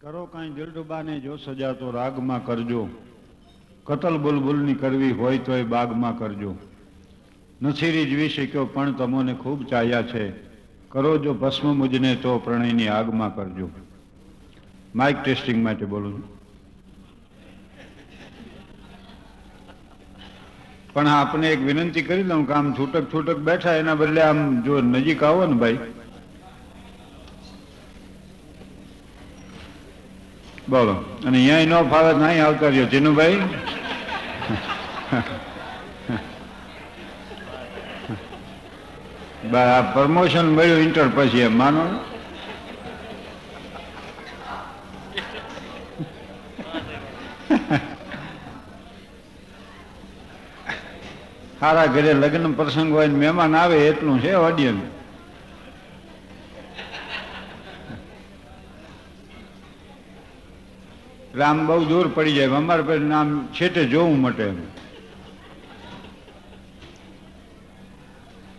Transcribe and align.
કરો 0.00 0.26
કાંઈ 0.26 0.50
દિલડુબાને 0.50 1.20
જો 1.20 1.36
સજા 1.36 1.72
તો 1.72 1.90
રાગમાં 1.90 2.44
કરજો. 2.44 2.88
કતલ 3.84 4.18
બુલબુલની 4.18 4.74
કરવી 4.74 5.12
હોય 5.12 5.38
તો 5.38 5.54
એ 5.54 5.62
બાગમાં 5.62 6.18
કરજો. 6.18 6.54
નથી 7.62 8.06
જીવી 8.06 8.28
શક્યો 8.28 8.64
પણ 8.64 8.92
તમોને 8.92 9.34
ખૂબ 9.34 9.66
ચાહ્યા 9.66 10.02
છે. 10.02 10.30
કરો 10.88 11.18
જો 11.18 11.34
ભસ્મ 11.34 11.76
મુજને 11.76 12.16
તો 12.16 12.38
પ્રણયની 12.38 12.88
આગમાં 12.88 13.34
કરજો. 13.34 13.70
માઇક 14.94 15.22
ટેસ્ટિંગ 15.24 15.64
માટે 15.64 15.84
બોલું 15.84 16.12
છું. 16.12 16.24
પણ 20.92 21.08
આપને 21.08 21.50
એક 21.50 21.60
વિનંતી 21.60 22.02
કરી 22.02 22.22
દઉં 22.22 22.46
કે 22.46 22.52
આમ 22.52 22.72
છૂટક 22.72 23.04
છૂટક 23.14 23.36
બેઠા 23.36 23.76
એના 23.76 23.94
બદલે 23.94 24.22
આમ 24.22 24.62
જો 24.62 24.80
નજીક 24.80 25.22
આવો 25.22 25.46
ને 25.46 25.52
ભાઈ 25.52 25.78
બોલો. 30.70 30.94
અને 31.26 31.38
અહીંયા 31.38 31.80
ન 31.82 31.90
ફાવે 31.92 32.12
નહીં 32.20 32.42
આવતા 32.44 32.70
રહ્યો 32.72 32.88
જીનુભાઈ? 32.92 33.40
પ્રમોશન 39.94 40.46
મળ્યું 40.56 40.80
ઇન્ટર 40.86 41.08
પછી 41.16 41.42
એમ. 41.46 41.54
માનો 41.60 41.82
સારા 51.60 51.88
ઘરે 51.94 52.12
લગ્ન 52.22 52.44
પ્રસંગ 52.58 52.90
હોય 52.96 53.08
મહેમાન 53.20 53.52
આવે 53.62 53.76
એટલું 53.88 54.18
છે 54.22 54.32
ઓડિયન્સ 54.46 54.82
એટલે 61.40 61.48
આમ 61.48 61.66
બહુ 61.66 61.84
દૂર 61.84 62.08
પડી 62.08 62.32
જાય. 62.32 62.46
અમારે 62.46 62.82
પછી 62.82 63.12
આમ 63.12 63.46
છેટે 63.46 63.84
જોવું 63.84 64.20
માટે 64.20 64.42
એમ. 64.42 64.56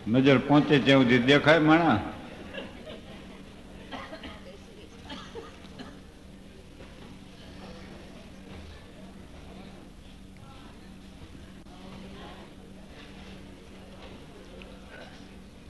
નજર 0.08 0.38
પહોંચે 0.38 0.78
ત્યાં 0.78 1.02
સુધી 1.02 1.18
દેખાય 1.18 1.58
માણા. 1.58 2.00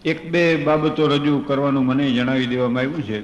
એક 0.05 0.31
બે 0.31 0.57
બાબતો 0.57 1.07
રજૂ 1.07 1.39
કરવાનું 1.39 1.87
મને 1.87 2.11
જણાવી 2.11 2.47
દેવામાં 2.47 2.81
આવ્યું 2.81 3.03
છે. 3.03 3.21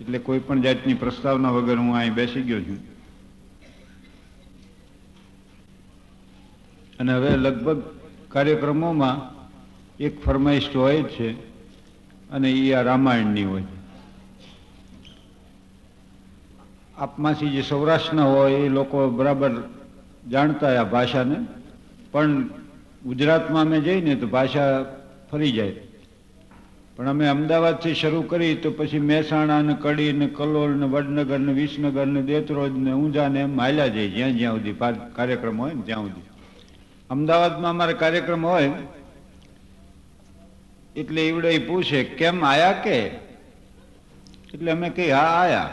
એટલે 0.00 0.18
કોઈ 0.18 0.38
પણ 0.38 0.60
જાતની 0.60 0.94
પ્રસ્તાવના 0.94 1.50
વગર 1.50 1.78
હું 1.78 1.96
અહીં 1.96 2.14
બેસી 2.14 2.42
ગયો 2.42 2.60
છું. 2.60 2.95
અને 7.00 7.12
હવે 7.12 7.30
લગભગ 7.36 7.80
કાર્યક્રમોમાં 8.28 9.16
એક 10.00 10.14
ફરમાઈશ 10.24 10.68
તો 10.72 10.78
હોય 10.80 11.02
જ 11.02 11.08
છે 11.16 11.28
અને 12.30 12.48
એ 12.50 12.74
આ 12.74 12.82
રામાયણની 12.82 13.44
હોય 13.44 13.64
આપમાંથી 16.96 17.50
જે 17.50 17.62
સૌરાષ્ટ્રના 17.62 18.28
હોય 18.34 18.58
એ 18.58 18.68
લોકો 18.68 19.08
બરાબર 19.10 19.52
જાણતા 20.28 20.78
આ 20.80 20.84
ભાષાને, 20.84 21.38
પણ 22.12 22.32
ગુજરાતમાં 23.04 23.66
અમે 23.66 23.80
જઈને 23.80 24.20
તો 24.20 24.26
ભાષા 24.26 24.70
ફરી 25.30 25.52
જાય. 25.52 25.82
પણ 26.96 27.08
અમે 27.08 27.26
અમદાવાદથી 27.28 27.94
શરૂ 27.94 28.22
કરી 28.22 28.54
તો 28.56 28.70
પછી 28.70 28.98
મહેસાણા 28.98 29.62
ને 29.62 29.74
કડી 29.74 30.12
ને 30.12 30.26
કલોલ 30.28 30.70
ને 30.80 30.86
વડનગર 30.86 31.38
ને 31.38 31.52
વિસનગર 31.52 32.06
ને 32.06 32.22
દેતરોજ 32.22 32.72
ને 32.86 32.92
ઊંઝા 32.92 33.28
ને 33.28 33.40
એમ 33.40 33.58
હાલ્યા 33.58 33.88
જાય 33.88 34.08
જ્યાં 34.08 34.38
જ્યાં 34.38 34.56
સુધી 34.56 34.76
કાર્યક્રમ 35.16 35.58
હોય 35.58 35.74
ને 35.74 35.82
ત્યાં 35.82 36.08
સુધી. 36.08 36.35
અમદાવાદમાં 37.10 37.70
અમારે 37.70 37.92
કાર્યક્રમ 37.92 38.46
હોય, 38.46 38.72
એટલે 40.96 41.28
એવડે 41.28 41.58
પૂછે, 41.58 42.04
કેમ 42.04 42.44
આયા 42.44 42.72
કે? 42.72 43.06
એટલે 44.54 44.70
અમે 44.70 44.90
કહી 44.90 45.10
હા, 45.10 45.18
આયા. 45.18 45.70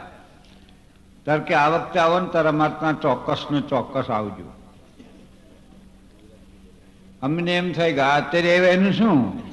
તાર 1.25 1.39
કે, 1.39 1.53
આ 1.53 1.69
વખતે 1.69 1.99
આવો 1.99 2.19
ને, 2.19 2.27
તારા 2.33 2.69
ત્યાં 2.69 3.01
ચોક્કસ 3.01 3.45
ને 3.51 3.61
ચોક્કસ 3.61 4.09
આવજો. 4.09 4.53
અમને 7.21 7.57
એમ 7.57 7.73
થાય 7.73 7.93
કે 7.93 8.01
અત્યારે 8.01 8.57
આવ્યા 8.57 8.69
એનું 8.69 8.93
શું? 8.93 9.43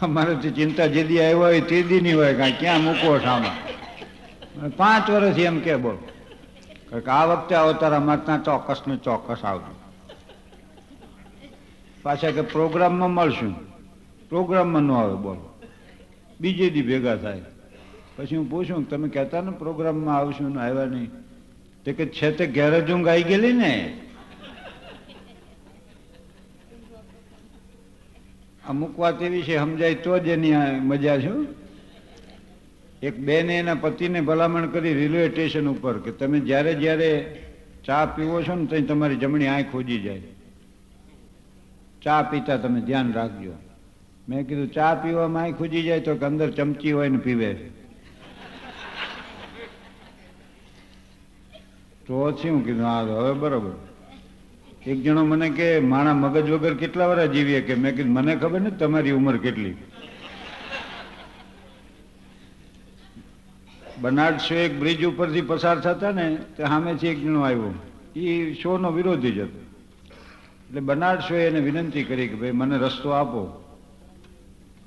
અમારે 0.00 0.34
તો 0.34 0.50
ચિંતા 0.50 0.86
જે 0.86 1.04
દી 1.04 1.20
આવ્યો 1.20 1.38
હોય 1.38 1.60
તે 1.60 1.82
દી 1.82 2.00
નહીં 2.00 2.16
હોય, 2.16 2.34
કાંઈ 2.34 2.52
ક્યાં 2.52 2.80
મૂકવો 2.80 3.18
સામા 3.18 3.56
પાંચ 4.76 5.10
વર્ષથી 5.10 5.42
એમ 5.42 5.60
કે, 5.60 5.76
બોલ. 5.76 5.96
આ 7.02 7.24
વખતે 7.24 7.54
આવો 7.54 7.72
તારા 7.72 8.00
મારતા 8.00 8.38
ચોક્કસ 8.38 8.82
ને 8.86 8.96
ચોક્કસ 8.96 9.44
આવજો. 9.44 9.74
પાછા 12.02 12.30
કે 12.30 12.40
પ્રોગ્રામમાં 12.40 13.10
મળશું. 13.10 13.54
પ્રોગ્રામમાં 14.28 14.82
ન 14.82 14.92
આવે, 14.92 15.14
બોલો. 15.14 15.58
બીજે 16.40 16.70
દી 16.70 16.82
ભેગા 16.82 17.16
થાય. 17.16 17.42
પછી 18.16 18.36
હું 18.36 18.50
પૂછું, 18.50 18.88
તમે 18.88 19.08
કહેતા 19.08 19.40
ને 19.40 19.50
પ્રોગ્રામમાં 19.50 20.16
આવશું 20.16 20.54
ને 20.54 20.62
આવ્યા 20.62 20.84
નહીં. 20.84 21.10
તે 21.84 21.92
કે 21.92 22.06
છે 22.06 22.32
તે 22.32 22.46
ઘેર 22.46 22.80
જ 22.80 22.92
ઊંઘ 22.92 23.08
આવી 23.08 23.22
ગયેલી 23.22 23.52
ને? 23.52 24.00
અમુક 28.68 28.98
વાત 28.98 29.22
એવી 29.22 29.42
છે, 29.42 29.58
સમજાય 29.58 29.94
તો 29.94 30.18
જ 30.18 30.28
એની 30.28 30.52
મજા 30.80 31.18
છે. 31.18 31.63
એક 33.04 33.18
બેને 33.18 33.58
એના 33.58 33.74
પતિને 33.74 34.20
ભલામણ 34.20 34.66
કરી 34.66 34.94
રેલવે 34.94 35.28
સ્ટેશન 35.28 35.68
ઉપર 35.68 35.98
કે 35.98 36.10
તમે 36.10 36.40
જ્યારે 36.40 36.74
જ્યારે 36.74 37.40
ચા 37.84 38.06
પીવો 38.06 38.42
છો 38.42 38.54
ને 38.54 38.66
ત્યાં 38.66 38.86
તમારી 38.86 39.16
જમણી 39.16 39.46
આંખ 39.46 39.72
ખોજી 39.72 40.00
જાય. 40.00 40.22
ચા 42.02 42.22
પીતા 42.22 42.56
તમે 42.56 42.80
ધ્યાન 42.80 43.12
રાખજો. 43.12 43.52
મેં 44.28 44.46
કીધું, 44.46 44.72
ચા 44.72 44.94
પીવામાં 44.94 45.42
આંખ 45.42 45.58
ખોજી 45.58 45.82
જાય 45.82 46.00
તો 46.00 46.14
કે 46.14 46.24
અંદર 46.24 46.50
ચમચી 46.50 46.92
હોય 46.92 47.08
ને 47.08 47.18
પીવે. 47.18 47.54
તો 52.06 52.30
શું 52.42 52.64
કીધું, 52.64 52.84
હા 52.84 53.00
હવે 53.00 53.32
બરોબર. 53.32 53.72
એક 54.86 55.02
જણો 55.02 55.24
મને 55.24 55.50
કે, 55.50 55.80
માણા 55.80 56.14
મગજ 56.14 56.50
વગર 56.50 56.74
કેટલા 56.74 57.06
વાર 57.06 57.26
જીવીએ? 57.26 57.60
કે 57.60 57.74
મેં 57.74 57.96
કીધું, 57.96 58.12
મને 58.12 58.36
ખબર 58.36 58.60
ને 58.60 58.70
તમારી 58.70 59.10
ઉંમર 59.10 59.36
કેટલી. 59.36 59.74
બર્નાર્ડ 64.00 64.38
શો 64.38 64.54
એક 64.54 64.78
બ્રિજ 64.78 65.04
ઉપરથી 65.04 65.40
પસાર 65.40 65.80
થતા 65.80 66.10
ને 66.10 66.36
તે 66.56 66.64
સામેથી 66.64 67.08
એક 67.08 67.22
જણો 67.22 67.40
આવ્યો. 67.40 67.74
એ 68.16 68.54
શોનો 68.54 68.90
વિરોધી 68.90 69.32
જ 69.32 69.38
હતો. 69.38 69.58
એટલે 70.68 70.80
બર્નાર્ડ 70.80 71.20
શો 71.20 71.34
એને 71.34 71.60
વિનંતી 71.60 72.04
કરી 72.04 72.28
કે 72.28 72.34
ભાઈ, 72.34 72.50
મને 72.50 72.78
રસ્તો 72.78 73.10
આપો. 73.10 73.64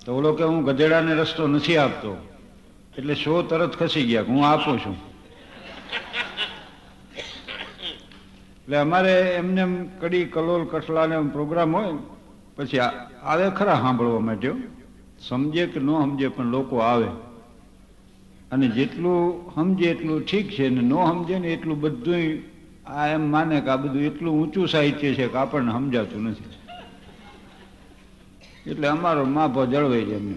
તો 0.05 0.15
ઓલો 0.15 0.33
કે, 0.33 0.43
હું 0.43 0.63
ગધેડાને 0.63 1.13
રસ્તો 1.13 1.47
નથી 1.47 1.77
આપતો. 1.77 2.17
એટલે 2.97 3.15
શો 3.15 3.41
તરત 3.41 3.79
ખસી 3.79 4.03
ગયા 4.03 4.23
હું 4.23 4.47
આપું 4.47 4.79
છું. 4.79 4.97
એટલે 8.63 8.77
અમારે 8.77 9.21
એમને 9.21 9.61
એમ 9.61 9.85
કડી 9.99 10.25
કલોલ 10.25 10.65
કઠલાને 10.65 11.17
પ્રોગ્રામ 11.19 11.75
હોય, 11.75 11.97
પછી 12.55 12.79
આવે 13.23 13.49
ખરા 13.49 13.75
સાંભળવા 13.75 14.19
માટે. 14.19 14.51
સમજે 15.27 15.65
કે 15.65 15.79
ન 15.79 15.87
સમજે, 15.87 16.27
પણ 16.27 16.45
લોકો 16.45 16.77
આવે. 16.77 17.26
અને 18.51 18.67
જેટલું 18.67 19.51
સમજે 19.55 19.85
એટલું 19.85 20.25
ઠીક 20.25 20.51
છે 20.51 20.69
ને 20.69 20.81
ન 20.81 20.93
સમજે 20.93 21.39
ને 21.39 21.47
એટલું 21.47 21.79
બધું 21.79 22.43
આ 22.89 23.07
એમ 23.07 23.31
માને 23.31 23.61
કે 23.61 23.69
આ 23.69 23.75
બધું 23.75 24.01
એટલું 24.01 24.43
ઊંચું 24.43 24.67
સાહિત્ય 24.67 25.13
છે 25.13 25.27
કે 25.27 25.37
આપણને 25.37 25.71
સમજાતું 25.71 26.23
નથી. 26.23 26.43
એટલે 28.69 28.87
અમારો 28.87 29.25
માપો 29.25 29.65
જળવાઈ 29.65 29.99
એમને 29.99 30.35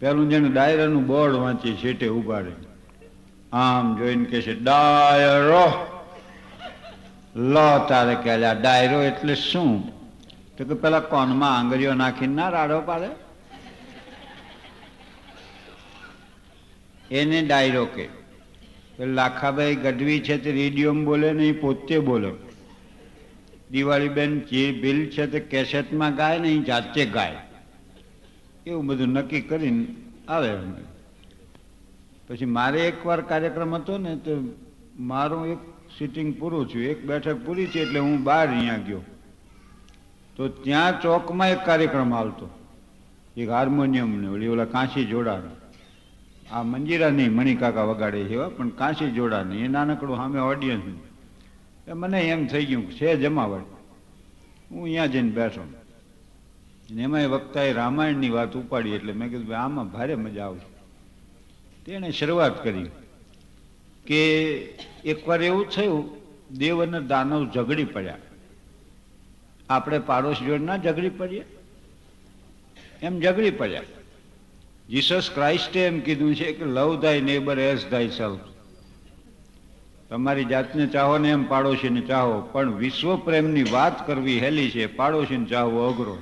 પેલું 0.00 0.28
જેને 0.28 0.48
ડાયરાનું 0.48 1.06
બોર્ડ 1.06 1.34
વાંચી 1.34 1.74
છેટે 1.74 2.08
ઉપાડે. 2.08 2.52
આમ 3.52 3.96
જોઈને 3.96 4.24
કે 4.24 4.42
છે, 4.42 4.60
ડાયરો. 4.60 5.86
લો 7.36 7.86
તારે 7.88 8.14
કે 8.14 8.36
ડાયરો 8.60 9.02
એટલે 9.02 9.34
શું? 9.34 9.88
તો 10.56 10.64
કે, 10.64 10.74
પેલા 10.74 11.00
કોનમાં 11.00 11.58
આંગળીઓ 11.58 11.94
નાખીને 11.94 12.34
ના 12.34 12.48
રાડો 12.48 12.80
પાડે? 12.80 13.23
એને 17.10 17.42
ડાયરો 17.42 17.84
કે 17.86 18.08
લાખાભાઈ 18.98 19.76
ગઢવી 19.76 20.20
છે 20.20 20.38
તે 20.38 20.50
રેડિયોમાં 20.52 21.04
બોલે 21.04 21.32
ને 21.32 21.44
એ 21.48 21.52
પોતે 21.52 21.98
બોલે. 21.98 22.30
દિવાળીબેન 23.70 24.32
જે 24.46 24.72
બિલ 24.72 24.98
છે 25.10 25.26
તે 25.26 25.40
કેસેટમાં 25.40 26.16
ગાય 26.16 26.38
ને 26.38 26.48
એ 26.48 26.58
જાતે 26.62 27.06
ગાય. 27.06 27.40
એવું 28.66 28.86
બધું 28.86 29.08
નક્કી 29.08 29.40
કરીને 29.40 29.86
આવે 30.28 30.50
પછી 32.28 32.44
મારે 32.44 32.80
એકવાર 32.86 33.20
કાર્યક્રમ 33.20 33.74
હતો 33.74 33.98
ને 33.98 34.12
તો 34.16 34.32
મારું 34.98 35.52
એક 35.52 35.58
સિટિંગ 35.98 36.30
પૂરું 36.38 36.68
થયું 36.68 36.84
એક 36.92 37.06
બેઠક 37.06 37.44
પૂરી 37.44 37.66
થઈ 37.66 37.80
એટલે 37.80 37.98
હું 37.98 38.22
બહાર 38.24 38.46
અહીંયા 38.48 38.86
ગયો. 38.86 39.02
તો 40.36 40.48
ત્યાં 40.48 41.00
ચોકમાં 41.00 41.48
એક 41.48 41.60
કાર્યક્રમ 41.64 42.12
આવતો. 42.12 42.46
એક 43.36 43.48
હાર્મોનિયમ 43.48 44.10
ને 44.22 44.28
ઓલી 44.28 44.48
ઓલા 44.48 44.64
કાંસી 44.64 45.06
જોડાણ. 45.06 45.63
આ 46.52 46.62
મંજીરા 46.62 47.10
નહીં 47.10 47.32
મણિકાકા 47.32 47.82
વગાડે 47.82 48.24
છે 48.24 48.32
એવા 48.32 48.48
પણ 48.48 48.68
કાંસી 48.68 49.10
જોડા 49.10 49.42
નહીં. 49.42 49.64
એ 49.64 49.68
નાનકડું 49.68 50.16
સામે 50.16 50.40
ઓડિયન્સ 50.40 50.82
એ 51.88 51.92
મને 51.92 52.20
એમ 52.20 52.46
થઈ 52.46 52.64
ગયું 52.64 52.92
છે 52.92 53.16
જમાવટ. 53.16 53.62
હું 54.70 54.82
અહીંયા 54.82 55.06
જઈને 55.06 55.30
બેઠો. 55.30 55.72
ને 56.90 57.02
એમાંય 57.02 57.26
વક્તાએ 57.26 57.72
રામાયણની 57.72 58.30
વાત 58.30 58.56
ઉપાડી 58.56 58.90
એટલે 58.90 59.12
મેં 59.12 59.30
કીધું 59.30 59.58
આમાં 59.58 59.92
ભારે 59.92 60.14
મજા 60.14 60.46
આવશે. 60.46 60.74
તેણે 61.84 62.10
શરૂઆત 62.10 62.64
કરી 62.64 62.90
કે 64.06 64.54
એકવાર 65.04 65.42
એવું 65.42 65.68
થયું, 65.68 66.10
દેવ 66.58 66.82
અને 66.82 67.00
દાનવ 67.00 67.50
ઝઘડી 67.54 67.84
પડ્યા. 67.84 68.16
આપણે 69.68 69.98
પાડોશ 69.98 70.40
જોડે 70.40 70.64
ના 70.64 70.76
ઝઘડી 70.76 71.08
પડીએ? 71.08 71.44
એમ 73.02 73.20
ઝઘડી 73.20 73.50
પડ્યા. 73.50 73.82
જીસસ 74.90 75.30
ક્રાઇસ્ટે 75.34 75.80
એમ 75.86 76.00
કીધું 76.00 76.34
છે 76.34 76.52
કે 76.52 76.64
love 76.64 77.00
thy 77.00 77.20
neighbour 77.20 77.58
as 77.58 77.84
thyself 78.08 78.40
તમારી 80.08 80.44
જાતને 80.44 80.86
ચાહો 80.86 81.18
ને 81.18 81.30
એમ 81.30 81.44
પાડોશીને 81.44 82.00
ચાહો, 82.00 82.40
પણ 82.52 82.74
વિશ્વ 82.76 83.16
પ્રેમની 83.16 83.62
વાત 83.62 84.06
કરવી 84.06 84.38
હેલી 84.38 84.70
છે, 84.70 84.86
પાડોશીને 84.86 85.46
ચાહવો 85.46 85.88
અઘરો. 85.88 86.18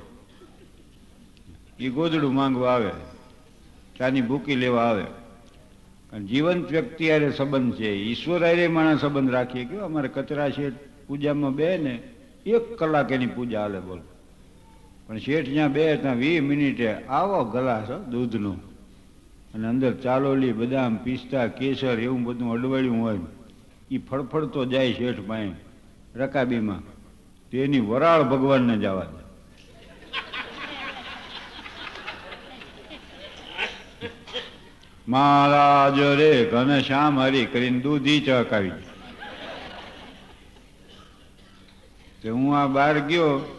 એ 1.79 1.89
ગોદડું 1.89 2.35
માંગવા 2.35 2.71
આવે, 2.71 2.93
ચાની 3.99 4.21
ભૂકી 4.21 4.55
લેવા 4.55 4.81
આવે. 4.81 5.05
કારણ 6.11 6.27
જીવંત 6.27 6.71
વ્યક્તિ 6.71 7.11
આરે 7.11 7.33
સંબંધ 7.33 7.77
છે, 7.77 7.91
ઈશ્વર 7.95 8.45
હારે 8.45 8.69
માણસ 8.69 9.01
સંબંધ 9.01 9.31
રાખીએ 9.31 9.65
કે 9.65 9.77
અમારે 9.79 10.09
કચરા 10.09 10.51
છે 10.51 10.71
પૂજામાં 11.07 11.55
બે 11.55 11.77
ને, 11.77 11.95
એક 12.47 12.77
કલાક 12.79 13.11
એની 13.11 13.27
પૂજા 13.27 13.61
હાલે 13.61 13.81
બોલો. 13.81 14.03
પણ 15.13 15.19
શેઠ 15.19 15.47
જ્યાં 15.47 15.73
બે 15.73 15.97
ત્યાં 15.97 16.17
વીસ 16.17 16.43
મિનિટે 16.43 16.95
આવો 16.95 17.45
ગ્લાસ 17.45 17.91
દૂધનો. 17.91 18.53
અને 19.55 19.69
અંદર 19.69 19.95
ચાલોલી, 19.95 20.53
બદામ, 20.53 20.97
પિસ્તા, 20.97 21.47
કેસર 21.47 22.01
એવું 22.01 22.25
બધું 22.25 22.53
અડવાળ્યું 22.53 23.03
હોય. 23.03 23.19
એ 23.91 23.99
ફળફળતો 23.99 24.65
જાય 24.65 24.93
શેઠ 24.93 25.17
પાસે 25.27 25.51
રકાબીમાં. 26.19 26.81
તેની 27.51 27.81
વરાળ 27.81 28.23
ભગવાનને 28.23 28.79
જવા 28.79 29.05
દે. 29.05 29.23
મહારાજ 35.09 36.01
રે 36.01 36.49
ઘનશ્યામ 36.53 37.21
હરી 37.21 37.47
કરીને 37.47 37.81
દૂધી 37.81 38.21
ચકાવી 38.21 38.71
હું 42.31 42.59
આ 42.59 42.67
બહાર 42.67 42.99
ગયો 42.99 43.59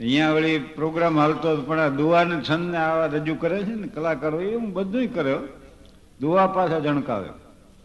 અહીંયા 0.00 0.30
વળી 0.30 0.58
પ્રોગ્રામ 0.58 1.18
હાલતો 1.18 1.56
પણ 1.56 1.80
આ 1.80 1.88
દુવાને 1.88 2.40
છંદને 2.50 2.78
આવા 2.78 3.06
રજૂ 3.06 3.34
કરે 3.34 3.58
છે 3.62 3.74
ને, 3.74 3.86
કલાકારો, 3.86 4.40
એ 4.40 4.54
હું 4.54 4.72
બધું 4.72 5.14
કર્યો. 5.14 5.38
દુવા 6.20 6.46
પાછા 6.46 6.78
જણકાવ્યો. 6.78 7.32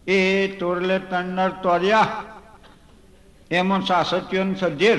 એ 0.06 0.48
તોરલે 0.48 0.98
તન્નર 0.98 1.50
તોર્યા 1.62 2.06
એમાં 3.50 3.80
સાસત્યો 3.80 4.54
સજેર 4.54 4.98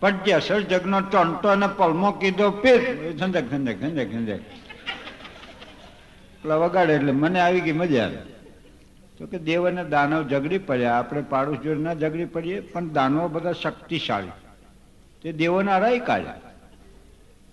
પડ્યા 0.00 0.38
સર 0.38 0.60
જગનો 0.60 1.00
ટંટો 1.00 1.48
અને 1.48 1.66
પલમો 1.66 2.10
કીધો 2.12 2.50
પીર 2.50 2.80
સંજક 3.18 3.50
સંજક 3.50 3.80
સંજક 3.80 4.10
સંજક 4.12 4.40
પેલા 6.42 6.56
વગાડે 6.56 6.92
એટલે 6.92 7.12
મને 7.12 7.40
આવી 7.40 7.60
ગઈ 7.60 7.72
મજા 7.72 8.04
આવે. 8.04 8.22
તો 9.18 9.26
કે 9.26 9.38
દેવ 9.38 9.68
અને 9.68 9.84
દાનવ 9.84 10.28
ઝઘડી 10.28 10.58
પડ્યા. 10.58 10.98
આપણે 10.98 11.22
પાડોશ 11.22 11.58
જોડે 11.58 11.80
ના 11.80 11.94
ઝઘડી 11.94 12.24
પડીએ, 12.24 12.60
પણ 12.60 12.88
દાનવો 12.88 13.28
બધા 13.28 13.52
શક્તિશાળી. 13.52 14.28
તે 15.22 15.32
દેવોના 15.32 15.76
હરાઈ 15.76 15.98
કાઢ્યા 15.98 16.34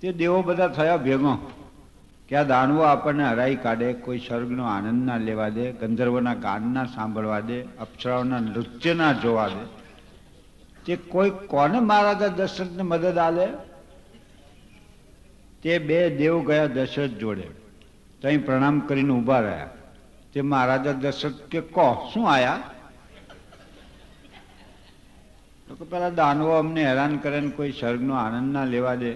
તે 0.01 0.13
દેવો 0.13 0.41
બધા 0.41 0.67
થયા 0.67 0.97
ભેગો. 0.97 1.51
કે 2.27 2.35
આ 2.35 2.43
દાનવો 2.43 2.81
આપણને 2.81 3.23
હરાઈ 3.23 3.55
કાઢે, 3.55 3.93
કોઈ 3.93 4.19
સ્વર્ગનો 4.19 4.65
આનંદ 4.65 5.05
ના 5.05 5.17
લેવા 5.17 5.49
દે, 5.49 5.71
ગંધર્વના 5.71 6.33
ગાન 6.33 6.61
ના 6.73 6.85
સાંભળવા 6.85 7.39
દે, 7.39 7.61
અપ્સરાઓના 7.61 8.39
નૃત્ય 8.39 8.93
ના 8.93 9.13
જોવા 9.13 9.47
દે. 9.47 9.79
તે 10.85 10.95
કોઈ 10.95 11.29
કોને 11.29 11.79
મહારાજા 11.79 12.27
દશરથને 12.27 12.81
મદદ 12.81 13.17
આલે? 13.17 13.47
તે 15.63 15.79
બે 15.79 16.17
દેવ 16.17 16.47
ગયા 16.47 16.65
દશરથ 16.65 17.11
જોડે. 17.11 17.47
ત્યાં 18.19 18.45
પ્રણામ 18.45 18.79
કરીને 18.79 19.13
ઊભા 19.13 19.39
રહ્યા. 19.39 19.69
તે 20.33 20.41
મહારાજા 20.41 20.91
દશરથ 20.91 21.33
કે 21.33 21.61
કહો, 21.61 22.09
શું 22.13 22.31
આયા? 22.31 22.61
તો 25.69 25.75
કે 25.75 25.85
પેલા 25.85 26.09
દાનવો 26.09 26.49
અમને 26.49 26.83
હેરાન 26.83 27.17
કરે 27.17 27.39
ને 27.39 27.49
કોઈ 27.49 27.71
સ્વર્ગનો 27.71 28.15
આનંદ 28.15 28.53
ના 28.53 28.65
લેવા 28.65 28.95
દે. 28.95 29.13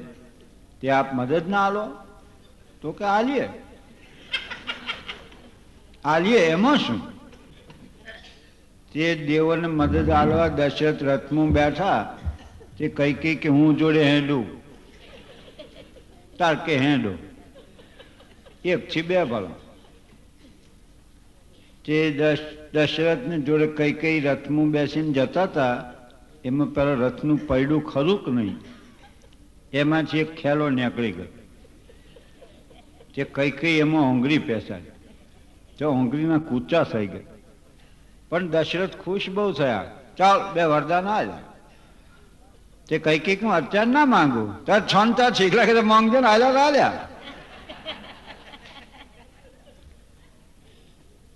તે 0.81 0.89
આપ 0.89 1.13
મદદ 1.13 1.49
ના 1.49 1.65
આલો 1.65 1.89
તો 2.81 2.91
કે 2.91 3.03
આલીએ. 3.03 3.49
આલીએ 6.05 6.39
એમાં 6.39 6.77
શું? 6.77 7.01
તે 8.91 9.15
દેવોને 9.15 9.67
મદદ 9.67 10.09
આલવા 10.09 10.47
દશરથ 10.47 11.03
રથમાં 11.03 11.49
બેઠા. 11.49 12.17
તે 12.77 12.87
કઈ 12.87 13.13
કઈ 13.13 13.35
કે 13.35 13.49
હું 13.49 13.77
જોડે 13.77 14.03
હેંડું. 14.03 14.61
તાર 16.37 16.55
કે 16.55 16.77
હેંડો. 16.77 17.11
એક 18.65 18.89
થી 18.89 19.01
બે 19.01 19.23
ભલો. 19.23 19.59
તે 21.85 22.11
દશ, 22.11 22.37
દશરથને 22.73 23.39
જોડે 23.39 23.67
કઈ 23.67 23.93
કઈ 23.93 24.19
રથમાં 24.19 24.71
બેસીને 24.71 25.13
જતા 25.13 25.43
હતા. 25.43 25.92
એમાં 26.45 26.67
પેલા 26.67 26.93
રથનું 26.93 27.47
પૈડું 27.47 27.85
ખરું 27.85 28.25
કે 28.25 28.31
નહીં? 28.31 28.57
એમાંથી 29.73 30.19
એક 30.19 30.35
ખેલો 30.35 30.69
નીકળી 30.69 31.11
ગયો. 31.11 31.25
તે 33.15 33.23
કઈ 33.23 33.51
કઈ 33.51 33.79
એમાં 33.79 34.01
હોંગરી 34.01 34.37
પેસાય 34.37 34.81
તો 35.79 35.91
હોંગરીના 35.91 36.37
કૂચા 36.37 36.83
થઈ 36.83 37.07
ગયા. 37.07 37.21
પણ 38.29 38.47
દશરથ 38.47 38.95
ખુશ 38.97 39.29
બહુ 39.29 39.51
થયા. 39.51 39.91
ચાલ, 40.17 40.53
બે 40.53 40.63
વરદાન 40.63 41.07
આવ્યા 41.07 41.39
તે 42.87 42.99
કઈ 42.99 43.19
કંઈક 43.19 43.43
હું 43.43 43.53
અત્યારે 43.53 43.91
ના 43.91 44.05
માંગુ. 44.05 44.65
તાર 44.65 44.81
છનતા 44.81 45.29
છીકલા 45.29 45.65
કે 45.65 45.81
માંગજો 45.81 46.19
ને 46.19 46.27
આલ્યા 46.27 46.47
આલ્યા. 46.47 47.09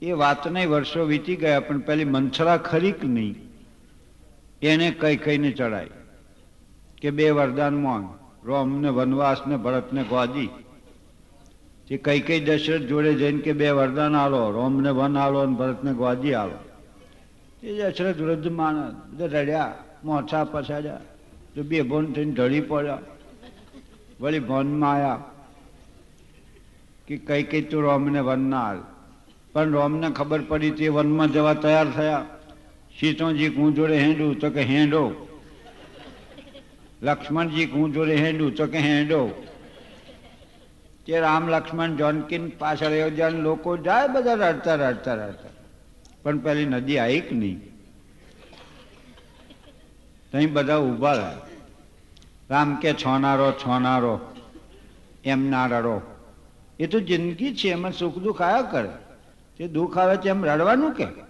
એ 0.01 0.11
વાતને 0.11 0.65
વર્ષો 0.65 1.05
વીતી 1.05 1.35
ગયા, 1.35 1.59
પણ 1.59 1.79
પેલી 1.79 2.05
મંથરા 2.05 2.57
ખરી 2.57 2.91
કે 2.91 3.07
નહીં? 3.07 3.46
એને 4.61 4.91
કઈ 4.91 5.17
કઈને 5.17 5.51
ચડાય. 5.51 5.87
કે 7.01 7.11
બે 7.11 7.29
વરદાન 7.29 7.81
માંગ 7.81 8.09
રોમને 8.43 8.89
વનવાસ 8.89 9.37
ને 9.47 9.57
ભરતને 9.57 10.03
ગોદી. 10.03 10.49
તે 11.87 11.97
કઈ 11.97 12.19
કઈ 12.19 12.39
દશરથ 12.39 12.81
જોડે 12.81 13.13
જઈને 13.13 13.41
કે 13.41 13.53
બે 13.53 13.69
વરદાન 13.69 14.15
આલો, 14.15 14.51
રોમને 14.51 14.89
વન 14.89 15.17
આલો 15.17 15.39
અને 15.39 15.55
ભરતને 15.55 15.93
ગોદી 15.93 16.33
આલો. 16.33 16.57
તે 17.61 17.91
દશરથ 17.91 18.21
વૃદ્ધ 18.21 18.47
માણસ 18.47 19.21
રડ્યા, 19.21 19.73
મોછા 20.03 20.43
પછાડ્યા, 20.43 20.97
તો 21.55 21.63
બે 21.63 21.81
ભોન 21.81 22.13
થઈને 22.13 22.33
ઢળી 22.33 22.61
પડ્યા. 22.61 22.97
વળી 24.21 24.39
ભોનમાં 24.39 24.91
આવ્યા 24.91 25.23
કે 27.07 27.17
કઈ 27.17 27.43
કઈ 27.43 27.61
તું 27.61 27.81
રોમને 27.81 28.19
વન 28.19 28.39
ના 28.39 28.61
હાલ 28.61 28.79
પણ 29.53 29.71
રોમને 29.71 30.09
ખબર 30.09 30.41
પડી 30.41 30.71
તે 30.71 30.87
વનમાં 30.87 31.27
જવા 31.27 31.53
તૈયાર 31.53 31.89
થયા. 31.89 32.25
સીતોજી 32.99 33.47
હું 33.47 33.75
જોડે 33.75 33.99
હેંડું 33.99 34.39
તો 34.39 34.49
કે 34.49 34.61
હેંડો. 34.61 35.27
લક્ષ્મણજી 37.01 37.65
હું 37.65 37.93
જોડે 37.93 38.15
હેંડું 38.15 38.55
તો 38.55 38.67
કે 38.67 38.77
હેંડો. 38.77 39.43
તે 41.05 41.19
રામ 41.19 41.49
લક્ષ્મણ, 41.49 41.95
જોનકીન 41.95 42.49
પાછળ 42.49 42.87
અયોધ્યા 42.87 43.29
લોકો 43.29 43.77
જાય 43.77 44.07
બધા 44.07 44.33
રડતા 44.33 44.75
રડતા 44.75 45.13
રડતા 45.13 45.49
પણ 46.23 46.37
પેલી 46.37 46.65
નદી 46.65 46.97
આવી 46.97 47.19
કે 47.19 47.35
નહીં? 47.35 47.61
ત્યાં 50.31 50.53
બધા 50.53 50.77
ઊભા 50.77 51.13
રહ્યા. 51.13 51.37
રામ 52.49 52.75
કે, 52.75 52.93
છોનારો 52.93 53.51
છોનારો, 53.51 54.19
એમ 55.23 55.49
ના 55.49 55.65
રડો. 55.65 56.01
એ 56.79 56.87
તો 56.87 56.99
જિંદગી 56.99 57.55
છે, 57.55 57.69
એમાં 57.69 57.91
સુખ 57.91 58.17
દુઃખ 58.17 58.41
આવ્યા 58.41 58.61
કરે. 58.61 58.89
તે 59.57 59.67
દુઃખ 59.67 59.97
આવે 59.97 60.29
એમ 60.29 60.45
રડવાનું 60.45 60.91
કે? 60.91 61.26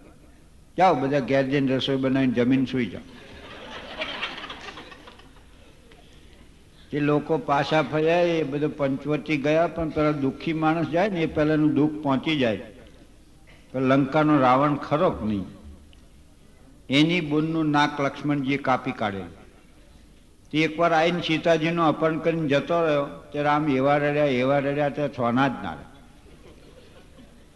જાઓ 0.77 0.96
બધા 0.96 1.19
ઘેર 1.19 1.43
જઈને 1.43 1.77
રસોઈ 1.77 1.96
બનાવીને 1.96 2.34
જમીન 2.34 2.65
સુઈ 2.65 2.86
જાઓ. 2.86 3.01
એ 6.93 7.00
લોકો 7.00 7.38
પાછા 7.38 7.81
ફર્યા 7.81 8.19
એ 8.19 8.43
બધું 8.43 8.77
પંચવટી 8.77 9.38
ગયા, 9.38 9.67
પણ 9.67 9.89
પેલા 9.89 10.12
દુઃખી 10.12 10.53
માણસ 10.53 10.88
જાય 10.88 11.10
ને 11.10 11.22
એ 11.22 11.25
પહેલાનું 11.25 11.74
દુઃખ 11.74 12.03
પહોંચી 12.03 12.38
જાય. 12.38 12.57
તો 13.72 13.79
લંકાનો 13.79 14.39
રાવણ 14.39 14.75
ખરો 14.75 15.19
નહીં? 15.24 15.46
એની 16.89 17.22
બુનનું 17.22 17.65
નાક 17.65 18.01
લક્ષ્મણજીએ 18.01 18.57
કાપી 18.57 18.91
કાઢેલું. 18.91 19.34
તે 20.51 20.57
એકવાર 20.57 20.93
આવીને 20.93 21.22
સીતાજીનું 21.22 21.86
અપહરણ 21.86 22.19
કરીને 22.19 22.48
જતો 22.48 22.77
રહ્યો 22.86 23.05
તે 23.05 23.41
રામ 23.41 23.67
એવા 23.69 23.98
રડ્યા 23.98 24.25
એવા 24.25 24.60
રડ્યા 24.60 24.89
તે 24.89 25.07
સોના 25.07 25.48
જ 25.48 25.51
ના 25.63 25.74
રહ્યા 25.74 25.96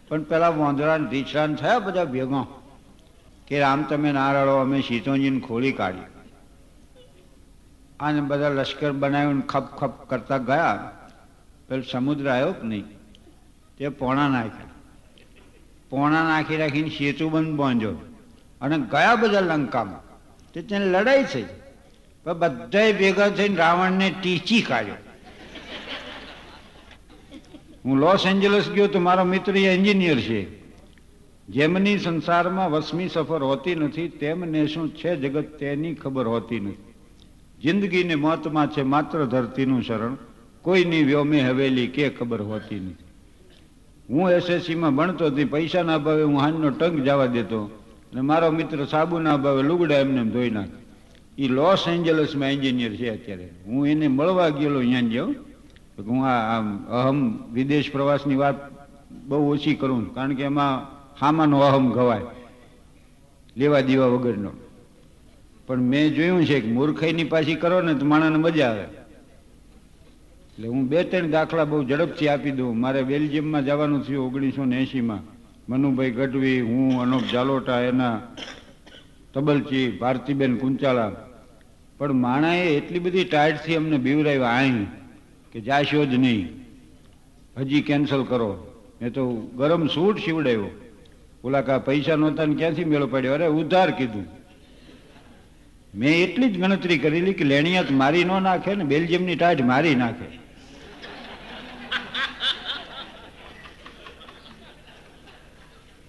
પણ 0.08 0.24
પેલા 0.24 0.50
વાંદરા 0.50 0.96
રીછરાન 0.96 1.56
થયા 1.56 1.80
બધા 1.80 2.06
ભેગો. 2.06 2.61
કે 3.52 3.60
રામ, 3.60 3.84
તમે 3.84 4.12
ના 4.12 4.44
રડો, 4.44 4.56
અમે 4.56 4.82
સીતોજીને 4.82 5.40
ખોલી 5.40 5.72
કાઢી. 5.72 6.02
આને 8.00 8.22
બધા 8.22 8.50
લશ્કર 8.50 8.92
બનાવીને 8.92 9.42
ખપ 9.42 9.78
ખપ 9.78 10.10
કરતા 10.10 10.38
ગયા. 10.38 10.92
પેલો 11.70 11.82
સમુદ્ર 11.82 12.30
આવ્યો 12.30 12.52
કે 12.52 12.68
નહીં? 12.68 12.84
તે 13.78 13.90
પોણા 13.90 14.28
નાખ્યા. 14.28 14.68
પોણા 15.90 16.24
નાખી 16.24 16.58
રાખીને 16.58 16.90
સેતુબંધ 16.90 17.56
બાંધ્યો. 17.56 17.92
અને 18.62 18.78
ગયા 18.78 19.16
બધા 19.16 19.40
લંકામાં. 19.40 20.20
તે 20.54 20.62
તેને 20.62 20.86
લડાઈ 20.86 21.24
થઈ. 21.24 21.46
પણ 22.24 22.34
બધાય 22.34 22.94
ભેગા 22.94 23.30
થઈને 23.30 23.56
રાવણને 23.56 24.16
ટીચી 24.22 24.62
કાઢ્યો. 24.62 24.96
હું 27.86 27.98
લોસ 27.98 28.26
એન્જલસ 28.26 28.70
ગયો 28.70 28.88
તો 28.88 29.00
મારો 29.00 29.24
મિત્ર 29.24 29.56
એન્જિનિયર 29.56 30.20
છે. 30.20 30.61
જેમની 31.48 32.00
સંસારમાં 32.00 32.72
વસમી 32.72 33.10
સફર 33.10 33.42
હોતી 33.44 33.76
નથી, 33.76 34.10
તેમને 34.10 34.68
શું 34.68 34.94
છે 34.94 35.18
જગત 35.18 35.58
તેની 35.60 35.96
ખબર 35.96 36.28
હોતી 36.28 36.60
નથી. 36.60 36.78
જિંદગીને 37.60 38.16
મોતમાં 38.16 38.70
છે 38.70 38.84
માત્ર 38.84 39.26
ધરતીનું 39.26 39.84
શરણ, 39.84 40.18
કોઈની 40.62 41.04
વ્યોમે 41.04 41.40
હવેલી 41.42 41.92
કે 41.92 42.10
ખબર 42.10 42.42
હોતી 42.42 42.80
નથી. 42.80 43.06
હું 44.10 44.32
એસએસસીમાં 44.32 44.96
ભણતો 44.96 45.26
હતી 45.30 45.46
પૈસાના 45.46 45.96
અભાવે 45.96 46.24
હું 46.24 46.40
હાનનો 46.40 46.70
ટંક 46.72 47.04
જવા 47.06 47.28
દેતો 47.28 47.70
અને 48.12 48.22
મારો 48.22 48.52
મિત્ર 48.52 48.86
સાબુના 48.86 49.34
અભાવે 49.34 49.62
લુગડા 49.64 50.02
એમને 50.04 50.20
એમ 50.22 50.30
ધોઈ 50.32 50.52
નાખ. 50.52 50.74
એ 51.38 51.48
લોસ 51.48 51.88
એન્જલસમાં 51.88 52.52
એન્જિનિયર 52.52 52.94
છે 52.96 53.08
અત્યારે. 53.10 53.48
હું 53.66 53.88
એને 53.88 54.08
મળવા 54.08 54.50
ગયેલો 54.50 54.80
અહીંયા 54.80 55.12
જાઉં 55.14 55.36
હું 56.08 56.26
આ 56.26 56.60
અહમ 56.90 57.20
વિદેશ 57.54 57.92
પ્રવાસની 57.92 58.36
વાત 58.36 58.58
બહુ 59.28 59.52
ઓછી 59.54 59.76
કરું. 59.76 60.14
કારણ 60.14 60.36
કે 60.36 60.44
એમાં 60.44 60.88
હામાનો 61.20 61.60
અહમ 61.60 61.92
ગવાય 61.92 62.22
લેવા 63.58 63.82
દેવા 63.82 64.06
વગરનો. 64.06 64.52
પણ 65.68 65.78
મેં 65.78 66.16
જોયું 66.16 66.46
છે 66.46 66.60
કે 66.60 66.72
મૂર્ખાઈની 66.72 67.24
પાછી 67.24 67.56
કરો 67.56 67.82
ને 67.82 67.94
તો 67.94 68.06
માણાને 68.06 68.36
મજા 68.36 68.70
આવે. 68.70 68.82
એટલે 68.82 70.68
હું 70.68 70.88
બે 70.88 71.04
ત્રણ 71.04 71.32
દાખલા 71.32 71.66
બહુ 71.66 71.84
ઝડપથી 71.84 72.28
આપી 72.28 72.52
દઉં. 72.52 72.80
મારે 72.80 73.04
બેલ્જિયમમાં 73.04 73.66
જવાનું 73.66 74.04
થયું 74.04 74.26
ઓગણીસો 74.26 74.66
ને 74.66 74.80
એંશીમાં 74.80 75.20
મનુભાઈ 75.70 76.12
ગઢવી, 76.12 76.62
હું, 76.62 77.02
અનોપ 77.02 77.22
જાલોટા 77.32 77.82
એના 77.82 78.22
તબલચી, 79.34 79.92
ભારતીબેન 79.92 80.58
કુંચાલા. 80.58 81.12
પણ 81.98 82.14
માણાએ 82.14 82.68
એટલી 82.68 83.00
બધી 83.00 83.24
ટાઈટથી 83.24 83.76
અમને 83.76 83.98
બીવરાવ્યા 83.98 84.58
અહીં 84.58 84.86
કે 85.52 85.62
જાશો 85.62 86.06
જ 86.06 86.14
નહીં. 86.14 86.50
હજી 87.58 87.82
કેન્સલ 87.82 88.24
કરો. 88.24 88.68
મેં 89.02 89.12
તો 89.14 89.32
ગરમ 89.58 89.88
સૂટ 89.88 90.18
સીવડાવ્યો. 90.18 90.91
ઓલા 91.44 91.62
કા 91.62 91.78
પૈસા 91.78 92.16
નહોતા 92.16 92.46
ને 92.46 92.56
ક્યાંથી 92.56 92.84
મેળો 92.86 93.08
પડ્યો? 93.08 93.34
અરે, 93.34 93.48
ઉધાર 93.48 93.92
કીધું. 93.92 94.28
મેં 95.96 96.24
એટલી 96.24 96.50
જ 96.50 96.60
ગણતરી 96.60 96.98
કરેલી 96.98 97.34
કે 97.34 97.44
લેણિયાત 97.44 97.92
મારી 97.92 98.24
ન 98.24 98.44
નાખે 98.44 98.76
ને 98.76 98.84
બેલ્જિયમની 98.84 99.36
ટાઢ 99.36 99.62
મારી 99.62 99.96
નાખે. 99.96 100.42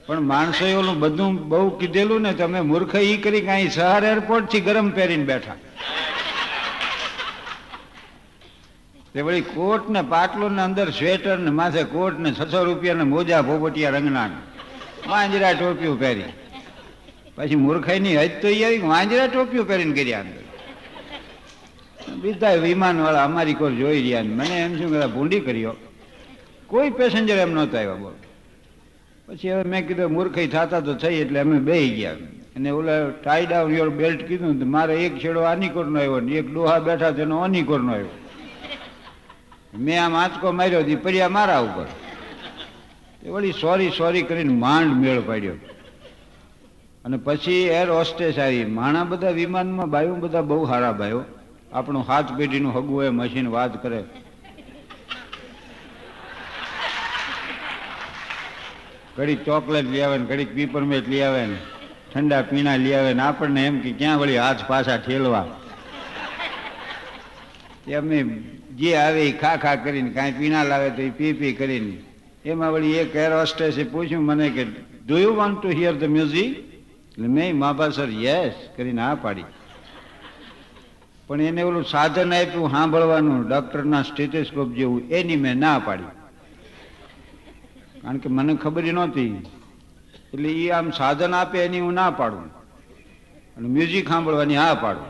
પણ 0.07 0.21
માણસો 0.21 0.79
ઓલું 0.79 0.99
બધું 1.01 1.49
બહુ 1.49 1.79
કીધેલું 1.79 2.23
ને 2.23 2.33
તમે 2.33 2.61
મૂર્ખ 2.61 2.95
ઈ 2.95 3.17
કરી 3.17 3.41
કાંઈ 3.41 3.69
સહાર 3.69 4.05
એરપોર્ટથી 4.05 4.61
ગરમ 4.61 4.91
પહેરીને 4.91 5.25
બેઠા. 5.25 5.55
તે 9.15 9.21
વળી 9.21 9.41
કોટ 9.41 9.91
ને 9.91 10.03
પાટલો 10.03 10.49
ને 10.49 10.63
અંદર 10.63 10.91
સ્વેટર 10.91 11.39
ને 11.39 11.51
માથે 11.51 11.85
કોટ 11.85 12.19
ને 12.19 12.33
છસો 12.33 12.65
રૂપિયા 12.65 12.95
ને 12.95 13.03
મોજા 13.03 13.43
પોપટિયા 13.43 13.91
રંગના 13.91 14.31
વાંજરા 15.09 15.53
ટોપીઓ 15.53 15.97
પહેરી. 15.97 16.25
પછી 17.37 17.55
મૂર્ખાઈની 17.57 18.17
હજ 18.17 18.31
તો 18.43 18.49
એ 18.49 18.79
વાંજરા 18.79 19.27
ટોપીઓ 19.27 19.65
પહેરીને 19.65 19.95
કર્યા 19.95 20.21
અંદર. 20.21 20.43
બીજા 22.17 22.53
વિમાન 22.53 23.01
વાળા 23.01 23.25
અમારી 23.25 23.55
કોર 23.55 23.71
જોઈ 23.71 24.03
રહ્યા 24.03 24.23
ને 24.23 24.29
મને 24.29 24.61
એમ 24.61 24.79
શું 24.79 25.01
કે 25.01 25.07
ભૂંડી 25.07 25.41
કર્યો. 25.41 25.77
કોઈ 26.67 26.91
પેસેન્જર 26.91 27.37
એમ 27.37 27.53
નહોતા 27.53 27.79
આવ્યા 27.79 27.95
બોલ. 27.95 28.13
પછી 29.27 29.53
હવે 29.53 29.63
મેં 29.63 29.89
કીધું 29.89 30.13
મૂર્ખાઈ 30.13 30.47
થતા 30.47 30.81
તો 30.81 30.95
થઈ 30.95 31.15
એટલે 31.15 31.41
અમે 31.41 31.59
બેહી 31.59 31.91
ગયા. 31.91 32.13
અને 32.57 32.71
ઓલા 32.71 33.09
ટાઈ 33.09 33.47
ડાઉન 33.47 33.77
યોર 33.77 33.89
બેલ્ટ 33.89 34.29
કીધું 34.29 34.59
તો 34.59 34.67
મારે 34.67 34.95
એક 34.95 35.19
છેડો 35.19 35.41
આની 35.41 35.69
કોરનો 35.69 35.99
આવ્યો 35.99 36.21
ને 36.21 36.33
એક 36.33 36.53
ડોહા 36.53 36.79
બેઠા 36.79 37.11
તેનો 37.11 37.39
અની 37.39 37.63
કોરનો 37.63 37.93
આવ્યો. 37.93 38.09
મેં 39.79 40.05
આમ 40.05 40.17
આંચકો 40.17 40.53
માર્યો 40.53 40.81
હતી 40.81 40.97
પડ્યા 40.97 41.29
મારા 41.29 41.59
ઉપર. 41.59 41.87
એ 43.23 43.29
વળી 43.29 43.53
સોરી 43.53 43.91
સોરી 43.91 44.23
કરીને 44.23 44.55
માંડ 44.55 44.87
મેળ 44.87 45.21
પાડ્યો. 45.21 45.55
અને 47.05 47.17
પછી 47.17 47.53
એર 47.53 47.91
હોસ્ટેસ 47.91 48.39
આવી. 48.39 48.65
માણા 48.65 49.05
બધા 49.05 49.31
વિમાનમાં, 49.31 49.91
બાયું 49.91 50.21
બધા 50.21 50.41
બહુ 50.41 50.67
સારા 50.67 50.93
બાયો. 50.93 51.25
આપણું 51.73 52.03
હાથ 52.03 52.33
પેઢીનું 52.33 52.75
હગું 52.75 52.97
હોય 52.97 53.11
મશીન 53.11 53.49
વાત 53.49 53.83
કરે. 53.83 54.05
ઘડીક 59.17 59.45
ચોકલેટ 59.45 59.85
લઈ 59.85 60.01
આવે 60.01 60.19
ને 60.19 60.25
ઘડીક 60.25 60.55
પીપરમેટ 60.55 61.09
લઈ 61.09 61.21
આવે 61.21 61.47
ને 61.47 61.57
ઠંડા 62.15 62.43
પીણા 62.43 62.77
લઈ 62.77 62.93
આવે 62.93 63.15
ને 63.15 63.23
આપણને 63.23 63.67
એમ 63.67 63.81
કે 63.81 63.93
ક્યાં 63.93 64.19
વળી 64.19 64.39
હાથ 64.39 64.65
પાછા 64.67 64.97
ઠેલવા? 64.97 65.47
અમે 67.99 68.23
જે 68.75 68.97
આવે 68.97 69.29
એ 69.29 69.33
ખા 69.33 69.57
ખા 69.57 69.75
કરીને, 69.75 70.11
કાંઈ 70.11 70.33
પીણા 70.33 70.63
લાવે 70.63 70.91
તો 70.91 71.03
એ 71.03 71.11
પી 71.11 71.33
પી 71.33 71.53
કરીને 71.53 72.12
એમાં 72.45 72.73
વળી 72.73 72.93
એક 72.93 73.17
એર 73.17 73.33
હોસ્ટેસે 73.33 73.85
પૂછ્યું 73.85 74.25
મને 74.25 74.51
કે 74.51 74.65
do 75.07 75.19
you 75.19 75.35
want 75.35 75.63
to 75.63 75.69
hear 75.69 75.95
the 75.95 76.05
music 76.05 76.59
એટલે 77.13 77.27
મેં 77.27 77.59
માબા 77.59 77.89
સર 77.89 78.11
યસ 78.11 78.55
કરીને 78.77 79.03
હા 79.03 79.15
પાડી. 79.15 79.45
પણ 81.27 81.41
એને 81.41 81.63
ઓલું 81.63 81.85
સાધન 81.85 82.35
આપ્યું 82.35 82.71
સાંભળવાનું, 82.71 83.49
ડૉક્ટરના 83.49 84.03
સ્ટેથેસ્કોપ 84.03 84.73
જેવું, 84.73 85.09
એની 85.09 85.37
મેં 85.37 85.59
ના 85.59 85.79
પાડી. 85.79 86.05
કારણ 88.03 88.17
કે 88.17 88.29
મને 88.29 88.55
ખબર 88.55 88.85
નહોતી. 88.85 89.47
એટલે 90.33 90.49
એ 90.49 90.71
આમ 90.71 90.91
સાધન 90.91 91.35
આપે 91.35 91.65
એની 91.65 91.81
હું 91.81 91.93
ના 91.93 92.11
પાડું. 92.11 92.47
અને 93.57 93.69
મ્યુઝિક 93.69 94.09
સાંભળવાની 94.09 94.57
હા 94.57 94.75
પાડું. 94.75 95.05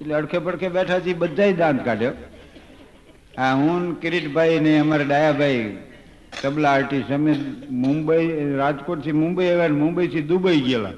એટલે 0.00 0.14
અડખે 0.14 0.38
પડખે 0.38 0.68
બેઠાથી 0.68 1.14
બધાય 1.14 1.52
દાંત 1.52 1.84
કાઢ્યો. 1.84 2.12
હા 3.38 3.54
હું 3.54 4.00
કિરીટભાઈ 4.00 4.60
ને 4.60 4.78
અમારા 4.78 5.04
ડાયાભાઈ, 5.04 5.76
તબલા 6.42 6.70
આર્ટિસ્ટ, 6.70 7.12
અમે 7.12 7.32
મુંબઈ 7.70 8.56
રાજકોટથી 8.56 9.12
મુંબઈ 9.12 9.48
આવ્યા 9.48 9.68
મુંબઈથી 9.68 10.22
દુબઈ 10.22 10.60
ગયેલા. 10.60 10.92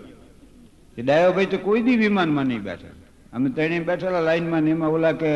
એ 0.99 1.02
ડાયાભાઈ 1.02 1.47
તો 1.47 1.59
કોઈ 1.59 1.83
દી 1.83 1.97
વિમાનમાં 1.97 2.47
નહીં 2.47 2.62
બેઠા. 2.62 2.88
અમે 3.33 3.50
ત્રણેય 3.50 3.80
બેઠેલા 3.80 4.21
લાઈનમાં 4.21 4.62
ને 4.62 4.71
એમાં 4.71 4.90
ઓલા 4.90 5.12
કે 5.12 5.33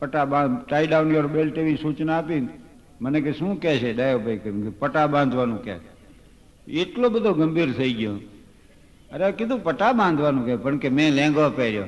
પટા 0.00 0.24
બાંધ 0.24 0.64
ટાઈ 0.68 0.86
ડાઉન 0.86 1.14
યોર 1.14 1.26
બેલ્ટ 1.26 1.58
એવી 1.58 1.76
સૂચના 1.76 2.18
આપી 2.18 2.48
મને 3.00 3.20
કે 3.20 3.32
શું 3.32 3.60
કહે 3.60 3.78
છે 3.78 3.92
ડાયાભાઈ? 3.92 4.38
કેમ 4.38 4.62
કે 4.62 4.68
પટા 4.68 5.06
બાંધવાનું 5.06 5.64
કહે. 5.64 5.76
એટલો 6.68 7.08
બધો 7.08 7.32
ગંભીર 7.32 7.72
થઈ 7.72 7.92
ગયો. 7.92 8.16
અરે 9.12 9.32
કીધું 9.32 9.64
પટા 9.64 9.92
બાંધવાનું 9.92 10.46
કે 10.46 10.56
પણ 10.56 10.76
કે 10.76 10.88
મેં 10.88 11.14
લેંગો 11.14 11.50
પહેર્યો. 11.50 11.84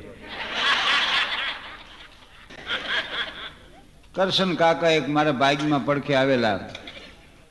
કરશન 4.15 4.55
કાકા 4.55 4.89
એક 4.89 5.09
મારા 5.09 5.31
બાઈકમાં 5.31 5.85
પડખે 5.85 6.15
આવેલા. 6.15 6.59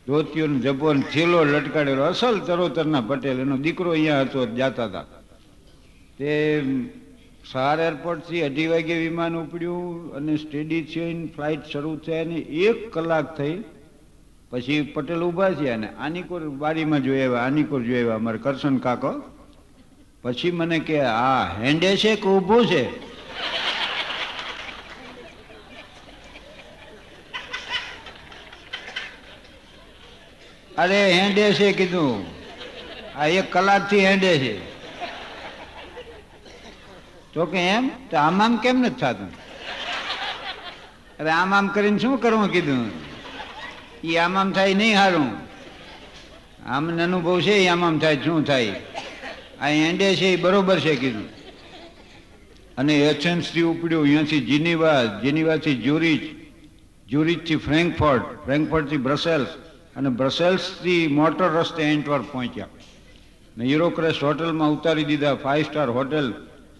ધોતીઓનો 0.06 0.58
જબ્બો 0.58 0.94
થેલો 0.94 1.44
લટકાડેલો. 1.44 2.02
અસલ 2.02 2.40
તરોતરના 2.40 3.00
પટેલ. 3.00 3.38
એનો 3.38 3.56
દીકરો 3.56 3.90
અહીંયા 3.90 4.20
હતો 4.20 4.46
જાતા 4.46 4.84
હતા. 4.84 5.02
તે 6.18 6.62
સહાર 7.52 7.80
એરપોર્ટથી 7.80 8.42
અઢી 8.42 8.66
વાગે 8.66 8.94
વિમાન 8.94 9.36
ઉપડ્યું 9.36 10.14
અને 10.14 10.36
સ્ટેડી 10.36 10.82
થઈને 10.82 11.26
ફ્લાઇટ 11.26 11.64
શરૂ 11.72 11.96
થઈ 11.96 12.12
અને 12.12 12.34
એક 12.34 12.92
કલાક 12.92 13.36
થઈ. 13.36 13.62
પછી 14.50 14.82
પટેલ 14.82 15.22
ઊભા 15.22 15.50
થયા 15.50 15.74
અને 15.74 15.88
આનીકોર 15.88 16.48
બારીમાં 16.48 17.02
જોઈ 17.02 17.20
આવ્યા 17.20 17.40
આનીકોર 17.40 17.82
જોઈ 17.82 18.00
આવ્યા 18.00 18.14
અમારે 18.14 18.38
કરશન 18.38 18.76
કાકો. 18.76 19.22
પછી 20.22 20.50
મને 20.50 20.78
કે, 20.78 21.00
આ 21.00 21.44
હેન્ડે 21.60 21.96
છે 21.96 22.16
કે 22.16 22.28
ઊભું 22.28 22.66
છે? 22.66 23.11
અરે 30.82 31.12
હેન્ડે 31.12 31.54
છે 31.54 31.72
કીધું. 31.72 32.26
આ 33.18 33.26
એક 33.26 33.52
કલાકથી 33.52 34.06
હેન્ડે 34.06 34.38
છે. 34.38 34.72
તો 37.32 37.46
કે 37.46 37.58
એમ? 37.58 37.90
તો 38.10 38.16
આમ 38.16 38.56
કેમ 38.56 38.80
નથી 38.80 38.94
થતું? 38.94 39.30
અરે 41.20 41.30
આમ 41.30 41.54
આમ 41.54 41.68
કરીને 41.68 41.98
શું 41.98 42.20
કરવું 42.22 42.52
કીધું? 42.52 42.90
એ 44.04 44.16
આમ 44.16 44.38
આમ 44.38 44.52
થાય 44.52 44.74
નહીં 44.74 44.94
સારું 44.94 45.30
આમ 46.66 47.02
અનુભવ 47.02 47.40
છે 47.40 47.52
એ 47.52 47.68
આમ 47.68 47.84
આમ 47.84 47.98
થાય, 47.98 48.16
શું 48.16 48.44
થાય? 48.44 48.80
આ 49.60 49.68
એન્ડે 49.68 50.16
છે 50.16 50.26
એ 50.26 50.36
બરોબર 50.36 50.80
છે 50.80 50.96
કીધું. 50.96 51.28
અને 52.78 52.94
એથેન્સથી 52.98 53.62
ઉપડ્યું, 53.62 54.02
અહીંયાથી 54.02 54.40
જીનીવા, 54.40 55.04
જીનીવાથી 55.04 55.74
જ્યુરિચ, 55.74 56.22
જ્યુરિચથી 57.08 57.56
ફ્રેન્કફર્ટ, 57.56 58.22
ફ્રેન્કફર્ટથી 58.44 58.96
બ્રસેલ્સ. 58.96 59.48
અને 59.96 60.08
બ્રસેલ્સથી 60.10 61.08
મોટર 61.08 61.48
રસ્તે 61.50 61.82
એન્ટવર્પ 61.82 62.26
પહોંચ્યા. 62.32 62.68
ને 63.56 63.64
યુરોક્રેસ્ટ 63.64 64.22
હોટલમાં 64.24 64.72
ઉતારી 64.72 65.04
દીધા 65.04 65.34
ફાઇવ 65.34 65.64
સ્ટાર 65.64 65.90
હોટેલ, 65.90 66.32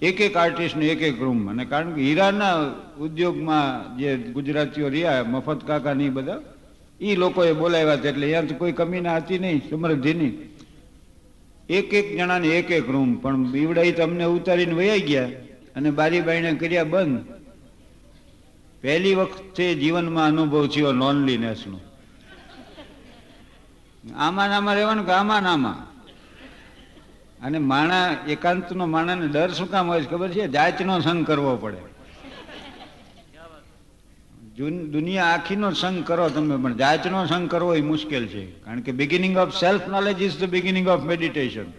એક 0.03 0.21
એક 0.21 0.37
આર્ટિસ્ટને 0.37 0.87
એક 0.87 1.03
એક 1.03 1.21
રૂમ 1.21 1.41
અને 1.51 1.65
કારણ 1.65 1.93
કે 1.95 2.01
હીરાના 2.01 2.57
ઉદ્યોગમાં 2.99 3.99
જે 3.99 4.17
ગુજરાતીઓ 4.17 4.89
રહ્યા, 4.89 5.25
મફત 5.25 5.61
કાકા 5.67 5.95
ની 5.95 6.09
બધા 6.09 6.41
એ 7.01 7.17
લોકોએ 7.17 7.53
બોલાવ્યા 7.53 7.99
હતા 7.99 8.09
એટલે 8.09 8.27
અહીંયા 8.27 8.59
કોઈ 8.59 8.73
કમી 8.73 9.01
ના 9.01 9.17
હતી 9.17 9.39
નહીં 9.39 9.63
સમૃદ્ધિની 9.71 10.33
એક 11.69 11.95
એક 11.95 12.09
જણાને 12.17 12.49
એક 12.49 12.71
એક 12.71 12.87
રૂમ 12.89 13.15
પણ 13.15 13.45
બીવડાઈ 13.53 13.93
તમને 13.93 14.25
ઉતારીને 14.25 14.75
વયા 14.75 14.97
ગયા 14.97 15.31
અને 15.77 15.91
બારી 15.91 16.21
બારીને 16.21 16.53
કર્યા 16.55 16.85
બંધ. 16.85 17.21
પહેલી 18.83 19.15
વખતે 19.15 19.75
જીવનમાં 19.75 20.27
અનુભવ 20.27 20.67
થયો 20.67 20.93
લોનલીનેસનો 20.93 21.79
આમાં 24.05 24.49
નામાં 24.49 24.75
રહેવાનું 24.75 25.07
કે 25.07 25.13
આમાં 25.13 25.43
નામાં 25.43 25.79
અને 27.45 27.59
માણા, 27.59 28.17
એકાંતનો 28.29 28.87
માણાને 28.87 29.27
ડર 29.29 29.51
શું 29.53 29.71
કામ 29.71 29.89
હોય 29.89 30.05
ખબર 30.05 30.31
છે? 30.31 30.49
જાતનો 30.49 31.01
સંગ 31.01 31.27
કરવો 31.27 31.57
પડે. 31.57 31.83
દુનિયા 34.91 35.25
આખીનો 35.25 35.71
સંગ 35.73 36.05
કરો 36.05 36.29
તમે, 36.29 36.57
પણ 36.57 36.77
જાતનો 36.77 37.27
સંગ 37.27 37.51
કરવો 37.51 37.75
એ 37.75 37.81
મુશ્કેલ 37.81 38.27
છે. 38.27 38.45
કારણ 38.65 38.81
કે 38.81 38.93
beginning 38.93 39.37
of 39.37 39.55
self 39.55 39.89
knowledge 39.89 40.23
is 40.23 40.37
the 40.39 40.45
beginning 40.45 40.87
of 40.89 41.05
meditation 41.05 41.73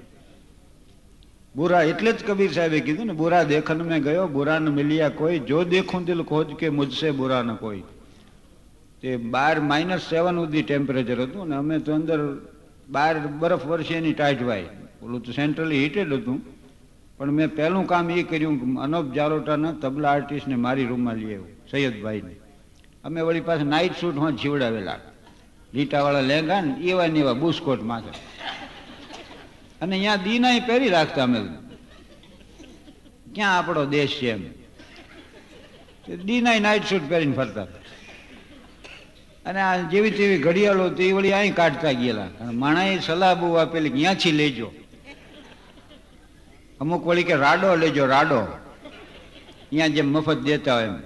બુરા 1.56 1.84
એટલે 1.84 2.12
જ 2.12 2.24
કબીર 2.28 2.52
સાહેબે 2.52 2.80
કીધું 2.80 3.06
ને, 3.06 3.14
બુરા 3.14 3.44
દેખન 3.44 3.82
મેં 3.82 4.02
ગયો 4.02 4.28
બુરા 4.28 4.60
ન 4.60 4.70
મિલ્યા 4.70 5.10
કોઈ, 5.10 5.40
જો 5.40 5.64
દેખું 5.64 6.06
દિલ 6.06 6.24
ખોજ 6.24 6.56
કે 6.56 6.70
મુજસે 6.70 7.12
બુરા 7.12 7.44
ન 7.44 7.56
કોઈ. 7.56 7.84
તે 9.04 9.18
બાર 9.18 9.60
માઇનસ 9.60 10.02
સેવન 10.10 10.36
સુધી 10.36 10.64
ટેમ્પરેચર 10.64 11.22
હતું 11.22 11.48
ને 11.50 11.56
અમે 11.56 11.80
તો 11.80 11.94
અંદર 11.94 12.20
બાર 12.90 13.18
બરફ 13.18 13.66
વર્ષે 13.66 13.94
એની 13.94 14.14
ટાઈટ 14.14 14.44
વાય. 14.44 14.64
ઓલું 15.04 15.24
તો 15.24 15.32
સેન્ટ્રલી 15.32 15.84
હીટેડ 15.84 16.14
હતું. 16.14 16.38
પણ 17.18 17.32
મેં 17.32 17.56
પહેલું 17.56 17.88
કામ 17.88 18.10
એ 18.10 18.24
કર્યું 18.24 18.56
કે 18.60 18.82
અનોપ 18.82 19.14
જાલોટાના 19.14 19.72
તબલા 19.72 20.10
આર્ટિસ્ટને 20.12 20.56
મારી 20.56 20.86
રૂમમાં 20.86 21.14
લઈ 21.14 21.24
આવ્યું, 21.24 21.48
સૈયદભાઈને. 21.72 22.36
અમે 23.04 23.22
વળી 23.22 23.42
પાસે 23.42 23.64
નાઇટ 23.64 24.04
હોં 24.04 24.38
જીવડાવેલા. 24.38 25.00
લીટાવાળા 25.74 26.22
લેંગા 26.22 26.62
ને 26.62 26.74
એવા 26.82 27.08
ને 27.08 27.20
એવા 27.20 27.34
બુસ્કોટ 27.34 27.82
માથે. 27.82 28.14
અને 29.82 29.96
અહીંયા 29.96 30.16
દીના 30.16 30.60
પહેરી 30.68 30.90
રાખતા 30.90 31.24
અમે. 31.24 31.40
ક્યાં 33.36 33.58
આપણો 33.58 33.86
દેશ 33.86 34.20
છે 34.22 34.32
એમ. 34.32 34.44
દીના 36.26 36.60
નાઇટ 36.60 36.84
સૂટ 36.84 37.02
પહેરીને 37.10 37.34
ફરતા 37.34 37.62
હતા. 37.62 37.83
અને 39.46 39.62
આ 39.62 39.78
જેવી 39.78 40.12
તેવી 40.12 40.38
ઘડિયાળો 40.38 40.90
તે 40.90 41.12
વળી 41.12 41.32
અહીં 41.32 41.56
કાઢતા 41.56 41.92
ગયેલા. 41.92 42.24
અને 42.24 42.52
માણાએ 42.52 43.00
સલાહ 43.00 43.40
બહુ 43.40 43.54
આપેલી 43.54 43.90
કે 43.90 44.32
લેજો. 44.32 44.72
અમુક 46.82 47.06
વળી 47.06 47.24
કે, 47.24 47.36
રાડો 47.36 47.76
લેજો, 47.76 48.06
રાડો. 48.06 48.40
અહીંયા 48.40 49.88
જેમ 49.88 50.12
મફત 50.12 50.38
દેતા 50.38 50.74
હોય 50.74 50.84
એમ. 50.84 50.98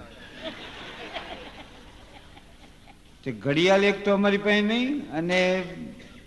તે 3.24 3.32
ઘડિયાળ 3.32 3.84
એક 3.84 4.06
તો 4.06 4.14
અમારી 4.14 4.38
પાસે 4.38 4.62
નહીં, 4.62 5.12
અને 5.12 5.64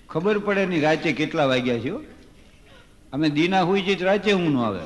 ખબર 0.09 0.39
પડે 0.39 0.67
નહીં 0.67 0.83
રાતે 0.83 1.13
કેટલા 1.13 1.45
વાગ્યા 1.45 1.79
છે 1.79 1.93
અમે 3.13 3.29
દીના 3.29 3.61
હોઈ 3.61 3.83
જઈએ 3.83 4.05
રાતે 4.05 4.33
ઊંઘ 4.33 4.49
ન 4.49 4.59
આવે. 4.59 4.81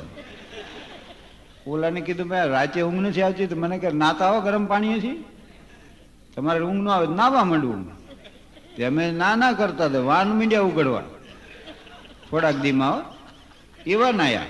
ઓલાને 1.66 2.00
કીધું, 2.00 2.28
ભાઈ 2.28 2.48
રાતે 2.48 2.82
ઊંઘ 2.82 3.00
નથી 3.00 3.22
આવતી. 3.22 3.46
તો 3.46 3.56
મને 3.56 3.78
કે 3.78 3.90
નાતા 3.90 4.26
આવો 4.26 4.40
ગરમ 4.40 4.66
પાણીએથી. 4.66 5.24
તમારે 6.36 6.60
ઊંઘ 6.60 6.84
ન 6.84 6.88
આવે 6.88 7.06
નાવા 7.14 7.44
માંડવું. 7.44 7.94
અમે 8.86 9.10
ના 9.10 9.36
ના 9.36 9.52
કરતા 9.52 9.86
હતા 9.86 9.98
વાન 9.98 10.28
મીડિયા 10.28 10.60
ઉગડવા. 10.60 11.02
થોડાક 12.30 12.56
દીમાં 12.56 13.04
એવા 13.86 14.10
નાયા 14.10 14.46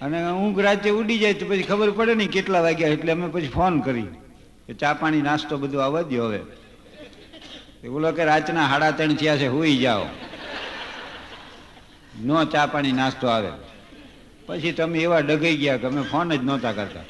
અને 0.00 0.30
ઊંઘ 0.30 0.60
રાતે 0.60 0.90
ઉડી 0.90 1.18
જાય 1.18 1.34
તો 1.34 1.46
પછી 1.46 1.62
ખબર 1.62 1.90
પડે 1.90 2.14
નહીં 2.14 2.30
કેટલા 2.30 2.60
વાગ્યા 2.60 2.88
એટલે 2.88 3.12
અમે 3.12 3.28
પછી 3.28 3.48
ફોન 3.48 3.80
કરી. 3.80 4.06
કે 4.66 4.74
ચા 4.74 4.94
પાણી, 4.94 5.22
નાસ્તો 5.22 5.56
બધું 5.56 5.84
આવવા 5.84 6.02
દો 6.02 6.24
હવે. 6.24 6.40
બોલો 7.88 8.12
કે 8.12 8.24
રાતના 8.24 8.66
હાડા 8.66 8.90
ત્રણ 8.90 9.14
થયા 9.14 9.36
છે, 9.36 9.48
હોઈ 9.48 9.76
જાઓ. 9.76 10.04
નો 12.24 12.44
ચા 12.44 12.66
પાણી, 12.66 12.92
નાસ્તો 12.92 13.26
આવે. 13.28 13.48
પછી 14.46 14.72
તમે 14.72 14.98
એવા 14.98 15.18
ડગાઈ 15.18 15.56
ગયા 15.56 15.76
કે 15.76 15.86
અમે 15.86 16.02
ફોન 16.02 16.36
જ 16.36 16.44
નહોતા 16.44 16.72
કરતા. 16.72 17.00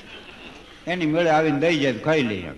એની 0.87 1.13
મેળે 1.15 1.31
આવીને 1.31 1.61
દઈ 1.63 1.77
જાય 1.83 2.05
ખાઈ 2.07 2.27
લઈએ 2.31 2.53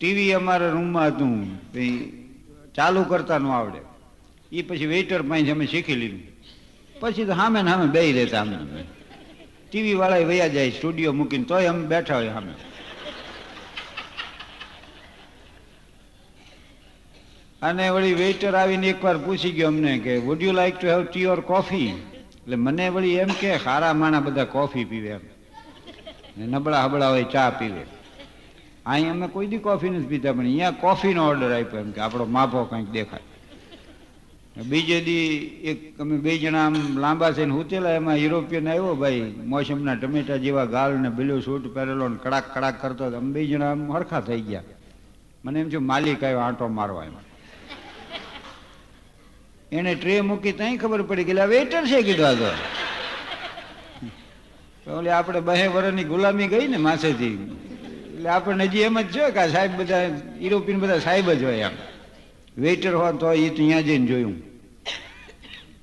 ટીવી 0.00 0.32
અમારા 0.38 0.74
રૂમમાં 0.76 1.08
હતું 1.10 1.32
ચાલુ 2.76 3.02
કરતા 3.10 3.38
ન 3.38 3.46
આવડે. 3.50 3.80
એ 4.52 4.62
પછી 4.62 4.90
વેઇટર 4.92 5.22
પાસે 5.30 5.50
અમે 5.54 5.66
શીખી 5.72 5.98
લીધું. 6.02 6.24
પછી 7.00 7.26
તો 7.28 7.34
સામે 7.40 7.58
ને 7.62 7.70
સામે 7.70 7.86
બે 7.94 8.00
રહેતા 8.18 8.42
અમે. 8.42 8.56
ટીવી 9.68 9.96
વાળા 10.00 10.28
વયા 10.30 10.54
જાય, 10.54 10.70
સ્ટુડિયો 10.76 11.12
મૂકીને 11.18 11.46
તોય 11.50 11.68
અમે 11.72 11.82
બેઠા 11.92 12.18
હોય 12.20 12.32
સામે 12.36 12.52
અને 17.62 17.84
વળી 17.94 18.18
વેઇટર 18.22 18.54
આવીને 18.54 18.86
એકવાર 18.92 19.16
પૂછી 19.24 19.52
ગયો 19.56 19.68
અમને 19.72 19.92
કે 20.04 20.12
would 20.26 20.40
you 20.42 20.52
like 20.58 20.76
to 20.78 20.86
have 20.92 21.02
tea 21.06 21.26
or 21.26 21.40
coffee 21.50 21.90
એટલે 21.90 22.56
મને 22.56 22.86
વળી 22.94 23.18
એમ 23.24 23.32
કે 23.40 23.50
સારા 23.66 23.94
માણા 24.00 24.24
બધા 24.26 24.52
કોફી 24.56 24.84
પીવે 24.84 25.10
એમ. 25.16 25.24
નબળા 26.46 26.84
હબળા 26.86 27.10
હોય 27.14 27.24
ચા 27.34 27.50
પીવે 27.58 27.84
અહીં 28.86 29.10
અમે 29.10 29.26
કોઈ 29.28 29.48
દી 29.52 29.58
કોફી 29.58 29.90
નથી 29.90 30.10
પીતા, 30.12 30.32
પણ 30.32 30.46
અહીંયા 30.46 30.80
કોફીનો 30.84 31.22
ઓર્ડર 31.30 31.50
આપ્યો 31.52 31.80
એમ 31.80 31.90
કે 31.92 32.00
આપણો 32.00 32.24
માફો 32.36 32.64
કંઈક 32.70 32.90
દેખાય. 32.92 33.26
બીજે 34.70 34.98
દી 35.06 35.26
એક 35.70 36.00
અમે 36.00 36.16
બે 36.24 36.38
જણા 36.38 36.64
આમ 36.66 36.76
લાંબા 37.04 37.30
થઈને 37.36 37.52
હુતેલા 37.58 37.94
એમાં 38.00 38.16
યુરોપિયન 38.16 38.68
આવ્યો 38.68 38.94
ભાઈ, 39.02 39.34
મોસમના 39.52 39.96
ટમેટા 40.00 40.38
જેવા 40.44 40.66
ગાલ 40.74 40.98
ને 41.04 41.10
બ્લુ 41.10 41.40
સૂટ 41.40 41.68
પહેરેલો 41.74 42.08
ને 42.08 42.18
કડાક 42.24 42.46
કડાક 42.54 42.80
કરતો 42.82 43.04
અમે 43.20 43.30
બે 43.32 43.46
જણા 43.46 43.70
આમ 43.74 43.86
હરખા 43.96 44.20
થઈ 44.20 44.42
ગયા. 44.48 44.66
મને 45.44 45.60
એમ 45.60 45.70
છું 45.70 45.84
માલિક 45.92 46.24
આવ્યો 46.24 46.42
આંટો 46.46 46.68
મારવા 46.68 47.04
એમાં. 47.04 47.26
એને 49.72 49.94
ટ્રે 49.94 50.20
મૂકી 50.22 50.52
ત્યાં 50.52 50.78
ખબર 50.82 51.02
પડી 51.02 51.24
કે 51.24 51.34
વેટર 51.54 51.82
છે, 51.86 52.02
કીધું 52.02 52.26
આ 52.26 52.34
તો 52.34 52.38
તો. 52.38 52.87
ઓલી 54.96 55.14
આપણે 55.18 55.40
બહે 55.48 55.64
વરની 55.74 56.04
ગુલામી 56.04 56.48
ગઈ 56.52 56.66
ને 56.72 56.78
માસેથી. 56.86 57.36
એટલે 58.14 58.28
આપણને 58.36 58.64
હજી 58.68 58.84
એમ 58.88 58.98
જ 59.00 59.06
છે 59.14 59.24
કે 59.36 59.42
સાહેબ 59.54 59.72
બધા 59.78 60.04
યુરોપિયન 60.44 60.78
બધા 60.80 61.00
સાહેબ 61.06 61.28
જ 61.40 61.42
હોય 61.44 61.64
આમ. 61.66 61.74
વેઇટર 62.62 62.94
હોત 63.00 63.20
તો 63.20 63.32
એ 63.32 63.48
તો 63.50 63.62
અહીંયા 63.62 63.86
જઈને 63.88 64.06
જોયું. 64.10 64.36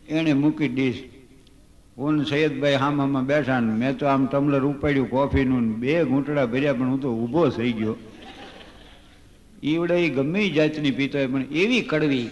એણે 0.10 0.34
મૂકી 0.34 0.70
ડીશ 0.70 1.02
હું 1.98 2.15
સૈયદભાઈ 2.32 2.82
હામ 2.84 3.00
હામાં 3.00 3.26
બેઠા 3.32 3.60
ને 3.60 3.74
મેં 3.82 3.98
તો 4.00 4.10
આમ 4.13 4.26
ટમલર 4.32 4.63
ઉપાડ્યું 4.72 5.10
કોફીનું 5.10 5.68
બે 5.82 5.94
ઘૂંટડા 6.10 6.48
ભર્યા, 6.54 6.74
પણ 6.74 6.89
હું 6.94 7.00
તો 7.06 7.10
ઊભો 7.22 7.50
થઈ 7.50 7.74
ગયો. 7.74 7.96
ઈવડે 9.63 9.96
એ 10.06 10.10
ગમે 10.10 10.41
જાતની 10.58 10.91
પીતો 10.91 11.18
હોય, 11.18 11.28
પણ 11.28 11.46
એવી 11.62 11.84
કડવી. 11.91 12.28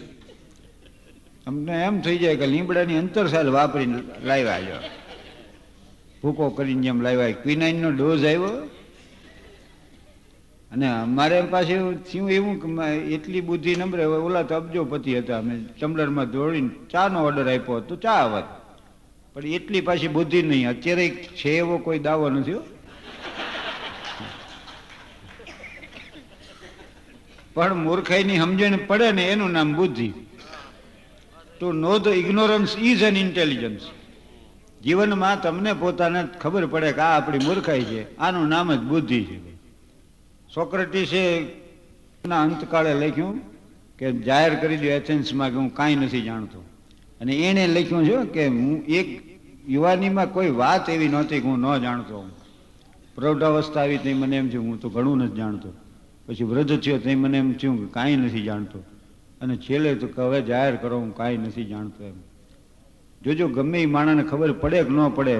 અમને 1.47 1.73
એમ 1.87 1.95
થઈ 2.01 2.17
જાય 2.17 2.41
કે 2.41 2.47
લીમડાની 2.47 2.99
અંતરસાલ 3.03 3.47
વાપરીને 3.57 3.97
લાવ્યા 4.27 4.65
જો 4.67 4.77
ભૂકો 6.23 6.49
કરીને 6.49 6.81
જેમ 6.81 7.01
લાવ્યા 7.01 7.31
ક્વિનાઇનનો 7.31 7.91
ડોઝ 7.91 8.25
આવ્યો 8.25 8.69
અને 10.71 10.87
અમારે 10.87 11.41
પાસે 11.41 11.73
થયું 11.93 12.31
એવું 12.31 12.53
કે 12.61 12.67
એટલી 13.15 13.41
બુદ્ધિ 13.41 13.75
નંબરે 13.75 14.05
ઓલા 14.05 14.41
તો 14.41 14.55
અબજોપતિ 14.55 15.17
હતા. 15.17 15.37
અમે 15.37 15.65
ચમલરમાં 15.79 16.31
દોડીને 16.31 16.69
ચાનો 16.91 17.25
ઓર્ડર 17.25 17.47
આપ્યો 17.53 17.75
હતો. 17.75 17.95
ચા 17.95 18.11
આવત. 18.11 18.43
પણ 19.33 19.45
એટલી 19.45 19.81
પાછી 19.81 20.07
બુદ્ધિ 20.07 20.41
નહીં. 20.41 20.69
અત્યારે 20.69 21.09
છે 21.09 21.49
એવો 21.57 21.77
કોઈ 21.77 21.99
દાવો 21.99 22.29
નથી. 22.29 22.53
પણ 27.53 27.73
મૂર્ખાઈની 27.75 28.37
સમજણ 28.37 28.77
પડે 28.87 29.11
ને 29.11 29.23
એનું 29.25 29.51
નામ 29.51 29.75
બુદ્ધિ. 29.75 30.13
To 31.59 31.71
know 31.71 31.99
the 31.99 32.07
ignorance 32.07 32.77
is 32.77 33.01
an 33.01 33.17
intelligence. 33.17 33.81
જીવનમાં 34.83 35.41
તમને 35.41 35.73
પોતાને 35.73 36.27
ખબર 36.41 36.65
પડે 36.65 36.91
કે 36.91 37.01
આ 37.01 37.17
આપણી 37.17 37.37
મૂર્ખાઈ 37.37 37.83
છે, 37.83 38.17
આનું 38.17 38.47
નામ 38.47 38.73
જ 38.73 38.79
બુદ્ધિ 38.79 39.23
છે. 39.23 39.55
સોક્રેટીસે 40.55 41.45
ના 42.27 42.41
અંતકાળે 42.41 43.07
લખ્યું 43.07 43.39
કે 43.97 44.11
જાહેર 44.11 44.55
કરી 44.55 44.77
દો 44.77 44.85
એથેન્સમાં 44.85 45.49
કે 45.49 45.55
હું 45.55 45.73
કાંઈ 45.73 45.95
નથી 45.95 46.21
જાણતો. 46.21 46.59
અને 47.21 47.33
એણે 47.33 47.67
લખ્યું 47.67 48.05
છે 48.05 48.25
કે 48.25 48.47
હું 48.47 48.85
એક 48.85 49.33
યુવાનીમાં 49.69 50.33
કોઈ 50.33 50.49
વાત 50.49 50.89
એવી 50.89 51.07
નહોતી 51.07 51.39
કે 51.39 51.47
હું 51.47 51.59
ન 51.59 51.77
જાણતો. 51.77 52.29
પ્રૌઢાવસ્થા 53.15 53.81
આવી 53.81 53.97
ત્યાં 53.97 54.19
મને 54.19 54.37
એમ 54.37 54.49
થયું, 54.49 54.65
હું 54.65 54.79
તો 54.79 54.89
ઘણું 54.89 55.17
નથી 55.17 55.37
જાણતો. 55.37 55.69
પછી 56.25 56.43
વૃદ્ધ 56.43 56.79
થયો 56.79 56.97
ત્યાં 56.97 57.17
મને 57.17 57.37
એમ 57.37 57.53
થયું 57.53 57.77
કે 57.77 57.93
કાંઈ 57.93 58.15
નથી 58.15 58.43
જાણતો. 58.43 58.79
અને 59.41 59.57
છેલ્લે 59.57 59.95
તો 59.95 60.27
હવે 60.27 60.41
જાહેર 60.41 60.75
કરો, 60.75 60.99
હું 60.99 61.15
કાંઈ 61.15 61.37
નથી 61.37 61.65
જાણતો 61.65 62.03
એમ. 62.03 62.32
જોજો 63.23 63.47
ગમે 63.47 63.81
એ 63.81 63.85
માણસને 63.85 64.23
ખબર 64.23 64.51
પડે 64.51 64.83
કે 64.83 64.89
ન 64.89 65.09
પડે. 65.09 65.35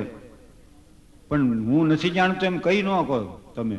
પણ 1.30 1.64
હું 1.66 1.88
નથી 1.88 2.10
જાણતો 2.10 2.46
એમ 2.46 2.58
કહી 2.58 2.82
ન 2.82 2.86
કહો 2.86 3.52
તમે. 3.56 3.78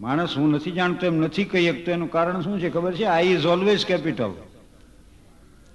માણસ 0.00 0.36
હું 0.36 0.50
નથી 0.50 0.72
જાણતો 0.72 1.06
એમ 1.06 1.16
નથી 1.16 1.44
કહી 1.44 1.68
શકતો, 1.68 1.90
એનું 1.90 2.10
કારણ 2.10 2.40
શું 2.40 2.60
છે 2.60 2.70
ખબર 2.70 2.92
છે? 2.92 3.04
આઈ 3.04 3.26
ઇઝ 3.26 3.46
ઓલવેઝ 3.46 3.86
કેપિટલ 3.86 4.32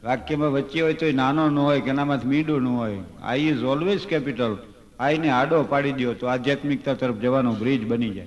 વાક્યમાં 0.04 0.52
વચ્ચે 0.52 0.82
હોય 0.82 0.94
તો 0.94 1.12
નાનો 1.12 1.50
ન 1.50 1.60
હોય 1.60 1.82
કે 1.82 1.90
એનામાંથી 1.90 2.28
મીડું 2.28 2.62
ન 2.62 2.68
હોય. 2.68 2.98
આઈ 3.24 3.40
ઇઝ 3.40 3.64
ઓલવેઝ 3.64 4.06
કેપિટલ 4.08 4.58
આઈને 5.00 5.30
આડો 5.30 5.64
પાડી 5.64 5.92
દો 5.92 6.14
તો 6.14 6.28
આધ્યાત્મિકતા 6.28 6.94
તરફ 6.94 7.16
જવાનો 7.16 7.52
બ્રિજ 7.52 7.88
બની 7.88 8.10
જાય. 8.10 8.26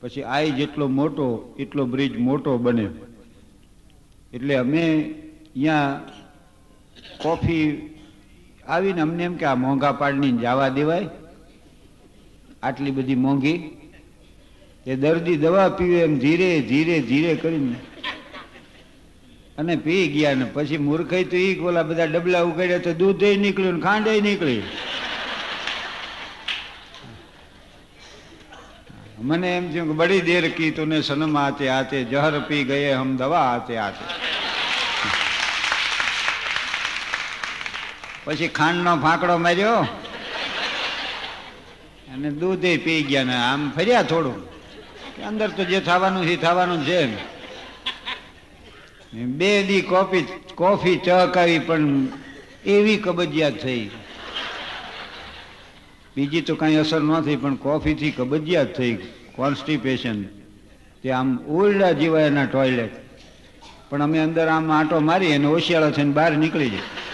પછી 0.00 0.22
આઈ 0.22 0.50
જેટલો 0.50 0.88
મોટો, 0.88 1.54
એટલો 1.58 1.86
બ્રિજ 1.86 2.18
મોટો 2.18 2.58
બને. 2.58 2.88
એટલે 4.32 4.54
અમે 4.54 4.84
અહીંયા 4.84 6.00
કોફી 7.22 7.64
આવીને 8.68 9.00
અમને 9.00 9.24
એમ 9.24 9.36
કે 9.36 9.44
આ 9.44 9.54
મોંઘા 9.54 9.92
પાડની 9.92 10.32
જવા 10.32 10.68
દેવાય. 10.68 11.08
આટલી 12.62 12.90
બધી 12.90 13.14
મોંઘી. 13.14 13.58
એ 14.86 14.96
દર્દી 14.96 15.36
દવા 15.36 15.68
પીવે 15.68 16.00
એમ 16.00 16.18
ધીરે 16.18 16.60
ધીરે 16.60 17.00
ધીરે 17.00 17.34
કરીને. 17.34 17.74
અને 19.58 19.76
પી 19.76 20.08
ગયા 20.08 20.34
ને 20.34 20.44
પછી 20.44 20.78
મૂર્ખાઈ 20.78 21.24
તો 21.24 21.36
ઈ 21.36 21.58
ઓલા 21.58 21.82
બધા 21.82 22.04
ડબલા 22.04 22.40
ઉગાડ્યા 22.42 22.78
તો 22.78 22.92
દૂધ 22.92 23.24
નીકળ્યું 23.24 23.74
ને 23.74 23.80
ખાંડે 23.80 24.20
નીકળી 24.20 24.62
મને 29.20 29.56
એમ 29.56 29.72
થયું 29.72 29.86
કે 29.86 29.92
બડી 29.92 30.20
દેર 30.20 30.50
કી 30.50 30.70
તુને 30.70 31.00
સનમ 31.00 31.38
આતે 31.38 31.68
આતે, 31.68 32.04
જહર 32.04 32.40
પી 32.40 32.64
ગયે 32.64 32.94
હમ 32.94 33.16
દવા 33.16 33.40
આતે 33.40 33.76
આતે. 33.76 34.39
પછી 38.30 38.48
ખાંડનો 38.48 38.96
ફાંકડો 38.96 39.38
માર્યો. 39.38 39.76
અને 42.14 42.30
દૂધે 42.30 42.76
પી 42.76 43.02
ગયા 43.02 43.24
ને 43.24 43.34
આમ 43.34 43.70
ફર્યા 43.70 44.02
થોડું. 44.02 44.50
કે 45.16 45.22
અંદર 45.22 45.48
તો 45.50 45.64
જે 45.64 45.80
થવાનું 45.80 46.26
છે 46.26 46.32
એ 46.32 46.36
થવાનું 46.36 46.86
છે 46.86 46.98
બે 49.12 49.62
દી 49.62 49.82
કોફી 49.82 50.26
કોફી 50.54 50.96
ચહકાવી 50.96 51.58
પણ 51.58 52.06
એવી 52.66 52.96
કબજિયાત 52.96 53.52
થઈ. 53.52 53.90
બીજી 56.16 56.40
તો 56.40 56.54
કાંઈ 56.54 56.76
અસર 56.76 57.00
ન 57.00 57.20
થઈ, 57.20 57.36
પણ 57.36 57.54
કોફીથી 57.54 58.10
કબજિયાત 58.10 58.76
થઈ. 58.76 58.94
કોન્સ્ટિપેશન. 59.36 60.22
તે 61.02 61.10
આમ 61.10 61.38
ઓરડા 61.48 61.92
જેવા 61.92 62.20
એના 62.20 62.44
ટોયલેટ. 62.44 62.90
પણ 63.90 64.02
અમે 64.02 64.18
અંદર 64.18 64.48
આમ 64.48 64.72
આંટો 64.72 65.00
મારી 65.00 65.32
અને 65.32 65.46
હોશિયાળા 65.46 65.90
થઈને 65.90 66.12
બહાર 66.12 66.32
નીકળી 66.32 66.70
જાય. 66.70 67.09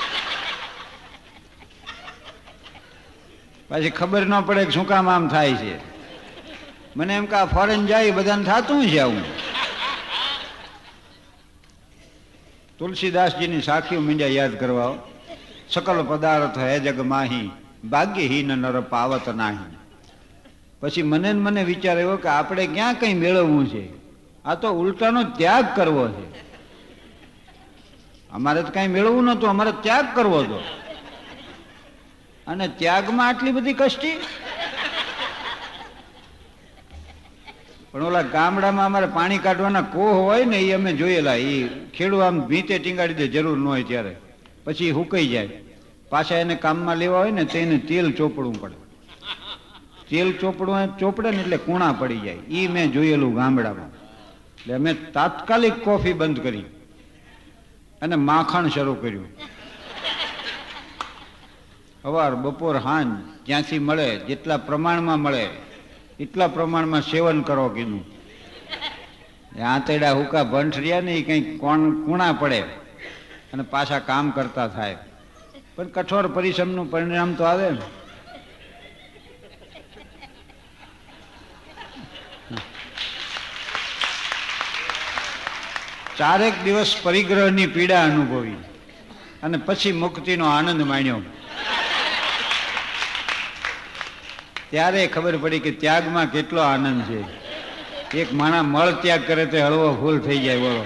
પછી 3.69 3.91
ખબર 3.91 4.27
ન 4.27 4.41
પડે 4.41 4.65
કે 4.65 4.71
શું 4.71 4.89
કામ 4.89 5.09
આમ 5.09 5.29
થાય 5.29 5.55
છે. 5.55 5.79
મને 6.97 7.17
એમ 7.17 7.27
કે 7.27 7.35
આ 7.35 7.45
ફોરેન 7.45 7.87
જાય, 7.87 8.11
બધાને 8.11 8.45
થતું 8.45 8.87
છે 8.87 8.99
આવું. 8.99 9.23
તુલસીદાસજીની 12.79 13.63
સાખીઓ 13.63 14.01
મીંડ્યા 14.01 14.29
યાદ 14.29 14.61
કરવા 14.61 14.95
સકલ 15.71 16.03
પદાર્થ 16.03 16.59
હે 16.59 16.81
જગ 16.81 17.01
માહી, 17.01 17.51
ભાગ્યહીન 17.85 18.49
નર 18.49 18.81
પાવત 18.81 19.29
નાહી. 19.29 19.77
પછી 20.81 21.03
મને 21.03 21.33
મને 21.33 21.65
વિચાર 21.65 21.97
આવ્યો 21.97 22.17
કે 22.17 22.29
આપણે 22.29 22.67
ક્યાં 22.67 22.95
કંઈ 22.95 23.15
મેળવવું 23.15 23.67
છે? 23.69 23.89
આ 24.45 24.55
તો 24.55 24.71
ઉલટાનો 24.71 25.23
ત્યાગ 25.23 25.77
કરવો 25.77 26.09
છે. 26.09 26.47
અમારે 28.31 28.63
તો 28.63 28.71
કઈ 28.71 28.89
મેળવવું 28.89 29.25
નહોતું, 29.25 29.51
અમારે 29.51 29.73
ત્યાગ 29.83 30.07
કરવો 30.15 30.39
હતો. 30.39 30.86
અને 32.47 32.69
ત્યાગમાં 32.69 33.29
આટલી 33.29 33.53
બધી 33.53 33.73
કષ્ટી? 33.73 34.17
પણ 37.93 38.03
ઓલા 38.03 38.23
ગામડામાં 38.23 38.87
અમારે 38.87 39.07
પાણી 39.07 39.39
કાઢવાના 39.39 39.81
કોહ 39.81 40.13
હોય 40.13 40.45
ને 40.45 40.59
એ 40.59 40.73
અમે 40.73 40.93
જોયેલા. 40.93 41.35
એ 41.35 41.69
ખેડૂ 41.69 42.19
આમ 42.19 42.41
ભીતે 42.41 42.79
ટીંગાડી 42.79 43.15
દે, 43.15 43.29
જરૂર 43.29 43.59
ન 43.59 43.67
હોય 43.67 43.83
ત્યારે. 43.83 44.17
પછી 44.65 44.91
હુકાઈ 44.91 45.27
જાય. 45.27 45.49
પાછા 46.09 46.37
એને 46.37 46.55
કામમાં 46.55 46.97
લેવા 46.97 47.19
હોય 47.19 47.31
ને 47.31 47.45
તેને 47.45 47.79
તેલ 47.79 48.13
ચોપડવું 48.13 48.61
પડે. 48.61 48.75
તેલ 50.11 50.33
ચોપડવા 50.33 50.87
ચોપડે 50.87 51.31
ને 51.31 51.37
એટલે 51.37 51.57
કૂણા 51.57 51.93
પડી 51.93 52.21
જાય. 52.21 52.35
એ 52.35 52.69
મેં 52.69 52.93
જોયેલું 52.93 53.35
ગામડામાં. 53.35 53.87
એટલે 53.87 54.75
અમે 54.75 54.95
તાત્કાલિક 54.95 55.75
કોફી 55.85 56.13
બંધ 56.13 56.43
કરી. 56.43 56.65
અને 58.03 58.15
માખણ 58.15 58.69
શરૂ 58.69 58.95
કર્યું. 58.95 59.56
સવાર, 62.07 62.35
બપોર, 62.35 62.77
હાંજ, 62.79 63.47
જ્યાંથી 63.47 63.79
મળે, 63.79 64.16
જેટલા 64.16 64.57
પ્રમાણમાં 64.57 65.21
મળે, 65.21 65.49
એટલા 66.21 66.49
પ્રમાણમાં 66.49 67.01
સેવન 67.01 67.42
કરો 67.42 67.69
કીધું. 67.69 68.05
આંતેડા 69.64 70.12
હુકા 70.12 70.45
ભંઠ 70.45 70.79
રહ્યા 70.79 71.01
ને 71.01 71.14
એ 71.14 71.23
કંઈક 71.23 71.61
કોણ, 71.61 72.07
કૂણા 72.07 72.33
પડે 72.33 72.61
અને 73.53 73.62
પાછા 73.62 73.99
કામ 73.99 74.31
કરતા 74.31 74.69
થાય. 74.69 74.97
પણ 75.77 75.88
કઠોર 75.88 76.27
પરિશ્રમનું 76.27 76.90
પરિણામ 76.90 77.35
તો 77.35 77.45
આવે 77.45 77.71
ને. 77.71 77.81
ચારેક 86.19 86.53
દિવસ 86.64 86.97
પરિગ્રહની 87.03 87.66
પીડા 87.66 88.05
અનુભવી 88.05 88.55
અને 89.42 89.57
પછી 89.59 89.92
મુક્તિનો 89.92 90.47
આનંદ 90.47 90.83
માણ્યો. 90.83 91.21
ત્યારે 94.71 95.07
ખબર 95.07 95.37
પડી 95.37 95.59
કે 95.59 95.71
ત્યાગમાં 95.71 96.27
કેટલો 96.27 96.61
આનંદ 96.61 97.03
છે. 97.03 97.47
એક 98.19 98.33
માણા 98.33 98.63
મળ 98.63 98.91
ત્યાગ 98.91 99.21
કરે 99.27 99.47
તો 99.47 99.57
હળવો 99.57 99.97
ફૂલ 100.01 100.19
થઈ 100.19 100.39
જાય 100.39 100.59
બોલો 100.59 100.85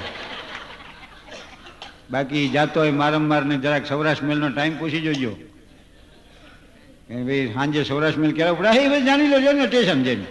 બાકી 2.11 2.49
જાતો 2.49 2.81
હોય 2.81 2.91
મારંવાર 2.91 3.45
ને 3.45 3.59
જરાક 3.59 3.87
સૌરાષ્ટ્ર 3.87 4.25
મેલનો 4.25 4.49
ટાઈમ 4.49 4.79
પૂછી 4.79 5.01
જોજો. 5.01 5.31
કે 7.09 7.23
ભાઈ, 7.23 7.53
સાંજે 7.55 7.85
સૌરાષ્ટ્ર 7.85 8.21
મેલ 8.21 8.35
ક્યારે 8.35 8.51
ઉપડે? 8.51 8.69
એ 8.69 9.01
જાણી 9.01 9.27
લેજો 9.27 9.53
ને, 9.53 9.67
સ્ટેશન 9.67 10.03
જઈને. 10.03 10.25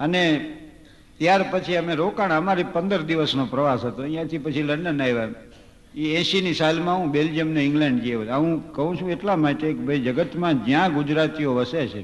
અને 0.00 0.52
ત્યાર 1.18 1.44
પછી 1.50 1.76
અમે 1.76 1.94
રોકાણ, 1.94 2.32
અમારી 2.32 2.64
પંદર 2.64 3.02
દિવસનો 3.02 3.46
પ્રવાસ 3.46 3.84
હતો. 3.84 4.02
અહીંયાથી 4.02 4.38
પછી 4.38 4.62
લંડન 4.62 5.02
આવ્યા. 5.02 5.28
એ 5.94 6.06
એસીની 6.20 6.54
સાલમાં 6.54 7.00
હું 7.00 7.12
બેલ્જિયમ 7.12 7.48
ને 7.54 7.62
ઇંગ્લેન્ડ 7.68 8.02
જેવો 8.02 8.22
હું 8.42 8.52
કહું 8.76 8.96
છું 8.98 9.10
એટલા 9.14 9.36
માટે 9.36 9.66
કે 9.76 9.82
ભાઈ 9.88 10.04
જગતમાં 10.06 10.54
જ્યાં 10.66 10.94
ગુજરાતીઓ 10.96 11.50
વસે 11.58 11.82
છે, 11.92 12.02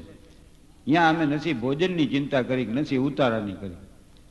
ત્યાં 0.87 1.09
અમે 1.11 1.23
નથી 1.35 1.59
ભોજનની 1.63 2.07
ચિંતા 2.13 2.43
કરી 2.49 2.65
કે 2.67 2.73
નથી 2.73 3.01
ઉતારાની 3.07 3.57
કરી. 3.61 3.79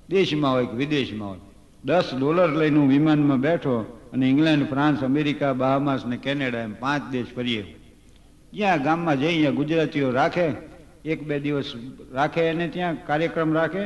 દેશમાં 0.09 0.53
હોય 0.55 0.67
કે 0.71 0.77
વિદેશમાં 0.81 1.29
હોય. 1.29 1.43
દસ 1.85 2.07
ડોલર 2.17 2.51
લઈને 2.61 2.79
હું 2.81 2.89
વિમાનમાં 2.89 3.41
બેઠો 3.47 3.75
અને 4.13 4.25
ઇંગ્લેન્ડ, 4.33 4.65
ફ્રાન્સ, 4.71 4.99
અમેરિકા, 5.03 5.53
બહામાસ 5.53 6.07
ને 6.07 6.17
કેનેડા 6.25 6.65
એમ 6.69 6.75
પાંચ 6.83 7.03
દેશ 7.13 7.31
ફરીએ 7.37 7.65
જ્યાં 8.53 8.83
ગામમાં 8.87 9.17
જઈ 9.21 9.27
અહીંયા 9.27 9.59
ગુજરાતીઓ 9.61 10.09
રાખે, 10.11 10.47
એક 11.05 11.21
બે 11.29 11.37
દિવસ 11.45 11.69
રાખે 12.19 12.43
અને 12.53 12.67
ત્યાં 12.75 12.97
કાર્યક્રમ 13.09 13.51
રાખે 13.59 13.83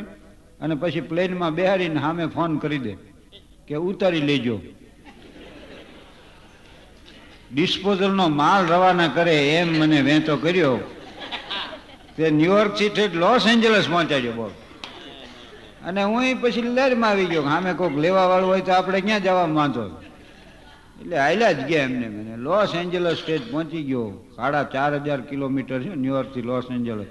અને 0.62 0.74
પછી 0.82 1.08
પ્લેનમાં 1.10 1.52
બેહાડીને 1.58 1.98
સામે 2.04 2.24
ફોન 2.36 2.52
કરી 2.62 2.82
દે 2.86 2.94
કે 3.66 3.74
ઉતારી 3.88 4.26
લેજો. 4.30 4.56
ડિસ્પોઝલનો 7.54 8.28
માલ 8.28 8.66
રવાના 8.66 9.08
કરે 9.08 9.48
એમ 9.48 9.78
મને 9.78 10.02
વેચો 10.02 10.36
કર્યો. 10.36 10.76
તે 12.16 12.30
New York 12.30 12.76
city 12.76 13.08
Los 13.08 13.46
Angeles 13.46 13.88
પહોંચાડ્યો 13.88 14.32
બોલ. 14.32 14.50
અને 15.86 16.02
હું 16.02 16.40
પછી 16.40 16.62
લહેરમાં 16.62 17.10
આવી 17.10 17.26
ગયો 17.26 17.42
સામે 17.42 17.72
કોઈક 17.72 17.98
લેવા 17.98 18.26
વાળું 18.26 18.48
હોય 18.48 18.60
તો 18.60 18.72
આપણે 18.72 19.00
ક્યાં 19.00 19.22
જવા 19.22 19.46
માંધો 19.46 19.82
એટલે 21.00 21.18
હાલ્યા 21.18 21.52
જ 21.52 21.68
ગયા 21.68 21.82
એમને 21.82 22.08
મને. 22.08 22.36
લોસ 22.36 22.74
એન્જલસ 22.74 23.16
સ્ટેજ 23.16 23.50
પહોંચી 23.50 23.82
ગયો. 23.82 24.26
સાડા 24.36 24.62
ચાર 24.62 24.94
હજાર 24.94 25.20
કિલોમીટર 25.20 25.82
છે 25.82 25.94
ન્યુયોર્કથી 25.94 26.42
લોસ 26.42 26.64
એન્જલસ. 26.70 27.06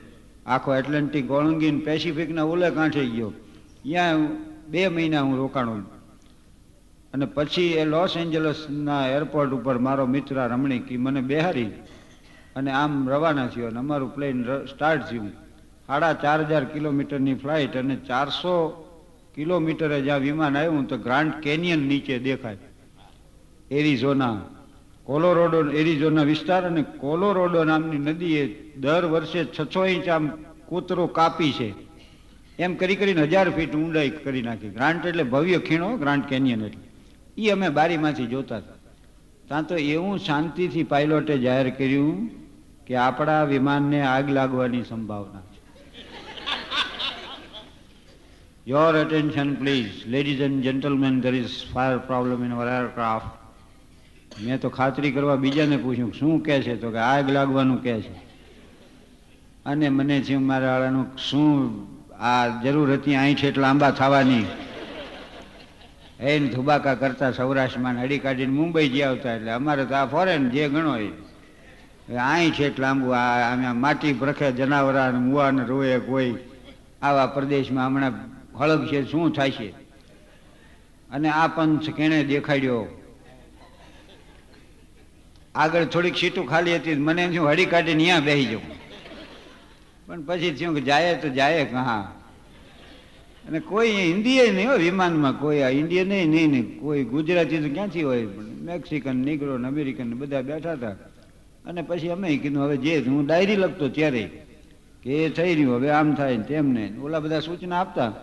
આખો 0.45 0.75
એટલાન્ટિક 0.75 1.31
ઓળંગીને 1.31 1.79
પેસિફિકના 1.79 2.43
ઉલે 2.43 2.69
કાંઠે 2.69 3.05
ગયો. 3.05 3.29
ત્યાં 3.83 4.27
બે 4.67 4.87
મહિના 4.87 5.21
હું 5.21 5.37
રોકાણો 5.37 5.81
અને 7.13 7.25
પછી 7.25 7.73
એ 7.73 7.85
લોસ 7.85 8.17
એન્જલસના 8.17 9.07
એરપોર્ટ 9.07 9.51
ઉપર 9.51 9.77
મારો 9.77 10.05
મિત્ર 10.05 10.35
રમણીક 10.35 10.99
મને 10.99 11.21
બેહારી 11.21 11.71
અને 12.55 12.71
આમ 12.71 13.09
રવાના 13.09 13.47
થયો 13.47 13.67
અને 13.67 13.79
અમારું 13.79 14.15
પ્લેન 14.15 14.43
સ્ટાર્ટ 14.43 15.09
થયું. 15.09 15.31
સાડા 15.87 16.13
ચાર 16.13 16.39
હજાર 16.45 16.63
કિલોમીટરની 16.65 17.33
ફ્લાઇટ 17.33 17.77
અને 17.77 17.95
ચારસો 17.95 18.55
કિલોમીટરે 19.35 20.01
જ્યાં 20.01 20.19
વિમાન 20.19 20.57
આવ્યું 20.57 20.87
તો 20.87 20.97
ગ્રાન્ડ 20.97 21.33
કેનિયન 21.33 21.79
નીચે 21.79 22.19
દેખાય. 22.19 22.57
એરિઝોના, 23.71 24.37
કોલોરોડો, 25.03 25.59
એરિઝોના 25.71 26.23
વિસ્તાર 26.23 26.61
અને 26.65 26.81
કોલોરોડો 26.81 27.63
નામની 27.63 27.97
નદીએ 27.97 28.43
દર 28.77 29.05
વર્ષે 29.05 29.45
છસો 29.45 29.85
ઇંચ 29.85 30.07
આમ 30.07 30.25
કૂતરો 30.65 31.07
કાપી 31.07 31.51
છે. 31.51 31.69
એમ 32.59 32.75
કરી 32.75 32.95
કરીને 32.95 33.21
હજાર 33.21 33.49
ફીટ 33.49 33.75
ઊંડાઈ 33.75 34.09
કરી 34.09 34.41
નાખી. 34.41 34.69
ગ્રાન્ટ 34.69 35.05
એટલે 35.05 35.23
ભવ્ય 35.23 35.57
ખીણો 35.57 35.97
ગ્રાન્ટ 35.97 36.25
કેનિયન 36.25 36.65
એટલે. 36.65 36.92
એ 37.37 37.49
અમે 37.49 37.69
બારીમાંથી 37.69 38.27
જોતા 38.27 38.57
હતા. 38.57 38.73
ત્યાં 39.47 39.67
તો 39.67 39.75
એવું 39.75 40.19
શાંતિથી 40.19 40.83
પાયલોટે 40.83 41.37
જાહેર 41.37 41.69
કર્યું 41.69 42.29
કે 42.85 42.95
આપણા 42.95 43.43
વિમાનને 43.43 44.01
આગ 44.01 44.29
લાગવાની 44.29 44.83
સંભાવના 44.83 45.41
છે. 45.41 45.53
Your 48.67 49.05
attention 49.05 49.53
please 49.53 49.89
ladies 50.07 50.39
and 50.39 50.63
gentlemen 50.63 51.21
there 51.21 51.35
is 51.35 51.49
fire 51.73 51.97
problem 51.97 52.45
in 52.45 52.53
our 52.53 52.67
aircraft 52.67 53.43
મેં 54.41 54.59
તો 54.59 54.69
ખાતરી 54.69 55.11
કરવા 55.11 55.35
બીજાને 55.35 55.77
પૂછ્યું, 55.77 56.13
શું 56.13 56.43
કહે 56.43 56.61
છે? 56.61 56.75
તો 56.75 56.91
કે, 56.91 56.97
આગ 56.97 57.29
લાગવાનું 57.29 57.83
કહે 57.83 58.01
છે. 58.01 58.13
અને 59.65 59.89
મને 59.89 60.21
થયું, 60.21 60.45
મારા 60.45 60.71
વાળાનું 60.71 61.17
શું 61.17 61.71
આ 62.13 62.61
જરૂર 62.61 62.93
હતી? 62.93 63.35
છે 63.35 63.47
એટલે 63.47 63.63
આંબા 63.63 63.91
થવાની. 63.91 64.45
એને 66.19 66.47
ધુબાકા 66.47 66.95
કરતા 66.95 67.31
સૌરાષ્ટ્રમાં 67.31 68.01
હડી 68.01 68.19
કાઢીને 68.19 68.53
મુંબઈ 68.53 68.89
જે 68.89 69.03
આવતા 69.03 69.33
એટલે 69.33 69.51
અમારે 69.51 69.85
તો 69.85 69.95
આ 69.95 70.05
ફોરેન 70.05 70.49
જે 70.49 70.69
ગણો 70.69 70.97
એ 70.97 71.11
અહીં 72.17 72.51
છે 72.51 72.65
એટલે 72.65 72.81
લાંબુ 72.81 73.09
આ 73.09 73.73
માટી 73.73 74.13
પ્રખે 74.13 74.51
જનાવરા 74.51 75.11
ને 75.11 75.17
મુવા 75.17 75.51
ને 75.51 75.63
રોએ 75.65 75.99
કોઈ 75.99 76.35
આવા 77.01 77.25
પ્રદેશમાં 77.25 77.87
હમણાં 77.87 78.33
હળગ 78.59 78.87
છે, 78.87 79.11
શું 79.11 79.33
થાય 79.33 79.51
છે? 79.51 79.69
અને 81.11 81.29
આ 81.29 81.47
પંથ 81.47 81.89
કેણે 81.89 82.23
દેખાડ્યો? 82.23 83.01
આગળ 85.55 85.85
થોડીક 85.85 86.17
સીટું 86.17 86.47
ખાલી 86.47 86.75
હતી, 86.75 86.95
મને 86.95 87.33
શું 87.33 87.49
હડી 87.49 87.65
કાઢીને 87.65 88.03
ત્યાં 88.03 88.21
બેસી 88.21 88.45
જાઉં. 88.45 88.61
પણ 90.05 90.21
પછી 90.21 90.51
થયું 90.51 90.75
કે 90.75 90.81
જાય 90.81 91.15
તો 91.15 91.29
જાય 91.29 91.65
કહા 91.65 92.11
અને 93.47 93.59
કોઈ 93.59 93.87
ઇન્ડિયન 93.87 94.55
નહીં 94.55 94.69
હોય, 94.69 94.77
વિમાનમાં 94.77 95.39
કોઈ 95.39 95.59
આ 95.59 95.69
ઇન્ડિયન 95.69 96.07
નહીં 96.07 96.29
નહીં 96.29 96.79
કોઈ 96.79 97.03
ગુજરાતી 97.03 97.57
તો 97.57 97.73
ક્યાંથી 97.73 98.03
હોય? 98.03 98.25
પણ 98.25 98.43
મેક્સિકન 98.43 99.15
નીગ્રો 99.15 99.57
ને 99.57 99.67
અમેરિકન 99.67 100.13
બધા 100.13 100.41
બેઠા 100.41 100.71
હતા. 100.71 100.89
અને 101.65 101.81
પછી 101.81 102.09
અમે 102.09 102.37
કીધું, 102.37 102.63
હવે 102.63 102.77
જે 102.77 102.99
હું 102.99 103.25
ડાયરી 103.25 103.55
લખતો 103.55 103.89
ત્યારે 103.89 104.29
કે 105.03 105.11
એ 105.11 105.29
થઈ 105.29 105.55
રહ્યું, 105.55 105.75
હવે 105.75 105.89
આમ 105.89 106.13
થાય 106.13 106.37
ને 106.37 106.43
તેમ 106.43 106.69
ને. 106.69 106.93
ઓલા 107.01 107.19
બધા 107.19 107.39
સૂચના 107.39 107.79
આપતા 107.81 108.13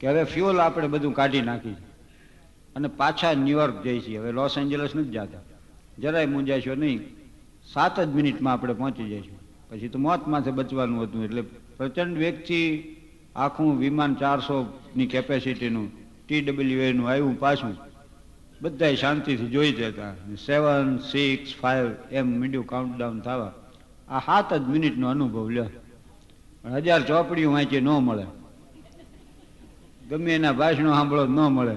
કે 0.00 0.08
હવે 0.08 0.24
ફ્યુઅલ 0.24 0.60
આપણે 0.60 0.88
બધું 0.88 1.12
કાઢી 1.12 1.42
નાખી. 1.42 1.70
અને 2.76 2.88
પાછા 2.88 3.32
ન્યુયોર્ક 3.32 3.82
જઈ 3.82 4.00
છીએ. 4.00 4.18
હવે 4.18 4.32
લોસ 4.32 4.58
એન્જલસ 4.58 4.96
નથી 4.96 5.10
જતા. 5.10 5.38
જરાય 5.98 6.26
મૂંઝાશો 6.26 6.74
નહીં. 6.74 7.00
સાત 7.72 8.00
જ 8.00 8.08
મિનિટમાં 8.08 8.52
આપણે 8.52 8.74
પહોંચી 8.74 9.04
જઈશું. 9.04 9.38
પછી 9.70 9.88
તો 9.88 9.98
મોત 9.98 10.28
માથે 10.28 10.50
બચવાનું 10.50 11.02
હતું 11.02 11.24
એટલે 11.24 11.42
પ્રચંડ 11.76 12.18
વેગથી 12.18 12.96
આખું 13.36 13.78
વિમાન 13.78 14.14
ચારસોની 14.14 15.06
કેપેસિટીનું 15.06 15.90
ટીડબ્લ્યુએનું 16.26 16.84
એનું 16.84 17.08
આવ્યું 17.08 17.40
પાછું. 17.40 17.76
બધાય 18.62 18.96
શાંતિથી 18.96 19.46
જોઈ 19.46 19.72
જતા. 19.72 20.14
સેવન 20.46 20.98
સિક્સ 20.98 21.60
ફાઇવ 21.60 21.90
એમ 22.10 22.40
મીડિયું 22.40 22.66
કાઉન્ટડાઉન 22.66 23.20
થવા. 23.20 23.52
આ 24.08 24.18
સાત 24.18 24.54
જ 24.54 24.62
મિનિટનો 24.62 25.08
અનુભવ 25.08 25.48
લ્યો. 25.48 25.64
પણ 26.62 26.72
હજાર 26.72 27.02
ચોપડીઓ 27.02 27.52
વાંચી 27.52 27.80
ન 27.80 27.88
મળે. 27.88 28.26
ગમે 30.10 30.34
એના 30.34 30.52
ભાષણો 30.52 30.92
સાંભળો 30.92 31.26
ન 31.26 31.40
મળે. 31.40 31.74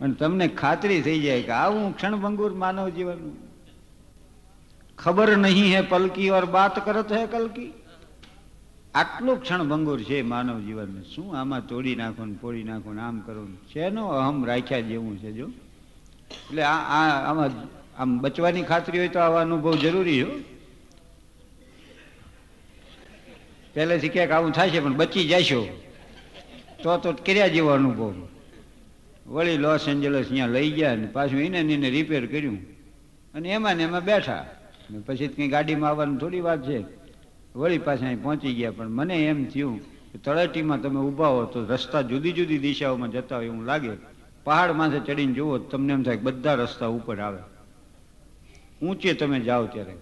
અને 0.00 0.14
તમને 0.14 0.48
ખાતરી 0.48 1.02
થઈ 1.02 1.20
જાય 1.20 1.42
કે 1.42 1.50
આવું 1.50 1.96
ક્ષણભંગુર 1.96 2.52
માનવ 2.52 2.88
જીવન 2.88 3.32
ખબર 4.98 5.36
નહીં 5.36 5.74
હે 5.74 5.80
પલકી 5.80 6.30
ઓર 6.30 6.44
બાત 6.44 6.84
કરત 6.84 7.12
હે 7.12 7.26
કલકી. 7.26 7.72
આટલું 8.94 9.42
ક્ષણભંગુર 9.42 10.02
છે 10.02 10.22
માનવ 10.22 10.60
જીવન 10.60 11.02
શું 11.02 11.38
આમાં 11.38 11.66
તોડી 11.66 11.96
નાખો 11.96 12.24
ને 12.24 12.34
પોડી 12.40 12.62
નાખો 12.62 12.92
ને 12.92 13.00
આમ 13.00 13.20
કરો 13.20 13.46
શેનો 13.72 14.06
અહમ 14.06 14.44
રાખ્યા 14.44 14.80
જેવું 14.80 15.18
છે 15.18 15.32
જો? 15.32 15.46
એટલે 16.30 16.62
આ 16.62 16.76
આમાં 17.30 17.50
આમ 18.02 18.18
બચવાની 18.18 18.62
ખાતરી 18.62 18.98
હોય 18.98 19.08
તો 19.08 19.18
આવા 19.18 19.40
અનુભવ 19.40 19.76
જરૂરી 19.76 20.22
હો. 20.22 20.30
પહેલેથી 23.74 24.08
ક્યાંક 24.08 24.30
આવું 24.30 24.52
થાય 24.52 24.70
છે 24.70 24.80
પણ 24.80 24.94
બચી 24.94 25.28
જશો 25.28 25.82
તો 26.82 26.98
તો 26.98 27.12
કર્યા 27.12 27.48
જેવો 27.48 27.68
અનુભવ. 27.68 28.14
વળી 29.26 29.56
લોસ 29.56 29.88
એન્જલસ 29.88 30.26
અહીંયા 30.26 30.46
લઈ 30.46 30.70
ગયા 30.70 30.94
ને 30.94 31.06
પાછું 31.06 31.40
એને 31.40 31.74
એને 31.74 31.90
રિપેર 31.90 32.26
કર્યું. 32.26 32.58
અને 33.34 33.48
એમાં 33.48 33.76
ને 33.76 33.82
એમાં 33.82 34.04
બેઠા. 34.04 34.46
પછી 35.06 35.28
કંઈ 35.28 35.48
ગાડીમાં 35.48 35.90
આવવાની 35.90 36.16
થોડી 36.16 36.40
વાત 36.40 36.68
છે. 36.68 36.99
વળી 37.54 37.78
પાછા 37.78 38.06
અહીં 38.06 38.22
પહોંચી 38.22 38.54
ગયા. 38.54 38.70
પણ 38.70 38.88
મને 38.88 39.14
એમ 39.24 39.44
થયું 39.44 39.80
કે 40.12 40.18
તળાટીમાં 40.18 40.80
તમે 40.82 41.00
ઊભા 41.00 41.26
હો 41.26 41.44
તો 41.44 41.64
રસ્તા 41.64 42.02
જુદી 42.02 42.32
જુદી 42.32 42.58
દિશાઓમાં 42.58 43.10
જતા 43.10 43.36
હોય 43.36 43.46
એવું 43.46 43.64
લાગે. 43.64 43.90
પહાડ 44.44 44.70
માથે 44.70 44.98
ચડીને 44.98 45.32
જુઓ 45.32 45.58
તમને 45.58 45.92
એમ 45.92 46.02
થાય 46.02 46.16
બધા 46.16 46.54
રસ્તા 46.54 46.86
ઉપર 46.86 47.20
આવે. 47.20 47.38
ઊંચે 48.82 49.14
તમે 49.14 49.40
જાઓ 49.40 49.66
ત્યારે. 49.66 49.94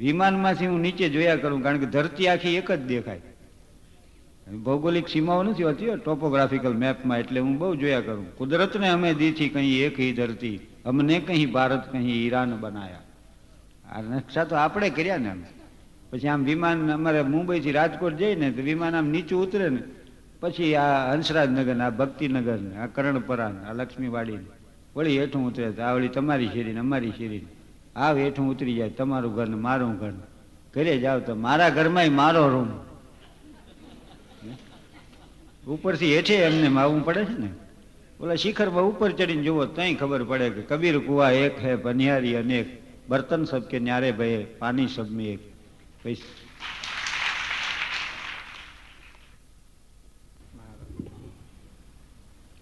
વિમાનમાંથી 0.00 0.66
હું 0.66 0.80
નીચે 0.80 1.08
જોયા 1.08 1.36
કરું 1.36 1.62
કારણ 1.62 1.78
કે 1.78 1.86
ધરતી 1.86 2.28
આખી 2.28 2.56
એક 2.56 2.72
જ 2.72 2.76
દેખાય. 2.76 3.20
ભૌગોલિક 4.64 5.08
સીમાઓ 5.08 5.42
નથી 5.42 5.62
હોતી 5.62 5.86
ટોપોગ્રાફિકલ 5.86 6.72
મેપમાં 6.72 7.18
એટલે 7.18 7.40
હું 7.40 7.58
બહુ 7.58 7.76
જોયા 7.76 8.00
કરું. 8.00 8.36
કુદરતને 8.36 8.88
અમે 8.88 9.14
દીથી 9.14 9.48
કહી 9.48 9.78
એક 9.80 10.00
હી 10.00 10.12
ધરતી. 10.12 10.60
અમને 10.84 11.20
કહી 11.20 11.46
ભારત 11.46 11.92
કહી 11.92 12.26
ઈરાન 12.26 12.56
બનાયા. 12.60 13.00
આ 13.92 14.02
નકશા 14.02 14.44
તો 14.44 14.56
આપણે 14.56 14.90
કર્યા 14.90 15.16
ને 15.16 15.30
અમે 15.30 15.57
પછી 16.10 16.28
આમ 16.28 16.44
વિમાન, 16.44 16.90
અમારે 16.90 17.22
મુંબઈથી 17.22 17.72
રાજકોટ 17.72 18.16
જઈએ 18.16 18.34
ને 18.34 18.50
તો 18.52 18.62
વિમાન 18.62 18.94
આમ 18.94 19.06
નીચું 19.14 19.42
ઉતરે 19.44 19.68
ને, 19.70 19.82
પછી 20.40 20.74
આ 20.74 21.12
હંસરાજનગર 21.12 21.76
આ 21.80 21.90
ભક્તિનગર 21.90 22.58
ને 22.60 22.74
આ 22.82 22.86
કરણપરા 22.86 23.52
ને 23.52 23.60
આ 23.68 23.76
લક્ષ્મીવાડી 23.78 24.38
ને 24.42 24.48
વળી 24.94 25.18
હેઠું 25.20 25.46
ઉતરે 25.48 25.72
તો 25.76 25.82
આ 25.82 25.92
વળી 25.94 26.08
તમારી 26.08 26.50
શેરી 26.54 26.72
ને 26.72 26.80
અમારી 26.80 27.14
શેરી 27.18 27.44
આવ 27.96 28.14
હેઠું 28.24 28.50
ઉતરી 28.52 28.76
જાય 28.78 28.96
તમારું 28.98 29.34
ઘર 29.36 29.48
ને 29.48 29.58
મારું 29.66 29.94
ઘર 30.00 30.14
ઘરે 30.74 30.94
જાવ 31.04 31.18
તો 31.26 31.34
મારા 31.34 31.70
ઘરમાં 31.70 32.12
મારો 32.20 32.48
રૂમ. 32.54 32.70
ઉપરથી 35.68 36.14
હેઠે 36.16 36.36
એમને 36.48 36.68
આવવું 36.80 37.04
પડે 37.04 37.24
છે 37.24 37.36
ને. 37.42 37.50
ઓલા 38.20 38.34
શિખરમાં 38.34 38.88
ઉપર 38.90 39.10
ચડીને 39.12 39.44
જુઓ 39.46 39.66
તઈ 39.76 39.92
ખબર 40.00 40.22
પડે 40.30 40.48
કે 40.54 40.62
કબીર 40.70 40.96
કુવા 41.06 41.32
એક 41.44 41.56
હે 41.64 41.76
બનિયારી 41.76 42.36
અનેક, 42.40 42.66
બર્તન 43.08 43.44
સબ 43.44 43.62
કે 43.70 43.78
ન્યારે 43.78 44.10
ભયે 44.12 44.40
પાણી 44.60 44.88
સબ 44.88 45.20
એક. 45.34 45.40
પછી 46.02 46.24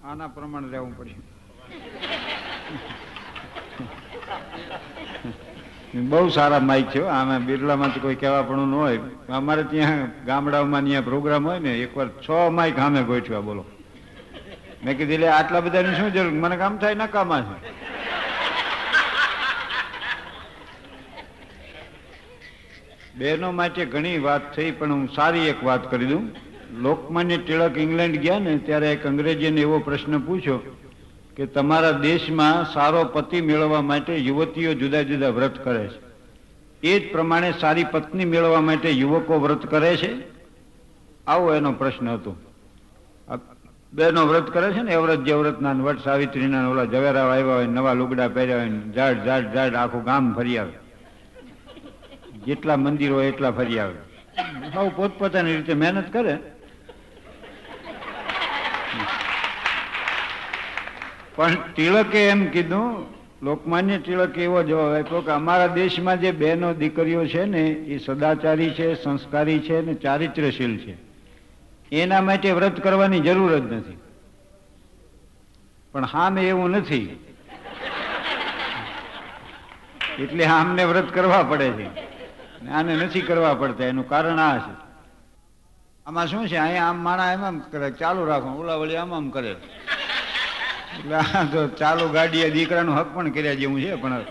આના 0.05 0.29
પ્રમાણે 0.35 0.69
રહેવું 0.73 0.93
પડશે. 0.99 1.21
બહુ 6.11 6.29
સારા 6.29 6.61
માઇક 6.61 6.87
છે. 6.91 7.03
આમાં 7.19 7.47
બિરલામાં 7.47 7.95
તો 7.95 8.01
કોઈ 8.01 8.15
કહેવા 8.15 8.43
પણ 8.43 8.69
ન 8.69 8.75
હોય. 8.75 9.01
અમારે 9.29 9.65
ત્યાં 9.73 10.25
ગામડાઓમાં 10.25 10.85
ત્યાં 10.85 11.05
પ્રોગ્રામ 11.05 11.43
હોય 11.49 11.59
ને 11.59 11.73
એકવાર 11.85 12.09
છ 12.25 12.29
માઇક 12.59 12.77
સામે 12.77 13.01
ગોઠવ્યા 13.03 13.41
બોલો. 13.41 13.65
મેં 14.85 14.97
કીધું 14.99 15.15
એટલે 15.15 15.29
આટલા 15.29 15.61
બધાની 15.61 15.95
શું 15.99 16.13
જરૂર? 16.15 16.33
મને 16.43 16.57
કામ 16.57 16.79
થાય 16.79 16.95
નકામા 16.95 17.43
છે. 17.43 17.55
બહેનો 23.19 23.53
માટે 23.53 23.87
ઘણી 23.87 24.19
વાત 24.19 24.57
થઈ, 24.57 24.71
પણ 24.71 24.93
હું 24.93 25.09
સારી 25.09 25.39
એક 25.39 25.65
વાત 25.65 25.91
કરી 25.91 26.07
દઉં. 26.07 26.31
લોકમાન્ય 26.83 27.37
ટિળક 27.37 27.79
ઇંગ્લેન્ડ 27.79 28.17
ગયા 28.17 28.39
ને, 28.39 28.59
ત્યારે 28.59 28.93
એક 28.93 29.07
અંગ્રેજીને 29.07 29.61
એવો 29.61 29.79
પ્રશ્ન 29.79 30.19
પૂછ્યો 30.19 30.59
કે 31.37 31.47
તમારા 31.47 31.93
દેશમાં 31.93 32.75
સારો 32.75 33.05
પતિ 33.05 33.41
મેળવવા 33.41 33.81
માટે 33.81 34.17
યુવતીઓ 34.17 34.75
જુદા 34.75 35.03
જુદા 35.03 35.29
વ્રત 35.29 35.65
કરે 35.65 35.89
છે. 35.89 36.01
એ 36.83 37.01
જ 37.01 37.13
પ્રમાણે 37.13 37.53
સારી 37.61 37.85
પત્ની 37.85 38.25
મેળવવા 38.25 38.61
માટે 38.61 38.91
યુવકો 38.91 39.39
વ્રત 39.39 39.67
કરે 39.67 39.97
છે? 39.97 40.11
આવો 41.27 41.55
એનો 41.55 41.73
પ્રશ્ન 41.73 42.09
હતો. 42.09 42.37
બેનો 43.93 44.27
વ્રત 44.27 44.51
કરે 44.51 44.73
છે 44.73 44.83
ને 44.83 44.95
અવ્રત 44.95 45.21
જેવ્રતના 45.21 45.73
ને 45.73 45.83
વટ 45.83 46.05
સાવિત્રીના 46.05 46.69
ઓલા 46.69 46.85
જવેરા 46.85 47.23
આવ્યા 47.23 47.55
હોય, 47.55 47.67
નવા 47.67 47.93
લુગડા 47.93 48.29
પહેર્યા 48.29 48.57
હોય 48.57 48.69
ઝાડ 48.69 49.25
ઝાડ 49.25 49.55
ઝાડ 49.55 49.75
આખું 49.75 50.05
ગામ 50.05 50.35
ફરી 50.35 50.59
આવે. 50.59 50.86
જેટલા 52.47 52.77
મંદિરો 52.77 53.23
એટલા 53.23 53.51
ફરી 53.51 53.79
આવે. 53.79 53.95
સૌ 54.75 54.89
પોતપોતાની 54.89 55.57
રીતે 55.57 55.75
મહેનત 55.75 56.13
કરે. 56.13 56.39
પણ 61.37 61.55
તિલકે 61.55 62.29
એમ 62.29 62.47
કીધું, 62.47 63.07
લોકમાન્ય 63.43 63.99
તિલકે 63.99 64.43
એવો 64.43 64.63
જવાબ 64.63 64.95
આપ્યો 64.95 65.21
કે 65.21 65.31
અમારા 65.31 65.67
દેશમાં 65.67 66.21
જે 66.21 66.33
બહેનો 66.33 66.75
દીકરીઓ 66.75 67.27
છે 67.27 67.45
ને, 67.45 67.69
એ 67.69 67.99
સદાચારી 67.99 68.71
છે, 68.71 68.95
સંસ્કારી 68.95 69.59
છે 69.59 69.87
ને 69.87 69.95
ચારિત્ર્યશીલ 69.95 70.79
છે. 70.79 70.97
એના 71.93 72.21
માટે 72.21 72.53
વ્રત 72.53 72.81
કરવાની 72.81 73.21
જરૂર 73.21 73.59
જ 73.59 73.73
નથી. 73.73 73.99
પણ 75.93 76.05
હામે 76.05 76.43
એવું 76.43 76.71
નથી. 76.71 77.25
એટલે 80.19 80.45
આમને 80.45 80.85
વ્રત 80.85 81.15
કરવા 81.15 81.43
પડે 81.43 81.71
છે. 81.71 82.16
આને 82.77 82.93
નથી 82.97 83.27
કરવા 83.29 83.55
પડતા, 83.55 83.91
એનું 83.93 84.07
કારણ 84.09 84.39
આ 84.39 84.59
છે. 84.65 84.73
આમાં 86.07 86.27
શું 86.29 86.49
છે? 86.49 86.57
અહીંયા 86.57 86.89
આમ 86.91 86.99
માણા 87.07 87.33
એમ 87.35 87.45
આમ 87.45 87.57
કરે, 87.73 87.89
ચાલુ 88.01 88.27
રાખો 88.31 88.49
ઓલા 88.63 88.79
વળી 88.81 89.01
આમ 89.03 89.13
આમ 89.15 89.27
કરે. 89.31 89.53
એટલે 90.97 91.17
આ 91.17 91.45
તો 91.53 91.61
ચાલુ 91.81 92.05
ગાડીએ 92.17 92.51
દીકરાનું 92.57 92.99
હક 92.99 93.09
પણ 93.15 93.33
કર્યા 93.33 93.61
જેવું 93.61 93.81
છે, 93.85 93.93
પણ 94.03 94.23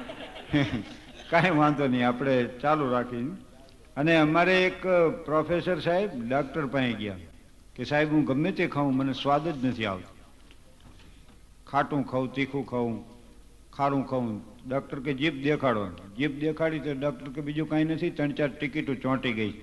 કાંઈ 1.29 1.57
વાંધો 1.59 1.87
નહીં, 1.87 2.07
આપણે 2.07 2.35
ચાલુ 2.63 2.85
રાખીને. 2.93 3.33
અને 3.97 4.13
અમારે 4.15 4.55
એક 4.65 4.81
પ્રોફેસર 5.25 5.77
સાહેબ, 5.87 6.09
ડૉક્ટર 6.29 6.65
પાસે 6.73 6.93
ગયા, 7.01 7.21
કે 7.75 7.83
સાહેબ, 7.91 8.09
હું 8.13 8.25
ગમે 8.25 8.51
તે 8.51 8.65
ખાઉં, 8.67 8.91
મને 8.97 9.13
સ્વાદ 9.13 9.45
જ 9.47 9.57
નથી 9.67 9.85
આવતો. 9.85 10.11
ખાટું 11.67 12.03
ખાઉં, 12.11 12.27
તીખું 12.33 12.65
ખાઉં, 12.65 12.93
ખારું 13.77 14.03
ખાઉં 14.09 14.27
ડૉક્ટર 14.67 14.99
કે 14.99 15.13
જીભ 15.13 15.43
દેખાડો 15.43 15.85
જીભ 16.17 16.39
દેખાડી 16.39 16.79
તો 16.79 16.93
ડૉક્ટર 16.93 17.29
કે 17.29 17.41
બીજું 17.41 17.69
કાંઈ 17.69 17.83
નથી, 17.83 18.09
ત્રણ 18.09 18.31
ચાર 18.31 18.49
ટિકિટો 18.49 18.93
ચોંટી 18.95 19.33
ગઈ. 19.33 19.53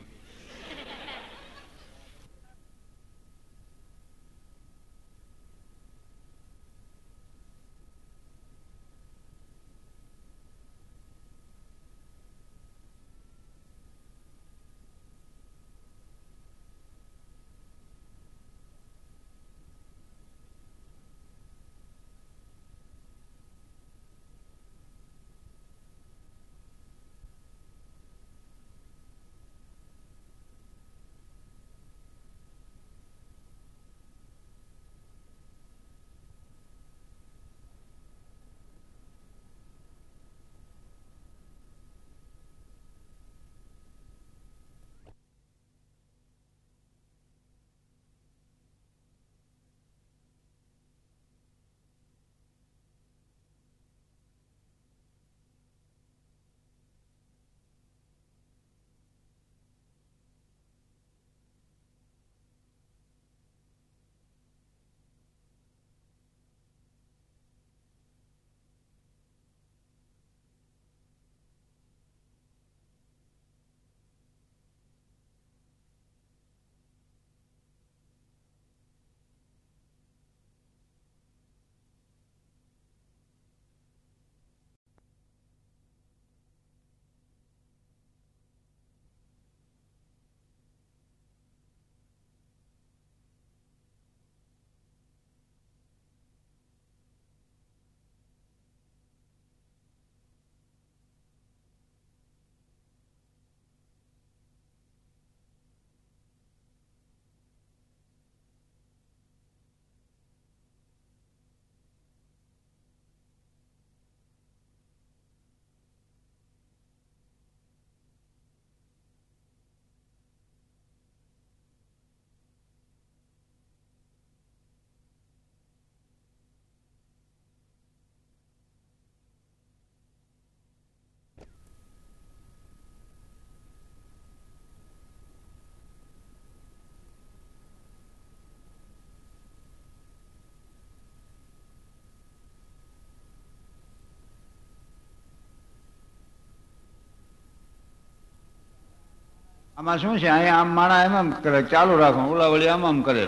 આમાં 149.83 149.99
શું 149.99 150.19
છે? 150.19 150.29
અહીંયા 150.29 150.59
આમ 150.63 150.69
માણા 150.79 151.05
એમ 151.07 151.15
આમ 151.21 151.29
કરે, 151.45 151.61
ચાલુ 151.73 151.95
રાખો 152.01 152.21
ઓલા 152.33 152.51
વળી 152.53 152.69
આમ 152.69 152.85
આમ 152.87 152.99
કરે. 153.07 153.25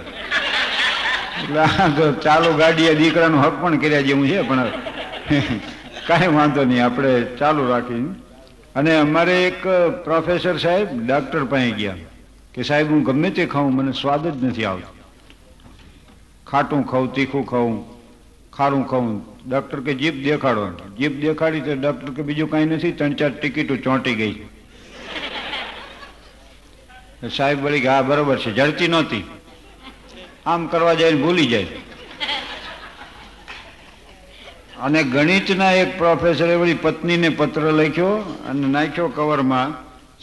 એટલે 1.43 2.07
ચાલુ 2.27 2.51
ગાડીએ 2.61 2.93
દીકરાનું 3.01 3.41
હક 3.45 3.55
પણ 3.63 3.77
કર્યા 3.85 4.07
જેવું 4.09 4.29
છે, 4.29 4.39
પણ 4.43 4.71
કાંઈ 6.09 6.31
વાંધો 6.37 6.63
નહીં, 6.65 6.85
આપણે 6.85 7.13
ચાલુ 7.41 7.67
રાખી 7.73 8.05
અને 8.75 8.93
અમારે 8.95 9.37
એક 9.49 9.61
પ્રોફેસર 10.07 10.55
સાહેબ 10.59 10.89
ડૉક્ટર 11.11 11.45
પાસે 11.45 11.71
ગયા, 11.81 11.99
કે 12.55 12.63
સાહેબ, 12.63 12.87
હું 12.89 13.03
ગમે 13.03 13.31
તે 13.31 13.47
ખાઉં, 13.47 13.75
મને 13.75 13.93
સ્વાદ 13.93 14.31
જ 14.31 14.37
નથી 14.47 14.65
આવતો. 14.65 14.91
ખાટું 16.47 16.83
ખાઉં, 16.87 17.13
તીખું 17.13 17.47
ખાઉં, 17.47 17.79
ખારું 18.53 18.89
ખાઉં. 18.89 19.15
ડૉક્ટર 19.49 19.81
કે, 19.81 19.93
જીભ 19.95 20.19
દેખાડો. 20.25 20.73
જીભ 20.99 21.17
દેખાડી 21.21 21.61
તો 21.61 21.75
ડૉક્ટર 21.75 22.11
કે, 22.17 22.23
બીજું 22.23 22.51
કાંઈ 22.51 22.75
નથી, 22.75 22.93
ત્રણ 22.93 23.15
ચાર 23.15 23.33
ટિકિટો 23.41 23.77
ચોંટી 23.77 24.15
ગઈ. 24.15 24.35
સાહેબ 27.29 27.65
વળી 27.65 27.81
કે 27.81 27.89
હા 27.89 28.03
બરોબર 28.03 28.39
છે, 28.39 28.51
જડતી 28.53 28.89
નહોતી. 28.89 29.25
આમ 30.47 30.67
કરવા 30.67 30.95
જાય 30.95 31.11
ને 31.11 31.23
ભૂલી 31.23 31.47
જાય. 31.47 31.67
અને 34.83 35.03
ગણિતના 35.03 35.73
એક 35.73 35.99
પ્રોફેસરે 35.99 36.55
વળી 36.55 36.75
પત્નીને 36.75 37.29
પત્ર 37.29 37.61
લખ્યો 37.61 38.17
અને 38.17 38.67
નાખ્યો 38.67 39.09
કવરમાં 39.09 39.75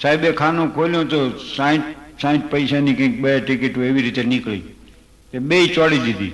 સાહેબે 0.02 0.32
ખાનું 0.32 0.76
ખોલ્યું 0.76 1.10
તો 1.10 1.30
સાઠ 1.30 1.82
સાઠ 2.22 2.42
પૈસાની 2.52 2.94
કંઈક 2.94 3.22
બે 3.22 3.40
ટિકિટો 3.40 3.82
એવી 3.82 4.02
રીતે 4.02 4.24
નીકળી. 4.24 4.60
તે 5.32 5.40
બે 5.40 5.68
ચોડી 5.68 5.98
દીધી. 5.98 6.34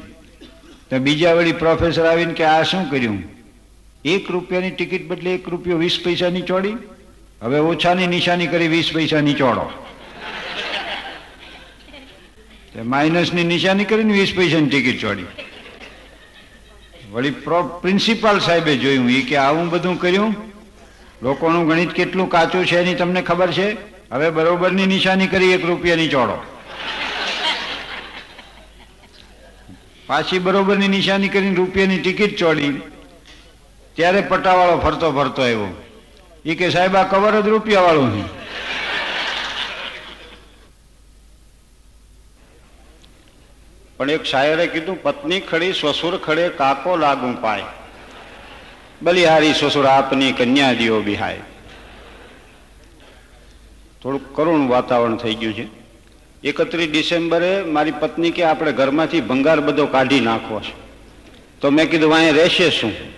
તો 0.90 1.00
બીજા 1.00 1.34
વળી 1.34 1.52
પ્રોફેસર 1.52 2.06
આવીને 2.06 2.34
કે 2.34 2.44
આ 2.44 2.64
શું 2.64 2.90
કર્યું? 2.90 3.24
એક 4.06 4.32
રૂપિયાની 4.32 4.72
ટિકિટ 4.72 5.08
બદલે 5.08 5.34
એક 5.34 5.50
રૂપિયો 5.50 5.78
વીસ 5.78 6.02
પૈસાની 6.06 6.42
ચોડી? 6.42 6.76
હવે 7.42 7.60
ઓછાની 7.60 8.08
નિશાની 8.08 8.48
કરી 8.48 8.68
વીસ 8.68 8.92
પૈસાની 8.94 9.34
ચોડો. 9.34 9.70
માઇનસની 12.84 13.44
નિશાની 13.44 13.86
કરીને 13.86 14.14
વીસ 14.14 14.36
પૈસાની 14.36 14.70
ટિકિટ 14.70 15.02
ચોડી 15.02 15.26
વળી 17.12 17.32
પ્રો, 17.32 17.64
પ્રિન્સિપાલ 17.64 18.40
સાહેબે 18.40 18.78
જોયું 18.78 19.10
એ 19.10 19.22
કે 19.22 19.36
આવું 19.36 19.70
બધું 19.70 20.00
કર્યું? 20.00 20.36
લોકોનું 21.24 21.68
ગણિત 21.68 21.92
કેટલું 21.92 22.30
કાચું 22.30 22.66
છે 22.66 22.80
એની 22.80 22.96
તમને 22.96 23.22
ખબર 23.22 23.52
છે? 23.52 23.98
હવે 24.12 24.30
બરોબરની 24.30 24.86
નિશાની 24.86 25.28
કરી 25.28 25.52
એક 25.52 25.66
રૂપિયાની 25.66 26.08
ચોડો 26.08 26.38
પાછી 30.08 30.40
બરોબરની 30.40 30.88
નિશાની 30.88 31.28
કરીને 31.28 31.56
રૂપિયાની 31.56 31.98
ટિકિટ 31.98 32.38
ચોડી 32.40 32.82
ત્યારે 33.96 34.22
પટાવાળો 34.22 34.78
ફરતો 34.78 35.12
ફરતો 35.12 35.42
આવ્યો. 35.42 35.84
એ 36.46 36.56
કે 36.56 36.70
સાહેબ, 36.70 36.96
આ 36.96 37.04
કવર 37.04 37.42
જ 37.42 37.48
રૂપિયાવાળું 37.48 38.24
છે. 38.24 38.37
પણ 43.98 44.10
એક 44.10 44.24
શાયરે 44.24 44.68
કીધું, 44.68 45.04
પત્ની 45.04 45.40
ખડી, 45.40 45.74
સસુર 45.74 46.18
ખડે, 46.18 46.50
કાકો 46.50 46.98
લાગુ 46.98 47.42
પાય. 47.42 47.64
બલિહારી 49.02 49.54
સસુર, 49.54 49.86
આપની 49.86 50.32
કન્યા 50.32 50.74
દિયો 50.74 51.02
બિહાય. 51.02 51.40
થોડુંક 54.04 54.36
કરુણ 54.36 54.68
વાતાવરણ 54.68 55.16
થઈ 55.16 55.34
ગયું 55.34 55.54
છે. 55.54 55.68
એકત્રીસ 56.44 56.92
ડિસેમ્બરે 56.92 57.64
મારી 57.64 57.92
પત્ની 57.92 58.32
કે, 58.32 58.44
આપણે 58.44 58.72
ઘરમાંથી 58.72 59.22
ભંગાર 59.22 59.60
બધો 59.60 59.86
કાઢી 59.86 60.20
નાખવો 60.20 60.60
છે. 60.60 60.88
તો 61.62 61.70
મેં 61.70 61.92
કીધું 61.92 62.16
અહીંયા 62.16 62.32
રહેશે 62.32 62.70
શું? 62.70 63.17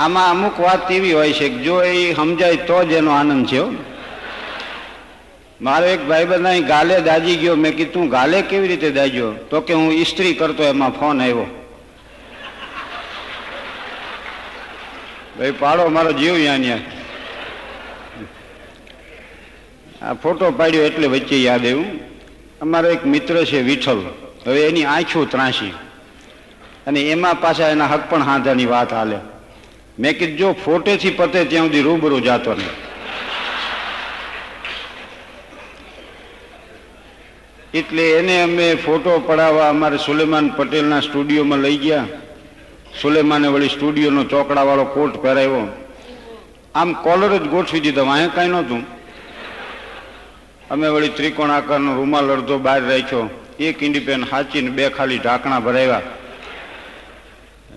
આમાં 0.00 0.30
અમુક 0.30 0.60
વાત 0.60 0.92
એવી 0.92 1.12
હોય 1.12 1.32
છે 1.32 1.48
જો 1.48 1.82
એ 1.82 2.14
સમજાય 2.14 2.56
તો 2.56 2.84
જ 2.84 2.92
એનો 2.92 3.10
આનંદ 3.10 3.46
છે. 3.46 3.60
મારો 5.62 5.86
એક 5.86 6.06
ભાઈબંધ 6.06 6.46
અહીં 6.46 6.66
ગાલે 6.66 7.00
દાજી 7.00 7.36
ગયો. 7.36 7.54
મેં 7.54 7.76
કીધું 7.76 8.08
ગાલે 8.08 8.42
કેવી 8.42 8.68
રીતે 8.68 8.90
દાજ્યો? 8.90 9.32
તો 9.32 9.60
કે, 9.60 9.74
હું 9.74 9.92
ઇસ્ત્રી 9.92 10.34
કરતો 10.34 10.62
એમાં 10.62 10.90
ફોન 10.90 11.22
આવ્યો. 11.22 11.66
ભાઈ, 15.38 15.50
પાડો, 15.50 15.88
મારો 15.88 16.12
જીવ 16.12 16.38
યાન્યા 16.38 16.78
આ 20.02 20.14
ફોટો 20.14 20.50
પાડ્યો 20.50 20.82
એટલે 20.82 21.06
વચ્ચે 21.06 21.42
યાદ 21.42 21.60
આવ્યું. 21.60 21.86
અમારો 22.60 22.88
એક 22.88 23.06
મિત્ર 23.06 23.44
છે 23.44 23.62
વિઠ્ઠલ. 23.62 24.02
હવે 24.46 24.68
એની 24.68 24.84
આંખો 24.84 25.24
ત્રાસી. 25.24 25.72
અને 26.86 27.00
એમાં 27.00 27.40
પાછા 27.40 27.68
એના 27.68 27.86
હક 27.86 28.10
પણ 28.10 28.22
હાંધાની 28.22 28.66
વાત 28.66 28.92
હાલે. 28.92 29.16
મેં 30.00 30.18
કીધું, 30.18 30.36
જો 30.36 30.52
ફોટેથી 30.52 31.10
પતે, 31.10 31.44
ત્યાં 31.44 31.66
સુધી 31.66 31.82
રૂબરૂ 31.82 32.20
જાતો 32.20 32.54
નહીં. 32.54 32.90
એટલે 37.74 38.10
એને 38.18 38.42
અમે 38.42 38.74
ફોટો 38.74 39.18
પડાવવા 39.26 39.68
અમારે 39.68 39.98
સુલેમાન 39.98 40.50
પટેલના 40.50 41.00
સ્ટુડિયોમાં 41.00 41.58
લઈ 41.58 41.76
ગયા. 41.76 42.06
સુલેમાને 43.02 43.48
વળી 43.48 43.68
સ્ટુડિયોનો 43.68 44.24
ચોકડાવાળો 44.24 44.84
કોટ 44.84 45.22
પહેરાવ્યો. 45.22 45.68
આમ 46.74 46.92
કોલર 46.92 47.38
જ 47.38 47.48
ગોઠવી 47.48 47.80
દીધો 47.80 48.02
અહીંયા 48.04 48.26
કાંઈ 48.26 48.48
નહોતું. 48.48 48.82
અમે 50.70 50.88
વળી 50.88 51.08
ત્રિકોણ 51.08 51.50
આકારનો 51.50 51.94
રૂમાલ 51.94 52.32
અડધો 52.32 52.58
બહાર 52.58 52.82
રાખ્યો. 52.82 53.30
એક 53.60 53.82
ઇન્ડિપેન 53.82 54.24
હાચીને 54.24 54.70
બે 54.70 54.90
ખાલી 54.90 55.18
ઢાંકણા 55.18 55.60
ભરાવ્યા. 55.60 56.02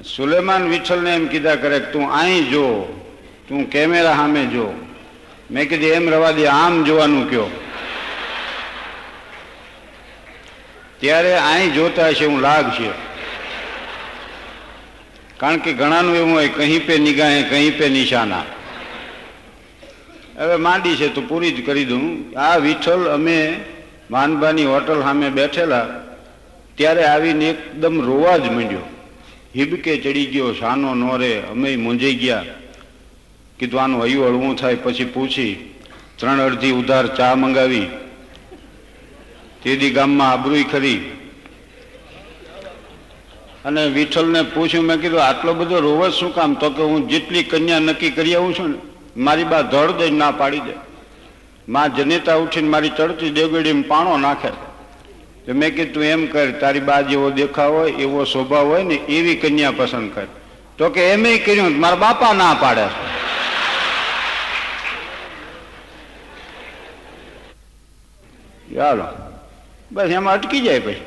સુલેમાન 0.04 0.70
વિઠ્ઠલને 0.70 1.16
એમ 1.16 1.28
કીધા 1.28 1.56
કરે 1.56 1.80
તું 1.80 2.12
અહીં 2.12 2.50
જો, 2.50 2.88
તું 3.48 3.70
કેમેરા 3.70 4.16
સામે 4.16 4.46
જો. 4.46 4.74
મેં 5.50 5.70
કીધું, 5.70 5.92
એમ 5.92 6.10
રવા 6.10 6.32
દે, 6.32 6.48
આમ 6.48 6.84
જોવાનું 6.84 7.30
કયો. 7.30 7.50
ત્યારે 11.00 11.34
અહીં 11.34 11.74
જોતા 11.74 12.10
હશે 12.12 12.26
હું 12.26 12.42
લાગ 12.42 12.72
છે 12.72 12.92
કારણ 15.38 15.58
કે 15.58 15.74
ઘણાનું 15.74 16.16
એવું 16.16 16.34
હોય, 16.34 16.50
કહી 16.50 16.80
પે 16.80 16.98
નિગાહે, 16.98 17.44
કહી 17.44 17.72
પે 17.72 17.90
નિશાના. 17.90 18.46
હવે 20.38 20.56
માંડી 20.56 20.96
છે 20.96 21.14
તો 21.14 21.22
પૂરી 21.22 21.52
જ 21.52 21.66
કરી 21.66 21.86
દઉં. 21.86 22.34
આ 22.38 22.58
વિઠ્ઠલ 22.58 23.08
અમે 23.08 23.38
માનબાની 24.10 24.66
હોટલ 24.66 25.02
સામે 25.02 25.30
બેઠેલા, 25.30 25.88
ત્યારે 26.76 27.04
આવીને 27.04 27.50
એકદમ 27.50 28.02
રોવા 28.02 28.38
જ 28.38 28.50
માંડ્યો. 28.50 28.88
હિબકે 29.56 29.98
ચડી 29.98 30.26
ગયો 30.26 30.54
શાનો 30.54 30.94
નો 30.94 31.18
રે 31.18 31.42
અમે 31.42 31.76
મૂંઝાઈ 31.76 32.16
ગયા. 32.16 32.44
કીધું, 33.60 33.82
આનું 33.82 34.06
હયું 34.06 34.26
હળવું 34.26 34.56
થાય. 34.56 34.76
પછી 34.76 35.06
પૂછી, 35.06 35.74
ત્રણ 36.16 36.40
અડધી 36.40 36.72
ઉધાર 36.72 37.16
ચા 37.16 37.36
મંગાવી. 37.36 37.88
તેદી 39.64 39.90
ગામમાં 39.90 40.32
આબરૂઈ 40.32 40.64
ખરી. 40.64 40.98
અને 43.66 43.86
વિઠ્ઠલને 43.86 44.42
પૂછ્યું, 44.42 44.86
મેં 44.86 44.98
કીધું, 44.98 45.24
આટલો 45.24 45.54
બધો 45.54 45.80
રોવજ 45.80 46.12
શું 46.12 46.36
કામ? 46.36 46.54
તો 46.54 46.70
કે 46.70 46.84
હું 46.84 47.08
જેટલી 47.08 47.44
કન્યા 47.44 47.80
નક્કી 47.80 48.12
કરી 48.12 48.36
આવું 48.36 48.54
છું 48.54 48.70
ને, 48.70 48.78
મારી 49.18 49.44
બા 49.44 49.62
ધડ 49.62 49.92
દઈ 49.92 50.12
ના 50.12 50.32
પાડી 50.32 50.60
દે. 50.60 50.94
માં 51.70 51.96
જનેતા 51.96 52.36
ઉઠીને 52.36 52.68
મારી 52.68 52.90
ચડતી 52.90 53.30
દેવગડીમાં 53.30 53.84
પાણો 53.88 54.18
નાખે 54.18 54.73
તો 55.46 55.54
મેં 55.54 55.76
કીધું 55.76 56.04
એમ 56.04 56.28
કર, 56.28 56.52
તારી 56.52 56.80
બા 56.80 57.02
જેવો 57.02 57.30
દેખાવ 57.30 57.74
હોય, 57.74 57.92
એવો 57.92 58.24
સ્વભાવ 58.24 58.68
હોય 58.68 58.84
ને, 58.84 58.94
એવી 58.94 59.36
કન્યા 59.36 59.72
પસંદ 59.72 60.12
કર. 60.14 60.28
તો 60.78 60.90
કે, 60.90 61.02
એમ 61.10 61.24
કર્યું 61.46 61.80
મારા 61.80 61.96
બાપા 61.96 62.34
ના 62.34 62.58
પાડે. 62.62 62.88
ચાલો, 68.76 69.08
બસ 69.92 70.10
એમાં 70.10 70.34
અટકી 70.34 70.62
જાય 70.62 70.80
પછી. 70.80 71.02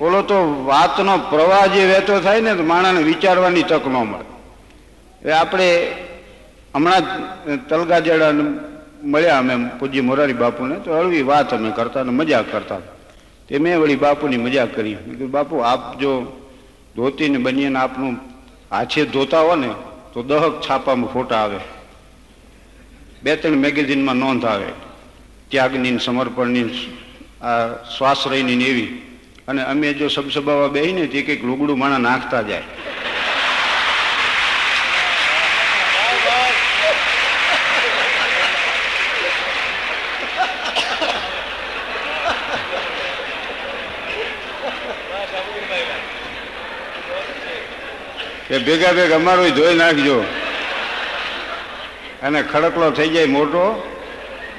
ઓલો 0.00 0.22
તો 0.22 0.64
વાતનો 0.66 1.18
પ્રવાહ 1.18 1.66
જે 1.66 1.86
વહેતો 1.86 2.20
થાય 2.20 2.40
ને, 2.40 2.54
તો 2.54 2.62
માણસને 2.62 3.02
વિચારવાની 3.02 3.62
તક 3.62 3.86
ન 3.86 3.92
મળે. 3.92 5.32
આપણે 5.32 5.96
હમણાં 6.74 7.00
જ 7.00 7.04
તલગાજડા 7.68 8.30
મળ્યા 9.06 9.38
અમે 9.38 9.70
પૂજ્ય 9.78 10.00
મોરારી 10.00 10.32
બાપુને, 10.32 10.74
તો 10.74 10.98
હળવી 10.98 11.22
વાત 11.22 11.54
અમે 11.54 11.70
કરતા 11.70 12.02
ને 12.02 12.10
મજા 12.10 12.42
કરતા 12.42 12.80
તે 13.48 13.58
મેં 13.58 13.80
વળી 13.80 13.96
બાપુની 13.96 14.36
મજાક 14.36 14.74
કરી. 14.74 14.96
બાપુ, 15.30 15.56
આપ 15.56 15.98
જો 16.00 16.42
ધોતીને 16.96 17.38
બનીને 17.38 17.78
આપનું 17.78 18.18
હાથે 18.70 19.04
ધોતા 19.04 19.40
હો 19.40 19.56
ને, 19.56 19.68
તો 20.12 20.22
દહક 20.22 20.60
છાપામાં 20.60 21.12
ફોટા 21.12 21.36
આવે. 21.36 21.58
બે 23.22 23.36
ત્રણ 23.36 23.52
મેગેઝિનમાં 23.52 24.16
નોંધ 24.16 24.44
આવે. 24.44 24.70
ત્યાગની 25.48 25.98
સમર્પણની 25.98 26.64
આ 27.42 27.66
સ્વાશ્રયની 27.98 28.56
ને 28.56 28.64
એવી. 28.64 29.02
અને 29.48 29.62
અમે 29.62 29.92
જો 29.92 30.08
સબસબાવા 30.08 30.68
બેહીને 30.68 31.06
તે 31.06 31.22
કંઈક 31.22 31.44
લુગડું 31.44 31.78
માણા 31.78 31.98
નાખતા 31.98 32.42
જાય. 32.42 32.62
કે 48.48 48.58
ભેગા 48.58 48.92
ભેગા 48.92 49.14
અમારું 49.14 49.48
ધોઈ 49.48 49.74
નાખજો. 49.74 50.20
અને 52.22 52.42
ખડકલો 52.42 52.90
થઈ 52.90 53.08
જાય 53.08 53.26
મોટો, 53.26 53.92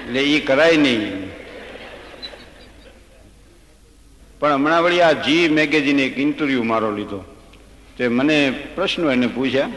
એટલે 0.08 0.22
એ 0.22 0.40
કરાય 0.40 0.78
નહીં. 0.78 1.28
પણ 4.40 4.54
હમણાં 4.54 4.84
વળી 4.84 5.02
આ 5.02 5.12
જી 5.12 5.50
મેગેઝીન 5.50 6.00
એક 6.00 6.20
ઇન્ટરવ્યુ 6.20 6.64
મારો 6.64 6.92
લીધો. 6.92 7.24
તે 7.98 8.08
મને 8.08 8.54
પ્રશ્નો 8.76 9.12
એને 9.12 9.28
પૂછ્યા. 9.28 9.70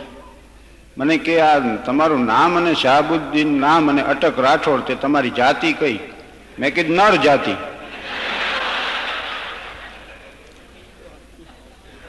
મને 0.98 1.18
કે 1.18 1.40
આ 1.40 1.58
તમારું 1.58 2.26
નામ 2.26 2.56
અને 2.56 2.74
શાહબુદ્દીન 2.74 3.60
નામ 3.60 3.90
અને 3.90 4.02
અટક 4.02 4.38
રાઠોડ 4.38 4.80
તે 4.80 4.94
તમારી 4.94 5.30
જાતિ 5.30 5.72
કઈ? 5.72 5.98
મેં 6.58 6.74
કીધું, 6.74 6.96
નર 6.96 7.16
જાતિ. 7.16 7.50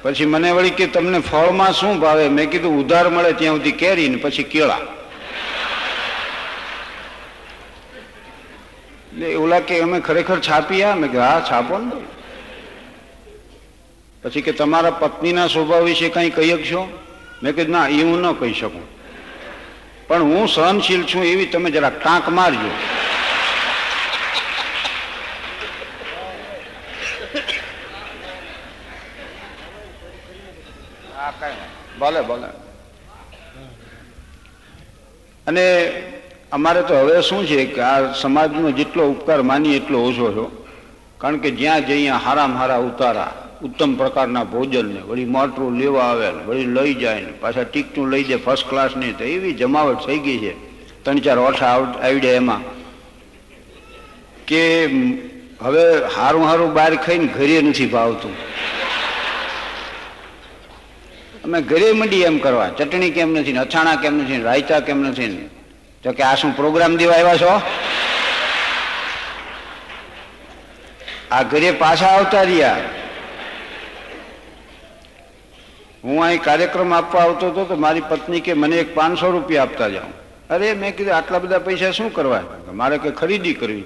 પછી 0.01 0.25
મને 0.25 0.51
વળી 0.51 0.69
કે 0.69 0.87
તમને 0.87 1.19
ફળમાં 1.19 1.73
શું 1.73 1.99
ભાવે? 1.99 2.27
મેં 2.27 2.49
કીધું, 2.49 2.79
ઉધાર 2.79 3.09
મળે 3.09 3.33
ત્યાં 3.33 3.55
સુધી 3.55 3.71
કેરી 3.71 4.09
ને 4.09 4.15
પછી 4.15 4.43
કેળા. 4.43 4.77
એટલે 9.13 9.35
ઓલા 9.35 9.59
કે 9.59 9.79
અમે 9.79 9.99
ખરેખર 9.99 10.39
છાપીયા? 10.39 10.95
મેં 10.95 11.11
કે 11.11 11.17
હા, 11.17 11.41
છાપો 11.51 11.77
ને 11.77 11.91
પછી 14.23 14.41
કે 14.41 14.51
તમારા 14.51 14.91
પત્નીના 14.91 15.47
સ્વભાવ 15.47 15.83
વિશે 15.83 16.09
કંઈ 16.09 16.29
કહી 16.29 16.49
શકશો? 16.49 16.99
મેં 17.43 17.55
કીધું, 17.55 17.71
ના, 17.71 17.87
એ 17.87 18.01
હું 18.01 18.21
ન 18.21 18.33
કહી 18.33 18.53
શકું. 18.53 18.85
પણ 20.07 20.21
હું 20.21 20.47
સહનશીલ 20.47 21.03
છું 21.03 21.23
એવી 21.23 21.45
તમે 21.45 21.71
જરા 21.71 21.89
ટાંક 21.89 22.29
મારજો. 22.29 22.71
ભલે 32.01 32.21
ભલે. 32.21 32.49
અને 35.47 35.65
અમારે 36.51 36.81
તો 36.81 36.95
હવે 36.95 37.21
શું 37.21 37.45
છે 37.47 37.65
કે 37.65 37.81
આ 37.81 38.13
સમાજનો 38.13 38.71
જેટલો 38.71 39.03
ઉપકાર 39.03 39.41
માની 39.41 39.75
એટલો 39.75 39.99
ઓછો 39.99 40.27
છો. 40.31 40.45
કારણ 41.17 41.37
કે 41.37 41.51
જ્યાં 41.51 41.85
જઈએ 41.85 42.09
હારામ 42.09 42.57
હારા 42.57 42.77
ઉતારા, 42.77 43.31
ઉત્તમ 43.63 43.91
પ્રકારના 43.95 44.43
ભોજન 44.43 44.85
ને 44.93 45.01
વળી 45.01 45.25
મોટરું 45.25 45.79
લેવા 45.79 46.03
આવે, 46.03 46.29
વળી 46.47 46.65
લઈ 46.65 46.93
જાય 46.93 47.21
ને, 47.21 47.31
પાછા 47.41 47.63
ટીકટું 47.63 48.09
લઈ 48.09 48.23
જાય 48.23 48.37
ફર્સ્ટ 48.37 48.69
ક્લાસની, 48.69 49.13
તો 49.13 49.23
એવી 49.23 49.53
જમાવટ 49.53 50.05
થઈ 50.07 50.19
ગઈ 50.19 50.37
છે, 50.37 50.53
ત્રણ 51.03 51.19
ચાર 51.19 51.39
ઓઠા 51.39 51.67
આવી 52.03 52.19
જાય 52.19 52.35
એમાં. 52.35 52.61
કે 54.47 54.85
હવે 55.61 55.83
હારું 56.15 56.43
હારું 56.47 56.73
બહાર 56.73 56.95
ખાઈને 56.95 57.27
ઘરે 57.27 57.61
નથી 57.61 57.85
ભાવતું. 57.85 58.33
અમે 61.43 61.61
ઘરે 61.61 61.91
મંડી 61.91 62.21
એમ 62.21 62.37
કરવા. 62.37 62.69
ચટણી 62.69 63.09
કેમ 63.09 63.33
નથી, 63.33 63.53
ને 63.53 63.59
અથાણા 63.59 63.95
કેમ 63.95 64.17
નથી, 64.17 64.37
ને 64.37 64.43
રાયતા 64.43 64.79
કેમ 64.79 65.01
નથી, 65.01 65.27
ને 65.27 65.49
તો 66.03 66.11
કે 66.11 66.23
આ 66.23 66.35
શું 66.35 66.55
પ્રોગ્રામ 66.55 66.97
દેવા 66.97 67.13
આવ્યા 67.13 67.37
છો? 67.37 67.61
આ 71.31 71.43
ઘરે 71.43 71.71
પાછા 71.71 72.07
આવતા 72.07 72.41
રહ્યા. 72.41 72.77
હું 76.03 76.23
અહીં 76.23 76.43
કાર્યક્રમ 76.43 76.93
આપવા 76.93 77.21
આવતો 77.21 77.47
હતો 77.47 77.65
તો 77.65 77.75
મારી 77.75 78.01
પત્ની 78.09 78.39
કે 78.39 78.53
મને 78.53 78.75
એક 78.75 78.95
પાંચસો 78.95 79.31
રૂપિયા 79.31 79.61
આપતા 79.61 79.89
જાઉં 79.89 80.13
અરે, 80.49 80.73
મેં 80.73 80.97
કીધું, 80.97 81.15
આટલા 81.15 81.39
બધા 81.39 81.59
પૈસા 81.59 81.91
શું 81.91 82.13
કરવા? 82.13 82.43
મારે 82.73 82.97
કે 82.97 83.11
ખરીદી 83.11 83.53
કરવી. 83.53 83.83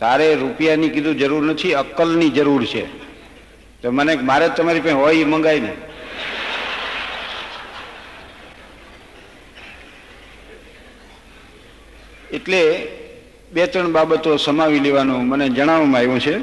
તારે 0.00 0.34
રૂપિયાની 0.34 0.88
કીધું 0.88 1.18
જરૂર 1.18 1.42
નથી, 1.42 1.74
અક્કલની 1.74 2.30
જરૂર 2.30 2.64
છે. 2.64 2.86
તો 3.82 3.90
મને, 3.90 4.14
મારે 4.14 4.48
તમારી 4.48 4.80
પાસે 4.80 4.92
હોય 4.92 5.16
એ 5.16 5.24
મંગાવી 5.24 5.60
એટલે 12.32 12.86
બે 13.52 13.66
ત્રણ 13.66 13.92
બાબતો 13.92 14.36
સમાવી 14.36 14.80
લેવાનું 14.80 15.26
મને 15.26 15.48
જણાવવામાં 15.48 15.98
આવ્યું 15.98 16.20
છે. 16.20 16.38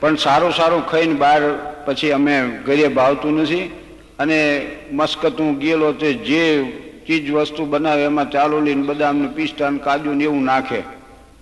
પણ 0.00 0.16
સારું 0.16 0.52
સારું 0.52 0.86
ખાઈને 0.86 1.14
બહાર 1.14 1.42
પછી 1.84 2.12
અમે 2.12 2.42
ઘરે 2.66 2.88
ભાવતું 2.88 3.40
નથી. 3.40 3.70
અને 4.18 4.66
મસ્કતું 4.92 5.58
ગયેલો 5.58 5.92
તે 5.92 6.14
જે 6.14 6.64
ચીજ 7.06 7.30
વસ્તુ 7.30 7.64
બનાવે 7.64 8.02
એમાં 8.02 8.30
ચાલોલી 8.30 8.74
ને 8.74 8.82
બદામ 8.82 9.16
ને 9.18 9.28
પિસ્તા 9.28 9.70
ને 9.70 9.78
કાજુ 9.78 10.12
ને 10.12 10.24
એવું 10.24 10.44
નાખે. 10.44 10.82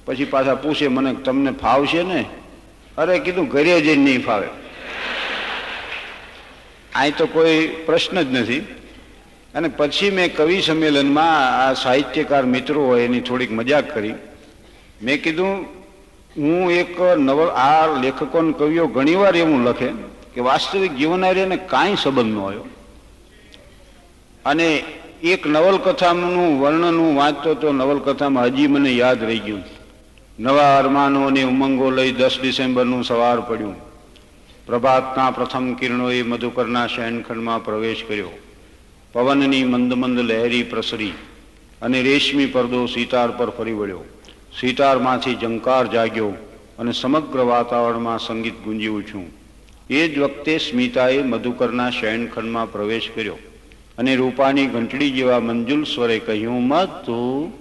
પછી 0.04 0.24
પાછા 0.24 0.54
પૂછે 0.54 0.88
મને 0.88 1.14
તમને 1.14 1.50
ફાવશે 1.50 2.02
ને? 2.02 2.24
અરે 2.98 3.18
કીધું 3.18 3.48
ઘરે 3.48 3.80
જઈને 3.80 4.04
નહીં 4.04 4.24
ફાવે. 4.24 4.46
અહીં 6.94 7.16
તો 7.16 7.26
કોઈ 7.26 7.68
પ્રશ્ન 7.86 8.22
જ 8.22 8.34
નથી. 8.34 8.66
અને 9.54 9.68
પછી 9.68 10.10
મેં 10.10 10.36
કવિ 10.36 10.62
સંમેલનમાં 10.62 11.68
આ 11.68 11.74
સાહિત્યકાર 11.74 12.44
મિત્રો 12.46 12.86
હોય 12.86 13.04
એની 13.04 13.20
થોડીક 13.20 13.52
મજાક 13.52 13.94
કરી. 13.94 14.14
મેં 15.02 15.22
કીધું, 15.22 15.66
હું 16.36 16.70
એક 16.70 17.00
નવ 17.00 17.48
આ 17.48 17.86
લેખકો 18.00 18.52
કવિઓ 18.52 18.86
ઘણીવાર 18.86 19.36
એવું 19.36 19.64
લખે 19.64 19.88
કે 20.34 20.40
વાસ્તવિક 20.40 20.92
જીવન 20.92 21.24
એને 21.24 21.56
કાંઈ 21.56 21.96
સંબંધ 22.02 22.34
ન 22.34 22.40
આવ્યો 22.40 22.66
અને 24.44 24.84
એક 25.22 25.46
નવલકથાનું 25.46 26.60
વર્ણન 26.60 26.96
હું 26.98 27.16
વાંચતો 27.16 27.54
તો 27.54 27.72
નવલકથામાં 27.72 28.44
હજી 28.44 28.66
મને 28.66 28.90
યાદ 28.92 29.22
રહી 29.22 29.38
ગયું. 29.38 29.64
નવા 30.38 30.78
અરમાનો 30.78 31.26
અને 31.26 31.42
ઉમંગો 31.42 31.90
લઈ 31.90 32.12
દસ 32.12 32.38
ડિસેમ્બરનું 32.40 33.04
સવાર 33.04 33.40
પડ્યું. 33.40 33.76
પ્રભાતના 34.66 35.30
પ્રથમ 35.30 35.74
કિરણોએ 35.74 36.22
મધુકરના 36.22 36.86
શયનખંડમાં 36.86 37.64
પ્રવેશ 37.64 38.04
કર્યો. 38.08 38.30
પવનની 39.12 39.64
મંદ 39.64 39.92
મંદ 39.92 40.18
લહેરી 40.20 40.62
પ્રસરી 40.62 41.12
અને 41.82 42.02
રેશમી 42.02 42.46
પરદો 42.46 42.86
સિતાર 42.86 43.30
પર 43.30 43.50
ફરી 43.50 43.72
વળ્યો. 43.72 44.04
સિતારમાંથી 44.60 45.34
જંકાર 45.34 45.86
જાગ્યો 45.86 46.32
અને 46.78 46.92
સમગ્ર 46.92 47.40
વાતાવરણમાં 47.40 48.18
સંગીત 48.18 48.58
ગુંજી 48.64 48.86
ઉઠ્યું. 48.88 49.30
એ 49.90 50.08
જ 50.08 50.18
વખતે 50.18 50.58
સ્મિતાએ 50.58 51.22
મધુકરના 51.22 51.90
શયનખંડમાં 51.90 52.72
પ્રવેશ 52.72 53.08
કર્યો 53.14 53.38
અને 53.98 54.16
રૂપાની 54.16 54.66
ઘંટડી 54.66 55.10
જેવા 55.10 55.40
મંજુલ 55.40 55.84
સ્વરે 55.84 56.18
કહ્યું, 56.18 56.62
મધુ. 56.68 57.52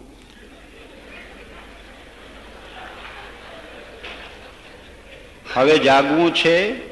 હવે 5.53 5.77
જાગવું 5.79 6.33
છે 6.33 6.90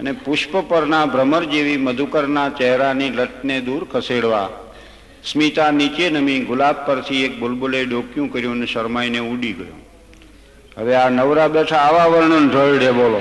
અને 0.00 0.12
પુષ્પ 0.12 0.56
પરના 0.56 1.06
ભ્રમર 1.06 1.44
જેવી 1.44 1.76
મધુકરના 1.76 2.48
ચહેરાની 2.48 3.10
લટને 3.10 3.60
દૂર 3.60 3.84
ખસેડવા, 3.84 4.48
સ્મિતા 5.24 5.70
નીચે 5.70 6.10
નમી 6.10 6.40
ગુલાબ 6.40 6.86
પરથી 6.86 7.24
એક 7.24 7.38
બુલબુલે 7.38 7.84
ડોક્યું 7.84 8.32
કર્યું 8.32 8.52
અને 8.52 8.66
શરમાઈને 8.66 9.18
ઉડી 9.18 9.52
ગયો. 9.52 9.78
હવે 10.76 10.94
આ 10.94 11.08
નવરા 11.08 11.48
બેઠા 11.48 11.76
આવા 11.76 12.06
વર્ણન 12.06 12.48
ઢળડે 12.48 12.90
બોલો. 12.90 13.20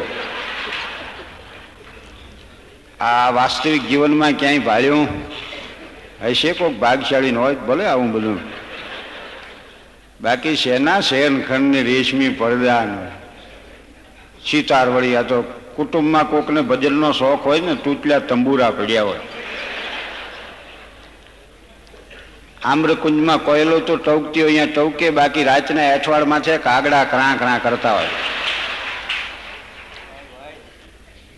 આ 2.99 3.29
વાસ્તવિક 3.29 3.87
જીવનમાં 3.87 4.31
ક્યાંય 4.31 4.59
ભાળ્યું? 4.59 5.07
હશે 6.23 6.53
કોઈક 6.53 6.79
ભાગશાળી 6.79 7.31
હોય 7.31 7.55
ભલે 7.55 7.85
આવું 7.85 8.11
બધું. 8.11 8.39
બાકી 10.21 10.55
શેના 10.55 10.99
શયનખંડ 11.01 11.75
ને 11.75 11.83
રેશમી 11.83 12.29
પડદા 12.29 12.83
સિતાર 14.51 14.89
વળી 14.89 15.15
આ 15.15 15.21
તો 15.21 15.58
કુટુંબમાં 15.79 16.29
કોકને 16.29 16.61
ભજનનો 16.61 17.11
શોખ 17.11 17.45
હોય 17.45 17.59
ને, 17.61 17.75
તૂટલા 17.75 18.19
તંબુરા 18.19 18.71
પડ્યા 18.71 19.03
હોય. 19.03 19.19
આમ્રકુંજમાં 22.65 23.37
કોયલો 23.37 23.79
તો 23.79 23.95
ટવકતી 23.97 24.41
હોય, 24.41 24.49
અહીંયા 24.49 24.73
ટવકે 24.75 25.09
બાકી 25.09 25.43
રાતના 25.43 25.93
અઠવાડમાં 25.93 26.41
છે 26.41 26.57
કાગડા 26.57 27.03
કણા 27.03 27.35
કણા 27.35 27.57
કરતા 27.57 27.93
હોય. 27.93 28.05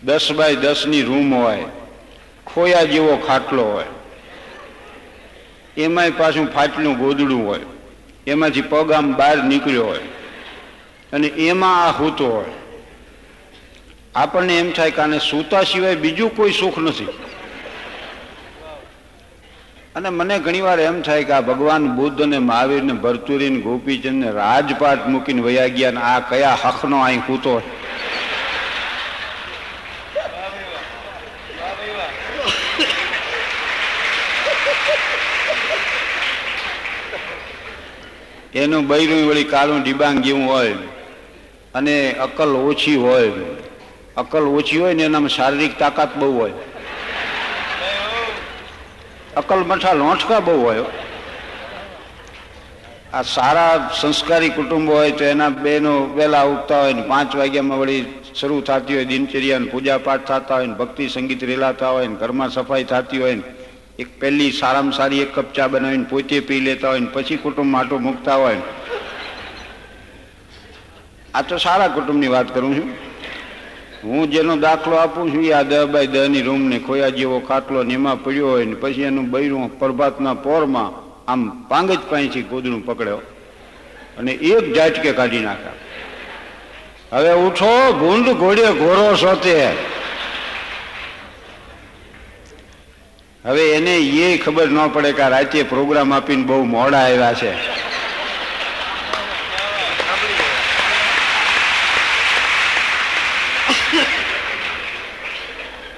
દસ 0.02 0.32
બાય 0.32 0.56
દસની 0.56 1.02
રૂમ 1.02 1.34
હોય, 1.34 1.64
ખોયા 2.46 2.82
જેવો 2.82 3.16
ખાટલો 3.16 3.64
હોય. 3.64 3.84
એમાંય 5.76 6.10
પાછું 6.10 6.52
ફાટલું 6.52 6.98
ગોદડું 6.98 7.46
હોય. 7.46 7.60
એમાંથી 8.26 8.62
પગ 8.62 8.92
આમ 8.92 9.14
બહાર 9.14 9.44
નીકળ્યો 9.44 9.84
હોય. 9.84 9.98
અને 11.12 11.26
એમાં 11.26 11.84
આ 11.84 11.90
હૂતો 11.90 12.26
હોય. 12.28 12.61
આપણને 14.14 14.54
એમ 14.60 14.70
થાય 14.72 14.92
કે 14.96 15.00
આને 15.02 15.18
સૂતા 15.20 15.64
સિવાય 15.64 15.96
બીજું 15.96 16.30
કોઈ 16.36 16.52
સુખ 16.52 16.78
નથી. 16.78 17.12
અને 19.96 20.08
મને 20.10 20.36
ઘણીવાર 20.38 20.80
એમ 20.80 20.98
થાય 21.02 21.24
કે 21.24 21.32
આ 21.32 21.40
ભગવાન 21.40 21.86
બુદ્ધ 21.96 22.20
અને 22.20 22.38
મહાવીર 22.38 22.82
ને 22.88 22.92
ભરતુરી 23.04 23.50
ને 23.50 23.60
ગોપીચંદ 23.60 24.18
ને 24.24 24.32
રાજપાટ 24.32 25.08
મૂકીને 25.12 25.42
વયા 25.46 25.72
ગયા 25.76 25.94
ને 25.96 26.04
આ 26.10 26.20
કયા 26.32 26.58
હકનો 26.64 27.00
અહીં 27.06 27.22
કૂતો 27.22 27.62
એનું 38.54 38.86
બૈરું 38.86 39.26
વળી 39.28 39.50
કાળું 39.56 39.82
ડિબાંગ 39.82 40.24
જેવું 40.24 40.46
હોય 40.46 40.76
અને 41.74 41.94
અકલ 42.28 42.56
ઓછી 42.68 42.96
હોય. 42.96 43.32
અકલ 44.16 44.44
ઓછી 44.58 44.78
હોય 44.78 44.94
ને 44.94 45.04
એનામાં 45.08 45.34
શારીરિક 45.36 45.78
તાકાત 45.78 46.16
બહુ 46.20 46.32
હોય. 46.38 46.54
અકલ 49.36 49.60
મઠા 49.70 49.92
લોંઠકા 49.92 50.40
બહુ 50.40 50.56
હોય. 50.62 50.84
આ 53.12 53.22
સારા 53.22 53.90
સંસ્કારી 54.00 54.50
કુટુંબો 54.50 54.92
હોય 54.92 55.12
તો 55.12 55.24
એના 55.24 55.50
બેનો 55.64 55.92
વહેલા 56.16 56.44
ઉઠતા 56.52 56.80
હોય 56.82 56.94
ને 56.98 57.02
પાંચ 57.12 57.36
વાગ્યામાં 57.40 57.80
વળી 57.82 58.04
શરૂ 58.40 58.60
થતી 58.68 58.94
હોય 58.94 59.06
દિનચર્યા 59.12 59.58
ને 59.58 59.66
પૂજા 59.72 59.98
પાઠ 60.06 60.24
થતા 60.30 60.56
હોય 60.56 60.66
ને 60.66 60.74
ભક્તિ 60.80 61.08
સંગીત 61.14 61.42
રેલાતા 61.50 61.92
હોય 61.96 62.08
ને 62.08 62.16
ઘરમાં 62.22 62.50
સફાઈ 62.56 62.86
થતી 62.92 63.20
હોય 63.24 63.36
ને 63.36 63.44
એક 63.98 64.10
પહેલી 64.20 64.52
સારામાં 64.60 64.96
સારી 64.98 65.22
એક 65.24 65.32
કપ 65.36 65.48
ચા 65.58 65.68
બનાવીને 65.68 66.06
પોતે 66.12 66.36
પી 66.50 66.60
લેતા 66.60 66.92
હોય 66.92 67.04
ને 67.06 67.10
પછી 67.16 67.40
કુટુંબ 67.44 67.70
માટો 67.76 67.98
મૂકતા 68.08 68.36
હોય 68.44 68.60
આ 71.34 71.42
તો 71.42 71.58
સારા 71.66 71.90
કુટુંબની 71.96 72.32
વાત 72.36 72.54
કરું 72.54 72.74
છું. 72.78 72.88
હું 74.04 74.30
જેનો 74.30 74.56
દાખલો 74.56 74.96
આપું 74.96 75.34
છું 75.34 75.44
એ 75.44 75.52
આ 75.52 75.62
દહ 75.62 75.86
બાય 75.86 76.06
દહની 76.06 76.42
રૂમ 76.42 76.62
ને 76.68 76.78
ખોયા 76.78 77.08
જેવો 77.08 77.40
ખાટલો 77.40 77.82
ને 77.82 77.94
એમાં 77.94 78.24
પડ્યો 78.24 78.48
હોય 78.48 78.64
ને 78.64 78.74
પછી 78.74 79.02
એનું 79.02 79.30
બૈરું 79.30 79.78
પ્રભાતના 79.78 80.34
પોરમાં 80.34 80.90
આમ 81.30 81.68
પાંગ 81.68 81.90
જ 81.90 81.98
પાસેથી 82.10 82.42
ગોદડું 82.42 82.86
પકડ્યો 82.86 83.16
અને 84.18 84.32
એક 84.32 84.74
ઝાટકે 84.74 85.12
કાઢી 85.12 85.38
નાખ્યા. 85.38 85.72
હવે 87.12 87.32
ઉઠો, 87.32 87.92
ભૂંડ 87.92 88.28
ઘોડે 88.28 88.62
ઘોરો 88.62 89.14
સોતે. 89.14 89.68
હવે 93.44 93.72
એને 93.72 93.96
એ 93.96 94.38
ખબર 94.38 94.68
ન 94.68 94.88
પડે 94.92 95.12
કે 95.12 95.28
રાતે 95.28 95.62
પ્રોગ્રામ 95.62 96.12
આપીને 96.12 96.44
બહુ 96.44 96.64
મોડા 96.64 96.98
આવ્યા 96.98 97.34
છે. 97.34 97.71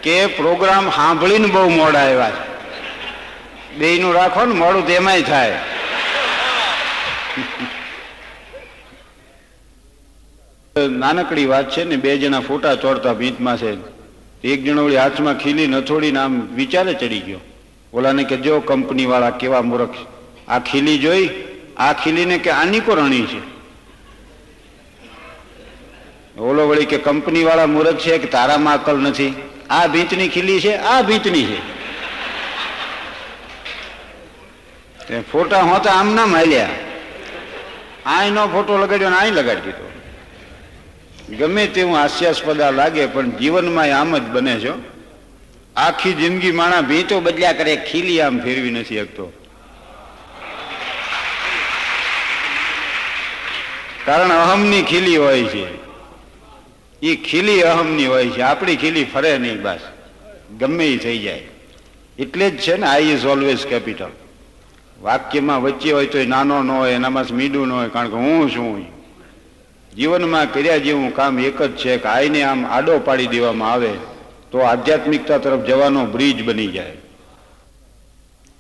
કે 0.05 0.26
પ્રોગ્રામ 0.26 0.90
સાંભળીને 0.90 1.46
બહુ 1.46 1.68
મોડા 1.68 1.98
આવ્યા 1.98 2.30
છે. 2.30 2.55
બેયનું 3.74 4.14
રાખો 4.14 4.44
ને, 4.44 4.55
મોડું 4.55 4.86
તેમાંય 4.86 5.22
થાય. 5.22 5.59
નાનકડી 10.90 11.46
વાત 11.46 11.70
છે 11.70 11.84
ને, 11.84 11.96
બે 11.96 12.18
જણા 12.18 12.40
ફોટા 12.40 12.74
ચોડતા 12.74 13.12
ભીંતમાં 13.12 13.57
છે. 13.57 13.76
એક 14.44 14.64
જણો 14.64 14.84
વળી 14.84 14.96
હાથમાં 14.96 15.38
ખીલી 15.38 15.66
નથોડીને 15.66 16.18
આમ 16.18 16.40
વિચારે 16.40 16.94
ચડી 16.94 17.20
ગયો. 17.20 17.40
ઓલાને 17.92 18.24
કે, 18.24 18.36
જો 18.36 18.61
કંપની 18.61 19.07
વાળા 19.07 19.30
કેવા 19.30 19.62
મૂર્ખ 19.62 19.94
આ 20.48 20.59
ખીલી 20.59 20.98
જોઈ, 20.98 21.30
આ 21.76 21.92
ખીલીને 21.92 22.38
કે 22.38 22.50
આની 22.50 22.80
કો 22.80 22.94
રણી 22.94 23.26
છે? 23.26 23.40
ઓલો 26.40 26.68
વળી 26.68 26.84
કે 26.84 26.98
કંપની 26.98 27.44
વાળા 27.44 27.66
મૂર્ખ 27.66 27.96
છે 27.96 28.18
કે 28.18 28.26
તારામાં 28.26 28.74
અકલ 28.74 28.96
નથી? 28.96 29.34
આ 29.71 29.87
ભીંતની 29.87 30.29
ખીલી 30.29 30.61
છે, 30.61 30.77
આ 30.77 31.03
ભીંતની 31.03 31.45
છે. 31.45 31.75
ફોટા 35.33 35.61
હોતા 35.61 35.93
આમ 35.93 36.15
ના 36.15 36.27
માલ્યા. 36.27 36.69
આયનો 38.07 38.47
ફોટો 38.47 38.79
લગાડ્યો 38.79 39.11
ને 39.11 39.17
અહીં 39.17 39.35
લગાડી 39.35 39.61
દીધો. 39.61 39.91
ગમે 41.39 41.67
તેવું 41.67 41.97
હાસ્યાસ્પદ 41.97 42.61
લાગે, 42.61 43.07
પણ 43.07 43.31
જીવનમાં 43.31 44.01
આમ 44.01 44.19
જ 44.19 44.23
બને 44.23 44.61
છો 44.61 44.83
આખી 45.77 46.12
જિંદગી 46.12 46.53
માણા 46.53 46.81
ભીંતો 46.81 47.21
બદલ્યા 47.21 47.53
કરે, 47.53 47.77
ખીલી 47.77 48.21
આમ 48.21 48.41
ફેરવી 48.41 48.71
નથી 48.71 48.97
શકતો. 48.97 49.33
કારણ 54.07 54.29
અહમની 54.29 54.83
ખીલી 54.83 55.17
હોય 55.17 55.45
છે. 55.45 55.84
એ 57.05 57.16
ખીલી 57.16 57.62
અહમની 57.62 58.07
હોય 58.07 58.30
છે. 58.30 58.40
આપણી 58.40 58.76
ખીલી 58.76 59.05
ફરે 59.05 59.38
નહીં 59.38 59.62
બસ. 59.62 59.80
ગમે 60.61 60.86
એ 60.86 60.98
થઈ 60.98 61.18
જાય. 61.18 61.42
એટલે 62.18 62.50
જ 62.50 62.59
છે 62.59 62.76
ને 62.76 62.86
આઈ 62.86 63.02
ઇઝ 63.02 63.24
ઓલવેઝ 63.24 63.66
કેપિટલ 63.66 64.12
વાક્યમાં 65.02 65.62
વચ્ચે 65.62 65.92
હોય 65.92 66.07
તો 66.07 66.18
નાનો 66.24 66.62
ન 66.62 66.70
હોય, 66.70 66.92
એનામાં 66.92 67.24
મીડું 67.32 67.68
ન 67.68 67.72
હોય, 67.72 67.88
કારણ 67.88 68.09
કે 68.09 68.14
હું 68.14 68.50
શું 68.50 68.86
જીવનમાં 69.96 70.52
કર્યા 70.52 70.78
જેવું 70.78 71.14
કામ 71.14 71.38
એક 71.38 71.62
જ 71.62 71.76
છે 71.76 71.98
કે 71.98 72.09
આઈને 72.09 72.42
આમ 72.42 72.66
આડો 72.66 72.98
પાડી 72.98 73.26
દેવામાં 73.26 73.72
આવે, 73.72 73.92
તો 74.50 74.59
આધ્યાત્મિકતા 74.59 75.38
તરફ 75.38 75.66
જવાનો 75.66 76.07
બ્રિજ 76.07 76.44
બની 76.44 76.66
જાય. 76.66 76.96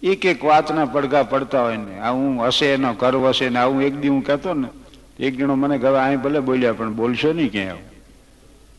એક 0.02 0.24
એક 0.24 0.44
વાતના 0.44 0.84
પડઘા 0.84 1.22
પડતા 1.22 1.62
હોય 1.62 1.76
ને, 1.76 1.98
આ 1.98 2.12
હું 2.12 2.46
હશે 2.46 2.66
એનો 2.66 2.94
ઘર 2.94 3.16
વસે 3.16 3.48
ને 3.48 3.58
આવું 3.58 3.82
એક 3.82 4.00
દી 4.00 4.08
હું 4.08 4.22
કહેતો 4.24 4.54
ને, 4.54 4.68
એક 5.20 5.36
જણો 5.36 5.54
મને 5.54 5.78
કહે 5.78 5.88
અહીં 5.88 6.22
ભલે 6.22 6.40
બોલ્યા, 6.40 6.72
પણ 6.72 6.92
બોલશો 6.92 7.32
નહીં 7.32 7.52
ક્યાંય 7.52 7.93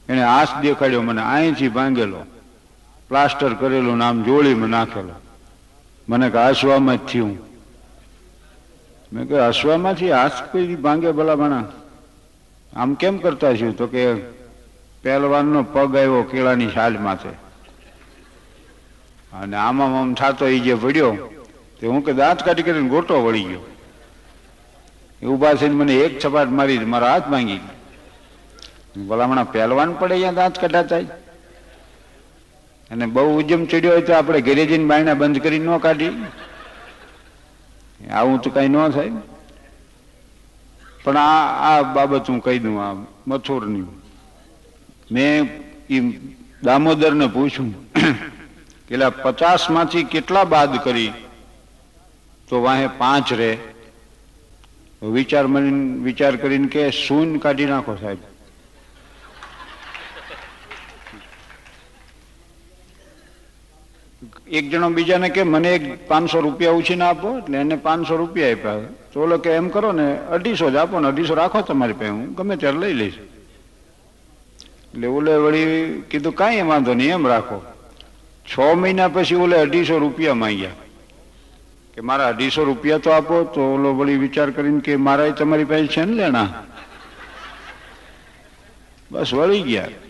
એને 0.10 0.24
આસ 0.24 0.48
દેખાડ્યો, 0.62 1.02
મને 1.02 1.22
અહીંથી 1.22 1.68
ભાંગેલો. 1.68 2.26
પ્લાસ્ટર 3.10 3.54
કરેલું 3.54 3.98
નામ 3.98 4.24
જોડીમાં 4.24 4.70
નાખેલો. 4.70 5.14
મને 6.10 6.30
કે 6.30 6.38
હસવામાં 6.38 6.98
જ 6.98 7.00
થયું. 7.00 7.46
મેં 9.14 9.30
કહ્યું 9.30 9.48
હસવામાંથી 9.48 10.12
આશ 10.12 10.32
કોઈ 10.52 10.76
ભાંગે 10.76 11.12
ભલા 11.12 11.36
ભણા 11.36 11.64
આમ 12.74 12.94
કેમ 12.94 13.18
કરતા 13.18 13.54
છું? 13.54 13.78
તો 13.78 13.88
કે 13.88 14.16
પહેલવાનનો 15.04 15.64
પગ 15.64 15.96
આવ્યો 15.96 16.24
કેળાની 16.24 16.68
છાલ 16.68 16.98
માથે. 17.00 17.30
અને 19.34 19.58
આમાં 19.58 20.02
આમ 20.02 20.14
થાતો 20.14 20.48
એ 20.48 20.60
જે 20.60 20.76
પડ્યો 20.76 21.18
તે 21.80 21.88
હું 21.88 22.06
કે 22.06 22.14
દાંત 22.14 22.46
કાઢી 22.46 22.64
કરીને 22.64 22.90
ગોટો 22.90 23.24
વળી 23.24 23.44
ગયો. 23.44 23.60
એ 25.22 25.26
ઊભા 25.26 25.54
થઈને 25.54 25.76
મને 25.76 25.94
એક 25.96 26.26
છપાટ 26.26 26.48
મારી 26.48 26.78
મારા 26.78 27.12
હાથ 27.12 27.28
ભાંગી 27.28 27.58
ગયો. 27.58 27.75
ભલામણા 28.96 29.44
પહેલવાન 29.44 29.94
પડે 29.94 30.14
અહીંયા 30.14 30.32
દાંત 30.32 30.60
કઢાતા 30.60 31.00
અને 32.92 33.06
બહુ 33.06 33.40
ઉજમ 33.40 33.66
ચડ્યો 33.66 33.92
હોય 33.92 34.02
તો 34.02 34.14
આપણે 34.14 34.42
ઘેરે 34.42 34.66
જઈને 34.66 34.86
બાયણા 34.86 35.14
બંધ 35.14 35.40
કરી 35.44 35.60
ન 35.60 35.78
કાઢી. 35.78 36.16
આવું 38.12 38.42
તો 38.42 38.50
કઈ 38.50 38.68
ન 38.68 38.90
થાય. 38.90 39.12
પણ 41.04 41.18
આ 41.18 41.46
આ 41.70 41.84
બાબત 41.84 42.30
હું 42.30 42.40
કહી 42.44 42.60
દઉં, 42.60 42.82
આ 42.84 42.96
મથુરની. 43.28 43.86
મેં 45.12 45.50
ઈ 45.90 46.20
દામોદરને 46.64 47.28
પૂછ્યું 47.28 47.74
કે 48.88 48.96
પચાસમાંથી 49.24 50.04
કેટલા 50.04 50.44
બાદ 50.44 50.84
કરી? 50.84 51.12
તો 52.50 52.62
વાહે 52.62 52.88
પાંચ 52.88 53.34
રે. 53.34 53.58
વિચાર 55.02 55.48
મળીને 55.48 56.04
વિચાર 56.04 56.36
કરીને 56.36 56.68
કે, 56.68 56.92
શૂન 56.92 57.38
કાઢી 57.38 57.66
નાખો 57.66 57.96
સાહેબ. 57.96 58.18
એક 64.52 64.70
જણો 64.70 64.90
બીજાને 64.90 65.30
કે 65.30 65.44
મને 65.44 65.76
એક 65.76 66.08
પાંચસો 66.08 66.40
રૂપિયા 66.40 66.72
ઉછીને 66.72 67.04
આપો 67.04 67.38
એટલે 67.38 67.58
એને 67.58 67.76
પાંચસો 67.76 68.18
રૂપિયા 68.18 68.52
આપ્યા 68.52 68.80
તો 69.14 69.22
ઓલો 69.22 69.38
કે 69.38 69.50
એમ 69.50 69.70
કરો 69.70 69.92
ને 69.92 70.18
અઢીસો 70.32 70.70
જ 70.70 70.76
આપો 70.76 71.00
ને 71.00 71.08
અઢીસો 71.08 71.34
રાખો 71.34 71.62
તમારી 71.62 71.94
પાસે, 71.94 72.10
હું 72.10 72.36
ગમે 72.36 72.56
ત્યારે 72.56 72.78
લઈ 72.78 72.94
લઈશ. 72.94 73.14
એટલે 74.94 75.08
ઓલે 75.08 75.36
વળી 75.36 76.04
કીધું, 76.10 76.36
કાંઈ 76.36 76.62
વાંધો 76.62 76.94
નહીં, 76.94 77.12
એમ 77.12 77.28
રાખો. 77.28 77.64
છ 78.52 78.60
મહિના 78.76 79.08
પછી 79.08 79.36
ઓલે 79.36 79.58
અઢીસો 79.58 80.00
રૂપિયા 80.00 80.34
માંગ્યા. 80.34 80.70
કે 81.96 82.02
મારા 82.02 82.28
અઢીસો 82.28 82.64
રૂપિયા 82.64 82.98
તો 82.98 83.10
આપો, 83.10 83.44
તો 83.44 83.62
ઓલો 83.62 83.94
વળી 83.94 84.18
વિચાર 84.18 84.52
કરીને 84.52 84.80
કે 84.80 84.96
મારા 84.96 85.30
તમારી 85.30 85.64
પાસે 85.64 85.88
છે 85.88 86.06
ને 86.06 86.14
લેણા. 86.14 86.64
બસ 89.12 89.34
વળી 89.34 89.62
ગયા. 89.62 90.05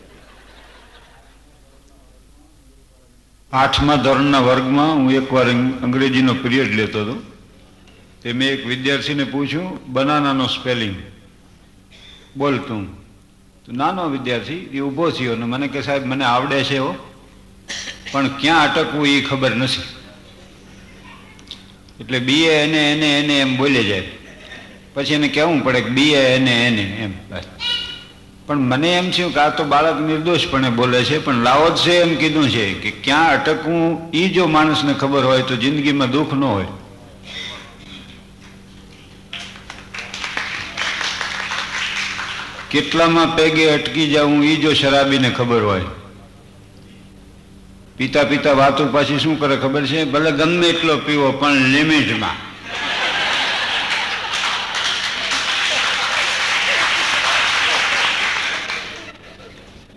આઠમા 3.56 3.96
ધોરણના 3.96 4.40
વર્ગમાં 4.40 4.96
હું 4.96 5.12
એકવાર 5.12 5.50
અંગ્રેજીનો 5.82 6.34
પિરિયડ 6.34 6.76
લેતો 6.76 7.02
હતો. 7.02 7.22
તે 8.24 8.34
મેં 8.34 8.50
એક 8.50 8.68
વિદ્યાર્થીને 8.68 9.24
પૂછ્યું, 9.24 9.94
બનાનાનો 9.94 10.48
સ્પેલિંગ? 10.48 10.96
બોલ 12.38 12.58
તું. 12.58 12.88
નાનો 13.74 14.10
વિદ્યાર્થી, 14.10 14.54
એ 14.54 14.80
ઊભો 14.80 15.10
થયો 15.10 15.34
અને 15.34 15.46
મને 15.46 15.68
કે 15.68 15.82
સાહેબ, 15.82 16.06
મને 16.06 16.26
આવડે 16.26 16.64
છે 16.64 16.76
એવો 16.76 16.96
પણ 18.12 18.28
ક્યાં 18.28 18.72
અટકવું 18.72 19.08
એ 19.08 19.22
ખબર 19.22 19.56
નથી. 19.56 19.82
એટલે 22.00 22.20
બીએ, 22.20 22.52
એને 22.52 22.92
એને 22.92 23.20
એને 23.20 23.40
એમ 23.40 23.58
બોલે 23.58 23.84
જાય. 23.84 24.12
પછી 24.94 25.14
એને 25.14 25.28
કહેવું 25.28 25.64
પડે 25.64 25.82
કે 25.82 25.90
બીએ, 25.90 26.18
એને 26.18 26.68
એને 26.68 26.82
એમ. 26.82 27.12
બસ. 27.12 27.44
પણ 28.46 28.58
મને 28.58 28.94
એમ 28.94 29.12
થયું 29.12 29.34
કે 29.34 29.40
આ 29.40 29.50
તો 29.50 29.64
બાળક 29.64 30.02
નિર્દોષપણે 30.02 30.70
બોલે 30.70 31.04
છે, 31.04 31.18
પણ 31.18 31.34
લાવો 31.44 31.70
છે 31.70 32.02
એમ 32.02 32.16
કીધું 32.16 32.50
છે 32.50 32.74
કે 32.74 32.92
ક્યાં 32.92 33.32
અટકવું? 33.32 34.12
એ 34.14 34.30
જો 34.30 34.48
માણસને 34.48 34.94
ખબર 34.94 35.24
હોય 35.24 35.42
તો 35.42 35.56
જિંદગીમાં 35.56 36.12
દુઃખ 36.12 36.34
ન 36.34 36.44
હોય. 36.44 36.66
કેટલામાં 42.70 43.36
પેગે 43.36 43.70
અટકી 43.70 44.08
જવું 44.12 44.44
એ 44.44 44.56
જો 44.56 44.74
શરાબીને 44.74 45.30
ખબર 45.30 45.62
હોય. 45.62 45.82
પિતા 47.98 48.24
પિતા 48.24 48.52
વાતો 48.52 48.86
પાછી 48.86 49.20
શું 49.20 49.40
કરે 49.40 49.58
ખબર 49.58 49.86
છે? 49.86 50.04
ભલે 50.04 50.32
ગમે 50.32 50.68
એટલો 50.68 50.98
પીવો, 50.98 51.32
પણ 51.32 51.54
લિમિટમાં 51.54 52.55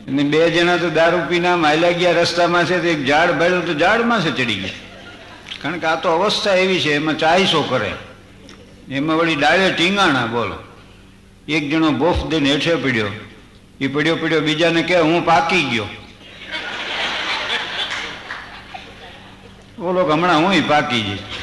અને 0.09 0.23
બે 0.23 0.51
જણા 0.51 0.77
તો 0.77 0.91
દારૂ 0.91 1.29
પીના 1.29 1.57
માયલા 1.57 1.91
ગયા 1.91 2.13
રસ્તામાં 2.13 2.65
છે, 2.65 2.81
તો 2.81 2.87
એક 2.87 3.07
ઝાડ 3.07 3.31
ભરેલું 3.31 3.67
તો 3.67 3.75
ઝાડમાં 3.75 4.21
છે 4.21 4.31
ચડી 4.31 4.55
ગયા. 4.55 4.71
કારણ 5.63 5.79
કે 5.79 5.87
આ 5.87 5.97
તો 5.97 6.09
અવસ્થા 6.09 6.55
એવી 6.55 6.81
છે, 6.81 6.95
એમાં 6.95 7.19
ચાઈસો 7.19 7.63
કરે. 7.63 7.93
એમાં 8.91 9.17
વળી 9.17 9.37
ડાળે 9.37 9.71
ટીંગાણા, 9.71 10.27
બોલો. 10.27 10.55
એક 11.49 11.71
જણો 11.71 11.91
બોફ 11.91 12.27
દઈને 12.27 12.51
હેઠે 12.51 12.75
પીડ્યો. 12.75 13.09
એ 13.81 13.89
પડ્યો 13.89 14.17
પડ્યો 14.17 14.41
બીજાને 14.41 14.83
કે 14.83 15.01
હું 15.01 15.25
પાકી 15.25 15.63
ગયો. 15.63 15.87
બોલો 19.79 20.05
હમણાં 20.05 20.37
હું 20.37 20.69
પાકી 20.69 21.03
જઈશ 21.03 21.38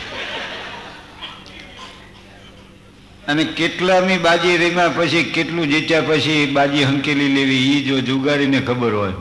અને 3.27 3.43
કેટલામી 3.43 4.17
બાજી 4.17 4.57
રીમાં 4.57 4.95
પછી 4.95 5.23
કેટલું 5.23 5.67
જીત્યા 5.67 6.01
પછી 6.01 6.45
બાજી 6.45 6.83
હંકેલી 6.83 7.33
લેવી 7.33 7.77
એ 7.77 7.81
જો 7.81 8.01
જુગારીને 8.01 8.59
ખબર 8.59 8.93
હોય. 8.93 9.13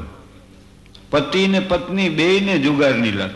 પતિ 1.10 1.48
ને 1.48 1.60
પત્ની 1.60 2.08
બેયને 2.08 2.58
જુગારની 2.58 3.10
લત 3.10 3.30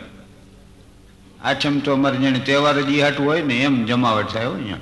આછમ 1.44 1.78
તો 1.78 1.92
અમારે 1.92 2.16
જેને 2.16 2.38
તહેવાર 2.38 2.82
જ 2.82 3.00
હાટું 3.00 3.26
હોય 3.26 3.42
ને, 3.42 3.60
એમ 3.60 3.84
જમાવટ 3.84 4.32
થાય 4.32 4.46
હોય 4.46 4.78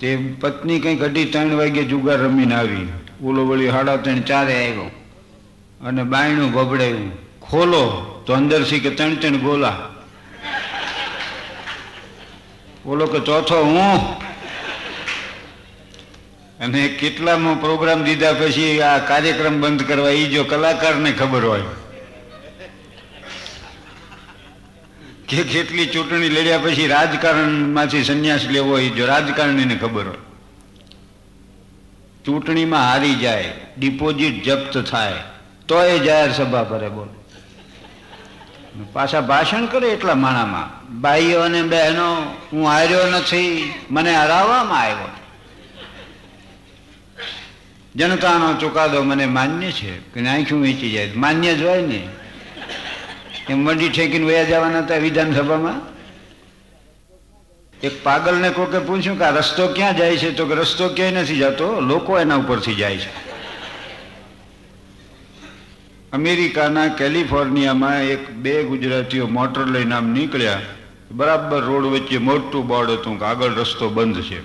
તે 0.00 0.16
પત્ની 0.16 0.80
કંઈક 0.80 1.02
અઢી 1.02 1.24
ત્રણ 1.24 1.54
વાગે 1.56 1.84
જુગાર 1.84 2.18
રમીને 2.18 2.54
આવી. 2.54 2.88
ઓલો 3.24 3.46
વળી 3.46 3.70
સાડા 3.70 3.96
ત્રણ 3.96 4.20
ચારે 4.20 4.54
આવ્યો. 4.54 4.90
અને 5.86 6.02
બાયણું 6.02 6.52
ભબડાયું 6.52 7.12
ખોલો, 7.40 7.82
તો 8.26 8.34
અંદરથી 8.34 8.80
કે 8.80 8.90
ત્રણ 8.90 9.14
ત્રણ 9.14 9.36
ગોલા. 9.36 9.76
બોલો 12.84 13.06
કે 13.06 13.18
ચોથો 13.18 13.64
હું? 13.64 14.00
અને 16.62 16.88
કેટલામાં 16.88 17.60
પ્રોગ્રામ 17.60 18.04
દીધા 18.04 18.32
પછી 18.32 18.80
આ 18.80 18.98
કાર્યક્રમ 18.98 19.60
બંધ 19.60 19.88
કરવા 19.88 20.10
એ 20.10 20.24
જો 20.24 20.44
કલાકારને 20.44 21.12
ખબર 21.12 21.44
હોય. 21.44 21.62
કે 25.28 25.42
કેટલી 25.42 25.86
ચૂંટણી 25.86 26.28
લડ્યા 26.28 26.58
પછી 26.58 26.86
રાજકારણમાંથી 26.86 28.04
સંન્યાસ 28.04 28.44
લેવો 28.44 28.78
એ 28.78 28.88
જો 28.88 29.06
રાજકારણીને 29.06 29.74
ખબર 29.74 30.04
હોય. 30.04 30.16
ચૂંટણીમાં 32.24 32.80
હારી 32.80 33.14
જાય, 33.14 33.52
ડિપોઝિટ 33.78 34.44
જપ્ત 34.44 34.78
થાય 34.78 35.12
તો 35.68 35.84
એ 35.84 35.98
જાહેર 35.98 36.32
સભા 36.32 36.62
ભરે 36.62 36.88
બોલો. 36.88 37.24
પાછા 38.92 39.20
ભાષણ 39.20 39.66
કરે 39.66 39.88
એટલા 39.88 40.14
માણામાં. 40.14 41.00
ભાઈઓ 41.00 41.40
અને 41.40 41.62
બહેનો, 41.62 42.36
હું 42.52 42.68
હાર્યો 42.68 43.10
નથી, 43.10 43.74
મને 43.90 44.16
હરાવવામાં 44.16 44.80
આવ્યો 44.80 45.21
જનતાનો 47.96 48.54
ચુકાદો 48.54 49.02
મને 49.02 49.26
માન્ય 49.26 49.72
છે 49.72 49.98
કે 49.98 50.26
આંખ્યું 50.26 50.62
વેચી 50.62 50.90
જાય. 50.90 51.12
માન્ય 51.16 51.54
જ 51.54 51.62
હોય 51.62 51.82
ને. 51.82 52.08
એમ 53.48 53.58
મંડી 53.58 53.88
ઠેકીને 53.88 54.24
વયા 54.24 54.42
જવાના 54.42 54.78
હતા 54.78 54.96
વિધાનસભામાં. 54.96 55.92
એક 57.80 58.04
પાગલને 58.04 58.50
કોકે 58.50 58.78
પૂછ્યું 58.78 59.18
કે 59.18 59.24
આ 59.24 59.30
રસ્તો 59.30 59.68
ક્યાં 59.68 59.96
જાય 59.96 60.16
છે? 60.16 60.30
તો 60.30 60.46
કે 60.46 60.54
રસ્તો 60.54 60.88
ક્યાંય 60.88 61.12
નથી 61.12 61.36
જતો, 61.36 61.80
લોકો 61.80 62.18
એના 62.18 62.36
ઉપરથી 62.36 62.74
જાય 62.74 62.96
છે. 62.96 63.32
અમેરિકાના 66.12 66.88
કેલિફોર્નિયામાં 66.88 68.02
એક 68.02 68.30
બે 68.30 68.62
ગુજરાતીઓ 68.62 69.26
મોટર 69.26 69.66
લઈને 69.66 69.94
આમ 69.94 70.08
નીકળ્યા. 70.08 70.60
બરાબર 71.10 71.60
રોડ 71.60 71.84
વચ્ચે 71.84 72.18
મોટું 72.18 72.66
બોર્ડ 72.66 72.90
હતું 72.90 73.18
કે 73.18 73.24
આગળ 73.24 73.50
રસ્તો 73.50 73.88
બંધ 73.88 74.22
છે. 74.22 74.40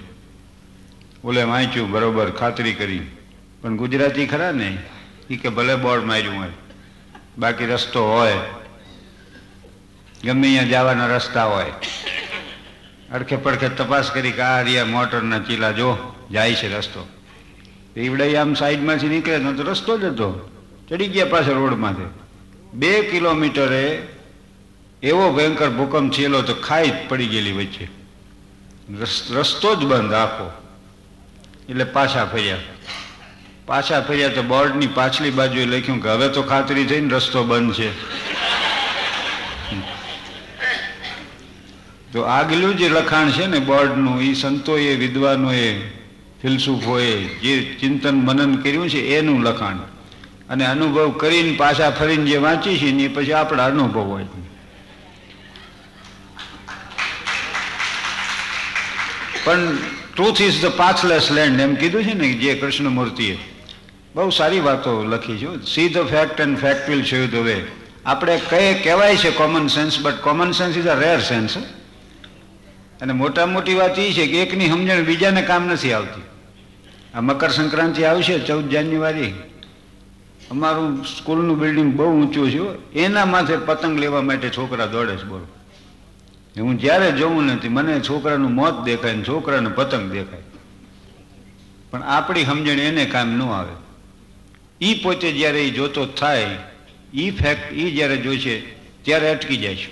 ઓલે 1.24 1.44
વાંચ્યું 1.44 1.92
બરોબર 1.92 2.32
ખાતરી 2.32 2.74
કરી. 2.74 3.02
પણ 3.68 3.76
ગુજરાતી 3.76 4.26
ખરા 4.28 4.52
ને 4.52 4.78
એ 5.30 5.36
કે 5.36 5.50
ભલે 5.50 5.76
બોર્ડ 5.76 6.04
માર્યું 6.04 6.40
હોય, 6.40 6.50
બાકી 7.38 7.66
રસ્તો 7.66 8.04
હોય. 8.12 8.34
ગમે 10.24 10.48
અહીંયા 10.48 10.64
જવાના 10.64 11.08
રસ્તા 11.08 11.46
હોય. 11.46 11.72
અડખે 13.12 13.36
પડખે 13.36 13.70
તપાસ 13.70 14.12
કરી 14.12 14.32
કે 14.32 14.42
આ 14.42 14.62
રહ્યા 14.62 14.86
મોટરના 14.86 15.40
ચીલા, 15.40 15.72
જો 15.72 15.98
જાય 16.32 16.56
છે 16.56 16.78
રસ્તો. 16.78 17.08
ઈવડે 17.98 18.38
આમ 18.38 18.54
સાઈડમાંથી 18.54 19.08
નીકળે 19.08 19.40
તો 19.40 19.64
રસ્તો 19.64 19.98
જ 19.98 20.04
હતો. 20.04 20.50
ચડી 20.90 21.08
ગયા 21.08 21.26
પાછળ 21.26 21.60
રોડમાંથી. 21.64 22.08
બે 22.74 23.02
કિલોમીટરે 23.02 24.08
એવો 25.04 25.34
ભયંકર 25.34 25.70
ભૂકંપ 25.70 26.14
થયેલો 26.14 26.42
તો 26.42 26.54
ખાઈ 26.54 26.90
જ 26.90 26.94
પડી 27.10 27.28
ગયેલી 27.28 27.52
વચ્ચે. 27.52 27.88
રસ્તો 29.34 29.76
જ 29.76 29.86
બંધ 29.86 30.14
આખો. 30.14 30.50
એટલે 31.70 31.84
પાછા 31.84 32.26
ફર્યા. 32.26 32.58
પાછા 33.68 34.02
ફર્યા 34.02 34.30
તો 34.30 34.42
બોર્ડની 34.42 34.88
પાછલી 34.88 35.30
બાજુએ 35.30 35.66
લખ્યું 35.66 36.04
કે 36.04 36.10
હવે 36.10 36.30
તો 36.30 36.44
ખાતરી 36.44 36.86
થઈને 36.86 37.14
રસ્તો 37.14 37.44
બંધ 37.44 37.74
છે. 37.74 37.92
તો 42.14 42.22
આગલું 42.22 42.78
જે 42.78 42.90
લખાણ 42.90 43.32
છે 43.32 43.46
ને 43.46 43.60
બોર્ડનું 43.60 44.22
એ 44.22 44.34
સંતોએ, 44.34 44.96
વિદ્વાનોએ, 44.96 45.90
ફિલસુફોએ 46.42 47.24
જે 47.24 47.76
ચિંતન 47.80 48.16
મનન 48.16 48.56
કર્યું 48.56 48.90
છે, 48.90 49.00
એનું 49.00 49.44
લખાણ. 49.44 49.78
અને 50.50 50.66
અનુભવ 50.66 51.12
કરીને 51.12 51.58
પાછા 51.58 51.90
ફરીને 51.90 52.32
જે 52.32 52.38
વાંચી 52.38 52.78
છે 52.78 52.92
ને 52.92 53.04
એ 53.04 53.08
પછી 53.08 53.34
આપણા 53.34 53.66
અનુભવ 53.66 54.02
હોય. 54.02 54.26
પણ 59.44 59.78
truth 60.16 60.42
is 60.42 60.62
the 60.62 60.66
pathless 60.66 61.32
land 61.32 61.60
એમ 61.60 61.76
કીધું 61.76 62.04
છે 62.04 62.14
ને, 62.14 62.34
જે 62.34 62.54
કૃષ્ણમૂર્તિએ. 62.54 63.57
બહુ 64.18 64.30
સારી 64.30 64.60
વાતો 64.60 65.04
લખી 65.04 65.38
છું. 65.38 65.62
See 65.64 65.90
the 65.90 65.98
fact 65.98 66.40
and 66.40 66.58
fact 66.58 66.90
will 66.90 67.04
show 67.04 67.28
the 67.28 67.36
way 67.36 67.58
આપણે 68.06 68.40
કઈ 68.50 68.70
કહેવાય 68.84 69.16
છે 69.16 69.32
common 69.32 69.68
sense 69.68 70.00
but 70.02 70.22
common 70.22 70.52
sense 70.52 70.78
is 70.78 70.88
a 70.88 70.96
rare 70.96 71.22
sense 71.22 71.58
અને 73.02 73.14
મોટા 73.14 73.46
મોટી 73.46 73.76
વાત 73.76 74.00
એ 74.00 74.14
છે 74.14 74.28
કે 74.28 74.42
એકની 74.42 74.70
સમજણ 74.70 75.04
બીજાને 75.04 75.42
કામ 75.42 75.70
નથી 75.70 75.94
આવતી. 75.94 76.26
આ 77.14 77.22
મકર 77.22 77.50
સંક્રાંતિ 77.50 78.04
આવશે 78.04 78.40
ચૌદ 78.40 78.70
જાન્યુઆરી. 78.70 79.34
અમારું 80.52 81.06
સ્કૂલનું 81.06 81.60
બિલ્ડિંગ 81.60 81.94
બહુ 81.94 82.06
ઊંચું 82.06 82.52
છે 82.52 83.00
એના 83.00 83.26
માથે 83.26 83.56
પતંગ 83.58 84.00
લેવા 84.00 84.22
માટે 84.22 84.50
છોકરા 84.50 84.86
દોડે 84.86 85.16
છે, 85.16 85.24
બોલો. 85.24 85.48
હું 86.58 86.78
જ્યારે 86.80 87.12
જોઉં 87.12 87.44
નથી, 87.44 87.70
મને 87.70 88.00
છોકરાનું 88.00 88.54
મોત 88.54 88.84
દેખાય 88.84 89.16
ને 89.16 89.24
છોકરાને 89.24 89.70
પતંગ 89.70 90.12
દેખાય. 90.12 90.42
પણ 91.92 92.04
આપણી 92.04 92.46
સમજણ 92.46 92.80
એને 92.80 93.06
કામ 93.06 93.30
ન 93.38 93.42
આવે. 93.42 93.76
એ 94.82 94.94
પોતે 95.04 95.32
જ્યારે 95.32 95.68
એ 95.68 95.70
જોતો 95.70 96.06
થાય 96.06 96.58
એ 97.14 97.32
ફેક્ટ 97.32 97.74
એ 97.74 97.92
જ્યારે 97.92 98.18
જોઈશે 98.18 98.60
ત્યારે 99.04 99.30
અટકી 99.30 99.58
જાય 99.58 99.76
છે. 99.76 99.90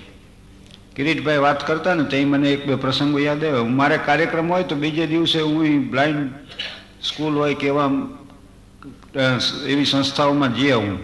કિરીટભાઈ 0.96 1.38
વાત 1.38 1.66
કરતા 1.66 1.94
ને 1.94 2.04
તે 2.04 2.24
મને 2.24 2.52
એક 2.52 2.66
બે 2.66 2.74
પ્રસંગો 2.74 3.18
યાદ 3.18 3.44
આવ્યો. 3.44 3.64
મારે 3.64 3.98
કાર્યક્રમ 3.98 4.52
હોય 4.52 4.62
તો 4.62 4.74
બીજે 4.74 5.06
દિવસે 5.06 5.40
હું 5.40 5.90
બ્લાઇન્ડ 5.90 6.30
સ્કૂલ 7.02 7.34
હોય 7.34 7.54
કે 7.54 7.66
એવા 7.66 7.90
એવી 9.66 9.84
સંસ્થાઓમાં 9.84 10.54
જઈ 10.54 10.72
હું 10.72 10.98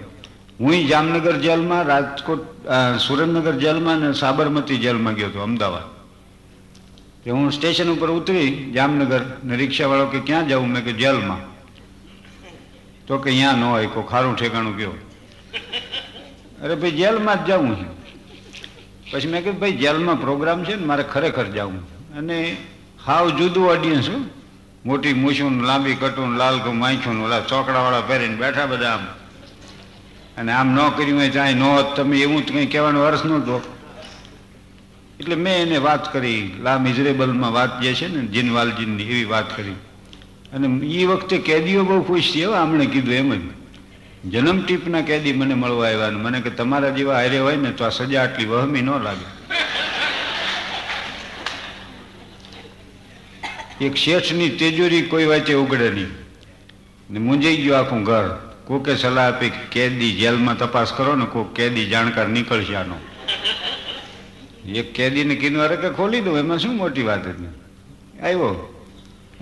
હું 0.60 0.86
જામનગર 0.86 1.36
જેલમાં, 1.40 1.84
રાજકોટ 1.84 2.68
સુરેન્દ્રનગર 3.00 3.52
જેલમાં 3.52 3.98
ને 3.98 4.12
સાબરમતી 4.12 4.76
જેલમાં 4.76 5.14
ગયો 5.14 5.28
હતો, 5.28 5.40
અમદાવાદ. 5.40 7.30
હું 7.30 7.52
સ્ટેશન 7.52 7.88
ઉપર 7.90 8.10
ઉતરી 8.10 8.72
જામનગર 8.72 9.20
ને 9.44 9.56
રિક્ષાવાળો 9.56 10.06
કે 10.06 10.20
ક્યાં 10.20 10.48
જાઉં? 10.48 10.68
મેં 10.70 10.84
કે 10.84 10.92
જેલમાં. 10.92 11.51
તો 13.06 13.18
કે 13.18 13.30
અહીંયા 13.30 13.52
ન 13.52 13.64
હોય, 13.64 13.86
કોઈ 13.86 14.04
ખારું 14.10 14.36
ઠેકાણું 14.36 14.76
કયો 14.76 14.94
અરે 16.62 16.74
ભાઈ, 16.74 16.90
જેલમાં 16.90 17.44
જ 17.44 17.50
જવું 17.50 17.76
છે. 17.76 18.02
પછી 19.12 19.28
મેં 19.28 19.44
કીધું, 19.44 19.60
ભાઈ, 19.60 19.72
જેલમાં 19.72 20.20
પ્રોગ્રામ 20.20 20.64
છે 20.64 20.74
ને, 20.74 20.84
મારે 20.84 21.02
ખરેખર 21.02 21.44
જવું. 21.44 21.82
અને 22.18 22.56
હાવ 23.06 23.30
જુદું 23.30 23.70
ઓડિયન્સ 23.70 24.10
મોટી 24.84 25.12
મૂછું 25.12 25.62
લાંબી 25.62 25.94
કટું 25.94 26.36
લાલ 26.36 26.58
ઘઉં 26.58 26.78
માયખું 26.78 27.24
ઓલા 27.24 27.40
ચોકડાવાળા 27.40 28.00
પહેરીને 28.00 28.36
બેઠા 28.36 28.66
બધા 28.66 28.92
આમ. 28.92 29.06
અને 30.36 30.52
આમ 30.52 30.74
ન 30.74 30.78
કર્યું 30.96 31.18
હોય 31.18 31.30
ચાહે 31.30 31.54
ન 31.54 31.62
હોત, 31.62 31.96
તમે 31.96 32.16
એવું 32.16 32.46
કંઈ 32.46 32.66
કહેવાનું 32.66 33.02
વર્ષ 33.02 33.24
નહોતો. 33.24 33.62
એટલે 35.20 35.34
મેં 35.34 35.62
એને 35.62 35.76
વાત 35.76 36.12
કરી 36.12 36.54
લા 36.62 36.78
મિઝરેબલમાં 36.78 37.52
વાત 37.52 37.80
જે 37.80 37.94
છે 37.94 38.08
ને 38.08 38.26
જીનવાલજીનની 38.26 39.02
એવી 39.02 39.24
વાત 39.24 39.56
કરી. 39.56 39.74
અને 40.52 40.86
એ 40.86 41.06
વખતે 41.06 41.38
કેદીઓ 41.38 41.84
બહુ 41.84 42.02
ખુશ 42.02 42.34
થયા 42.34 42.50
આમણે 42.50 42.86
કીધું 42.86 43.14
એમ 43.14 43.36
જ. 43.36 43.40
જન્મ 44.24 44.62
ટીપના 44.62 45.00
કેદી 45.00 45.32
મને 45.32 45.54
મળવા 45.54 45.86
આવ્યા 45.86 46.10
મને 46.10 46.40
કે 46.40 46.50
તમારા 46.50 46.88
જેવા 46.88 47.14
હારે 47.14 47.38
હોય 47.38 47.56
ને 47.56 47.70
તો 47.70 47.84
આ 47.84 47.88
સજા 47.88 48.22
આટલી 48.22 48.44
વહમી 48.44 48.82
ન 48.82 48.90
લાગે. 48.90 49.42
એક 53.84 53.94
શેઠની 53.94 54.48
તેજોરી 54.48 55.02
કોઈ 55.02 55.24
વાંચે 55.24 55.54
ઉગડે 55.54 55.90
નહીં. 55.90 56.06
ને 57.10 57.18
મૂંઝાઈ 57.18 57.56
ગયું 57.56 57.78
આખું 57.78 58.02
ઘર. 58.02 58.54
કોકે 58.64 58.96
સલાહ 58.96 59.28
આપી 59.28 59.52
કેદી 59.72 60.12
જેલમાં 60.12 60.58
તપાસ 60.58 60.92
કરો 60.92 61.16
ને 61.16 61.24
કોઈ 61.24 61.44
કેદી 61.54 61.84
જાણકાર 61.84 62.28
નીકળશે 62.28 62.74
આનો. 62.74 62.94
એક 64.72 64.94
કેદીને 64.94 65.34
કીધું 65.34 65.62
અરે 65.62 65.76
કે 65.76 65.88
ખોલી 65.90 66.20
દઉં, 66.20 66.38
એમાં 66.38 66.58
શું 66.58 66.76
મોટી 66.76 67.02
વાત 67.02 67.28
હતી? 67.28 67.46
આવ્યો. 68.22 68.71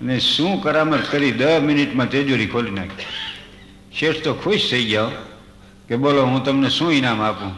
અને 0.01 0.21
શું 0.21 0.63
કરામત 0.63 1.11
કરી 1.11 1.33
દસ 1.33 1.61
મિનિટમાં 1.63 2.09
તેજોરી 2.09 2.47
ખોલી 2.47 2.71
નાખી. 2.71 3.05
શેઠ 3.93 4.23
તો 4.23 4.35
ખુશ 4.35 4.71
થઈ 4.71 4.85
ગયો 4.85 5.11
કે 5.89 5.97
બોલો, 5.97 6.23
હું 6.23 6.45
તમને 6.45 6.69
શું 6.69 6.93
ઇનામ 6.93 7.21
આપું? 7.21 7.53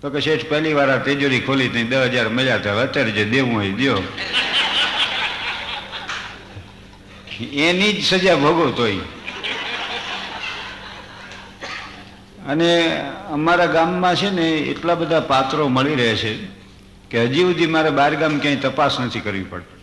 તો 0.00 0.10
કે 0.10 0.20
શેઠ, 0.20 0.46
પહેલી 0.48 0.72
વાર 0.72 0.90
આ 0.90 0.96
તિજોરી 0.96 1.40
ખોલી 1.40 1.68
હતી 1.68 1.84
દસ 1.84 1.96
હજાર 1.96 2.28
મળ્યા 2.28 2.54
હતા 2.54 2.82
અત્યારે 2.82 3.10
જે 3.10 3.24
દેવું 3.24 3.54
હોય 3.54 3.70
દો 3.70 4.02
એની 7.52 7.92
જ 7.92 8.04
સજા 8.04 8.34
ભોગવતો 8.34 8.82
હોય. 8.82 8.96
અને 12.48 13.00
અમારા 13.30 13.66
ગામમાં 13.66 14.16
છે 14.16 14.30
ને 14.30 14.50
એટલા 14.50 14.94
બધા 14.94 15.20
પાત્રો 15.20 15.68
મળી 15.68 15.94
રહે 15.94 16.16
છે 16.16 16.32
કે 17.10 17.24
હજી 17.24 17.42
સુધી 17.42 17.66
મારે 17.66 17.90
બહાર 17.90 18.14
ગામ 18.14 18.38
ક્યાંય 18.38 18.56
તપાસ 18.56 19.00
નથી 19.00 19.20
કરવી 19.20 19.42
પડતી. 19.42 19.79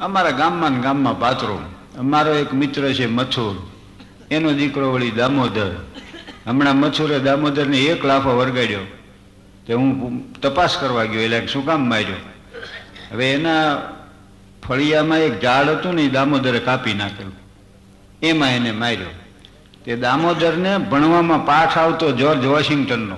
અમારા 0.00 0.30
ગામમાં 0.30 0.70
ને 0.70 0.80
ગામમાં 0.80 1.20
પાત્રો 1.20 1.58
અમારો 1.98 2.34
એક 2.34 2.54
મિત્ર 2.54 2.92
છે 2.92 3.06
મથુર. 3.06 3.70
એનો 4.30 4.52
દીકરો 4.52 4.92
વળી 4.92 5.10
દામોદર. 5.10 5.74
હમણાં 6.46 6.76
મથુરે 6.76 7.18
દામોદરને 7.18 7.78
એક 7.78 8.04
લાફો 8.04 8.30
વરગાડ્યો. 8.30 8.78
તે 9.66 9.72
હું 9.72 10.32
તપાસ 10.40 10.76
કરવા 10.76 11.04
ગયો, 11.04 11.20
એટલે 11.20 11.46
શું 11.46 11.66
કામ 11.66 11.88
માર્યો. 11.88 12.16
હવે 13.12 13.32
એના 13.32 13.78
ફળિયામાં 14.68 15.18
એક 15.18 15.40
ઝાડ 15.40 15.68
હતું 15.68 15.94
ને 15.94 16.02
એ 16.02 16.08
દામોદરે 16.08 16.58
કાપી 16.58 16.94
નાખેલું. 16.94 17.32
એમાં 18.22 18.48
એને 18.48 18.72
માર્યો. 18.72 19.06
તે 19.84 19.96
દામોદરને 19.96 20.78
ભણવામાં 20.78 21.46
પાઠ 21.46 21.78
આવતો 21.78 22.12
જ્યોર્જ 22.12 22.46
વોશિંગ્ટનનો. 22.46 23.16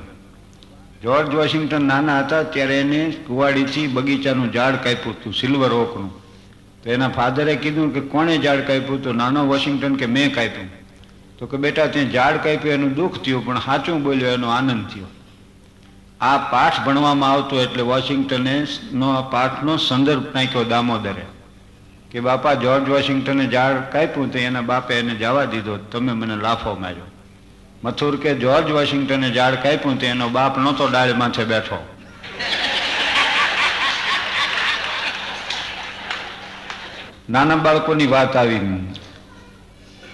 જ્યોર્જ 1.03 1.35
વોશિંગ્ટન 1.35 1.83
નાના 1.83 2.19
હતા, 2.19 2.43
ત્યારે 2.43 2.81
એને 2.81 3.11
કુવાડીથી 3.27 3.87
બગીચાનું 3.87 4.53
ઝાડ 4.53 4.75
કાપ્યું 4.75 5.15
હતું, 5.15 5.35
સિલ્વર 5.35 5.73
ઓકનું. 5.73 6.28
તો 6.83 6.91
એના 6.91 7.09
ફાધરે 7.09 7.57
કીધું 7.57 7.95
કે 7.95 8.01
કોણે 8.01 8.39
ઝાડ 8.39 8.61
કાપ્યું? 8.61 9.03
તો 9.05 9.13
નાનો 9.13 9.47
વોશિંગ્ટન 9.47 9.95
કે 9.95 10.07
મેં 10.07 10.35
કાપ્યું? 10.35 10.69
તો 11.39 11.47
કે 11.47 11.57
બેટા, 11.57 11.87
તે 11.87 12.11
ઝાડ 12.11 12.37
કાપ્યું, 12.37 12.75
એનું 12.75 12.95
દુઃખ 12.95 13.19
થયું, 13.19 13.47
પણ 13.47 13.59
સાચું 13.59 14.03
બોલ્યો, 14.03 14.29
એનો 14.29 14.49
આનંદ 14.49 14.87
થયો. 14.87 15.05
આ 16.21 16.37
પાઠ 16.39 16.85
ભણવામાં 16.87 17.31
આવતો 17.31 17.61
એટલે 17.61 17.83
વોશિંગ્ટને 17.83 18.67
પાઠનો 19.31 19.77
સંદર્ભ 19.77 20.25
નાખ્યો 20.35 20.65
દામોદરે. 20.65 21.27
કે 22.11 22.21
બાપા, 22.21 22.55
જ્યોર્જ 22.55 22.89
વોશિંગ્ટને 22.89 23.47
ઝાડ 23.47 23.77
કાપ્યું 23.93 24.33
તો 24.33 24.39
એના 24.39 24.61
બાપે 24.61 24.95
એને 24.95 25.15
જવા 25.15 25.45
દીધો. 25.45 25.77
તમે 25.77 26.13
મને 26.13 26.37
લાફો 26.37 26.75
માર્યો. 26.81 27.07
મથુર 27.85 28.17
કે 28.17 28.35
જ્યોર્જ 28.35 28.71
વોશિંગ્ટને 28.71 29.31
ઝાડ 29.33 29.55
કાપ્યું 29.55 30.01
તો 30.01 30.07
એનો 30.07 30.29
બાપ 30.29 30.59
નહોતો 30.59 30.89
ડાળ 30.89 31.15
માથે 31.15 31.45
બેઠો. 31.45 31.79
નાના 37.31 37.57
બાળકોની 37.57 38.07
વાત 38.07 38.37
આવી 38.37 38.61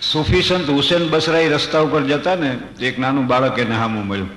સુફી 0.03 0.43
સંત 0.43 0.69
હુસેન 0.69 1.09
બસરાઈ 1.09 1.49
રસ્તા 1.49 1.81
ઉપર 1.81 2.03
જતા 2.03 2.35
ને, 2.35 2.59
એક 2.81 2.99
નાનું 2.99 3.27
બાળક 3.27 3.59
એને 3.59 3.75
હામું 3.75 4.07
મળ્યું. 4.07 4.31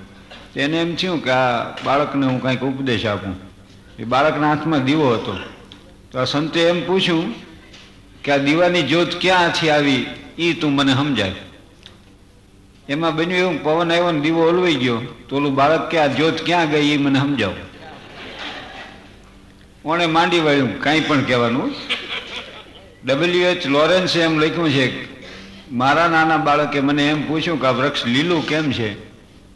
એને 0.56 0.78
એમ 0.78 0.96
થયું 0.96 1.24
કે 1.24 1.30
આ 1.30 1.76
બાળકને 1.86 2.26
હું 2.26 2.42
કાંઈક 2.42 2.62
ઉપદેશ 2.62 3.06
આપું. 3.06 3.36
એ 4.00 4.04
બાળકના 4.04 4.50
હાથમાં 4.50 4.84
દીવો 4.84 5.14
હતો. 5.14 5.40
તો 6.12 6.20
આ 6.20 6.24
સંતે 6.24 6.60
એમ 6.60 6.86
પૂછ્યું 6.86 7.34
કે 8.24 8.32
આ 8.32 8.38
દીવાની 8.38 8.84
જ્યોત 8.84 9.16
ક્યાંથી 9.22 9.70
આવી 9.70 10.06
એ 10.38 10.54
તું 10.54 10.72
મને 10.76 10.94
સમજાય. 10.94 11.32
એમાં 12.90 13.16
બન્યું 13.16 13.40
એવું, 13.40 13.64
પવન 13.64 13.92
આવ્યો 13.92 14.12
ને 14.12 14.20
દીવો 14.20 14.48
ઓલવાઈ 14.48 14.76
ગયો. 14.76 15.02
તો 15.30 15.36
ઓલું 15.36 15.56
બાળક 15.56 15.90
કે 15.90 16.00
આ 16.00 16.08
જ્યોત 16.08 16.42
ક્યાં 16.46 16.70
ગઈ 16.70 16.94
એ 16.94 16.98
મને 16.98 17.20
સમજાવો. 17.20 17.54
ઓણે 19.86 20.06
માંડી 20.06 20.40
વાળ્યું, 20.40 20.80
કાંઈ 20.80 21.00
પણ 21.00 21.24
કહેવાનું. 21.24 21.76
ડબલ્યુ 23.08 23.48
એચ 23.48 23.68
લોરેન્સે 23.68 24.20
એમ 24.20 24.40
લખ્યું 24.40 24.70
છે, 24.70 24.86
મારા 25.72 26.08
નાના 26.08 26.38
બાળકે 26.38 26.80
મને 26.80 27.08
એમ 27.08 27.28
પૂછ્યું 27.28 27.62
કે 27.62 27.68
આ 27.68 27.72
વૃક્ષ 27.72 28.06
લીલું 28.06 28.48
કેમ 28.48 28.72
છે? 28.72 28.90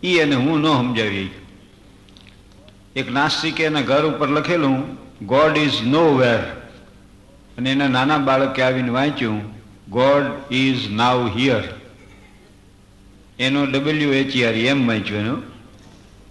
એ 0.02 0.20
એને 0.20 0.36
હું 0.36 0.60
ન 0.60 0.64
સમજાવી. 0.64 1.30
એક 2.96 3.12
નાસ્તિકે 3.12 3.64
એના 3.64 3.82
ઘર 3.82 4.06
ઉપર 4.06 4.30
લખેલું 4.30 4.96
ગોડ 5.28 5.58
ઇઝ 5.58 5.82
નો 5.84 6.16
વેર 6.16 6.40
અને 7.58 7.72
એના 7.72 7.88
નાના 7.88 8.18
બાળકે 8.18 8.62
આવીને 8.62 8.90
વાંચ્યું 8.90 9.44
ગોડ 9.90 10.54
ઇઝ 10.54 10.92
નાવ 10.92 11.28
હિયર 11.38 11.64
એનો 13.40 13.66
ડબલ્યુ 13.66 14.14
એચ 14.14 14.44
આર 14.44 14.54
એમ 14.54 14.88
વાંચ્યું 14.88 15.20
એનું. 15.20 15.44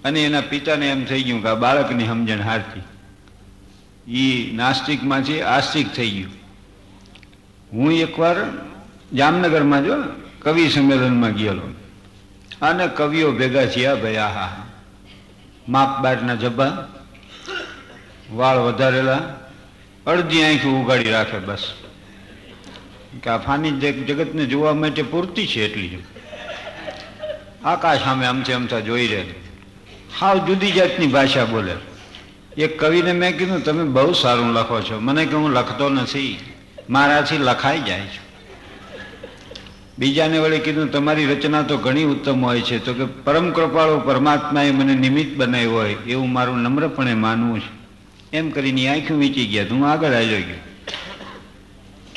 અને 0.05 0.25
એના 0.25 0.41
પિતાને 0.41 0.91
એમ 0.91 1.05
થઈ 1.05 1.23
ગયું 1.23 1.43
કે 1.43 1.49
આ 1.49 1.55
બાળકની 1.55 2.07
સમજણ 2.07 2.43
હારતી 2.43 2.83
એ 4.19 4.53
નાસ્તિકમાંથી 4.53 5.41
આસ્તિક 5.41 5.89
થઈ 5.93 6.11
ગયું. 6.11 6.40
હું 7.73 7.93
એકવાર 7.93 8.37
જામનગરમાં 9.15 9.85
જો 9.85 9.95
કવિ 10.43 10.69
સંમેલનમાં 10.69 11.33
ગયેલો. 11.33 11.63
અને 12.63 12.89
કવિઓ 12.89 13.33
ભેગા 13.33 13.67
થયા 13.67 13.95
ભાઈ, 13.95 14.17
આહા 14.17 14.67
માપ 15.69 16.03
બારના 16.03 16.35
જબ્બા, 16.35 16.89
વાળ 18.33 18.59
વધારેલા, 18.59 19.37
અડધી 20.07 20.43
આંખી 20.43 20.69
ઉગાડી 20.69 21.11
રાખે 21.11 21.39
બસ. 21.39 21.73
કે 23.23 23.31
આ 23.31 23.39
ફાની 23.39 23.71
જગ- 23.71 24.05
જગતને 24.05 24.47
જોવા 24.47 24.75
માટે 24.75 25.03
પૂરતી 25.03 25.47
છે 25.47 25.65
એટલી 25.65 25.89
જ. 25.89 25.99
આકાશ 27.65 28.03
સામે 28.03 28.27
અમથે 28.27 28.53
આમથા 28.53 28.81
જોઈ 28.81 29.07
રહે. 29.07 29.25
હાવ 30.21 30.47
જુદી 30.47 30.73
જાતની 30.73 31.07
ભાષા 31.07 31.45
બોલે. 31.45 31.73
એક 32.63 32.81
કવિને 32.81 33.13
મેં 33.13 33.39
કીધું, 33.39 33.65
તમે 33.65 33.85
બહુ 33.85 34.13
સારું 34.13 34.53
લખો 34.53 34.81
છો. 34.81 35.01
મને 35.01 35.27
કે, 35.27 35.37
હું 35.37 35.51
લખતો 35.51 35.89
નથી. 35.89 36.50
મારાથી 36.91 37.39
લખાઈ 37.39 37.81
જાય 37.81 38.01
છે. 38.01 38.31
બીજાને 39.99 40.39
વળી 40.39 40.59
કીધું, 40.59 40.91
તમારી 40.91 41.27
રચના 41.27 41.63
તો 41.63 41.77
ઘણી 41.77 42.05
ઉત્તમ 42.05 42.45
હોય 42.45 42.61
છે. 42.61 42.79
તો 42.79 42.95
કે, 42.95 43.05
પરમ 43.05 43.51
કૃપાળો 43.51 43.99
પરમાત્માએ 43.99 44.71
મને 44.71 44.95
નિમિત્ત 44.95 45.37
બનાવ્યો 45.37 45.73
હોય, 45.73 45.95
એવું 45.95 46.33
મારું 46.33 46.59
નમ્રપણે 46.59 47.15
માનવું 47.15 47.61
છે. 47.61 47.81
એમ 48.37 48.51
કરીને 48.51 48.89
આંખું 48.89 49.19
વીંચી 49.19 49.47
ગયા 49.47 49.65
હું 49.71 49.91
આગળ 49.91 50.13
આવ્યો 50.13 50.39
ગયો. 50.39 50.57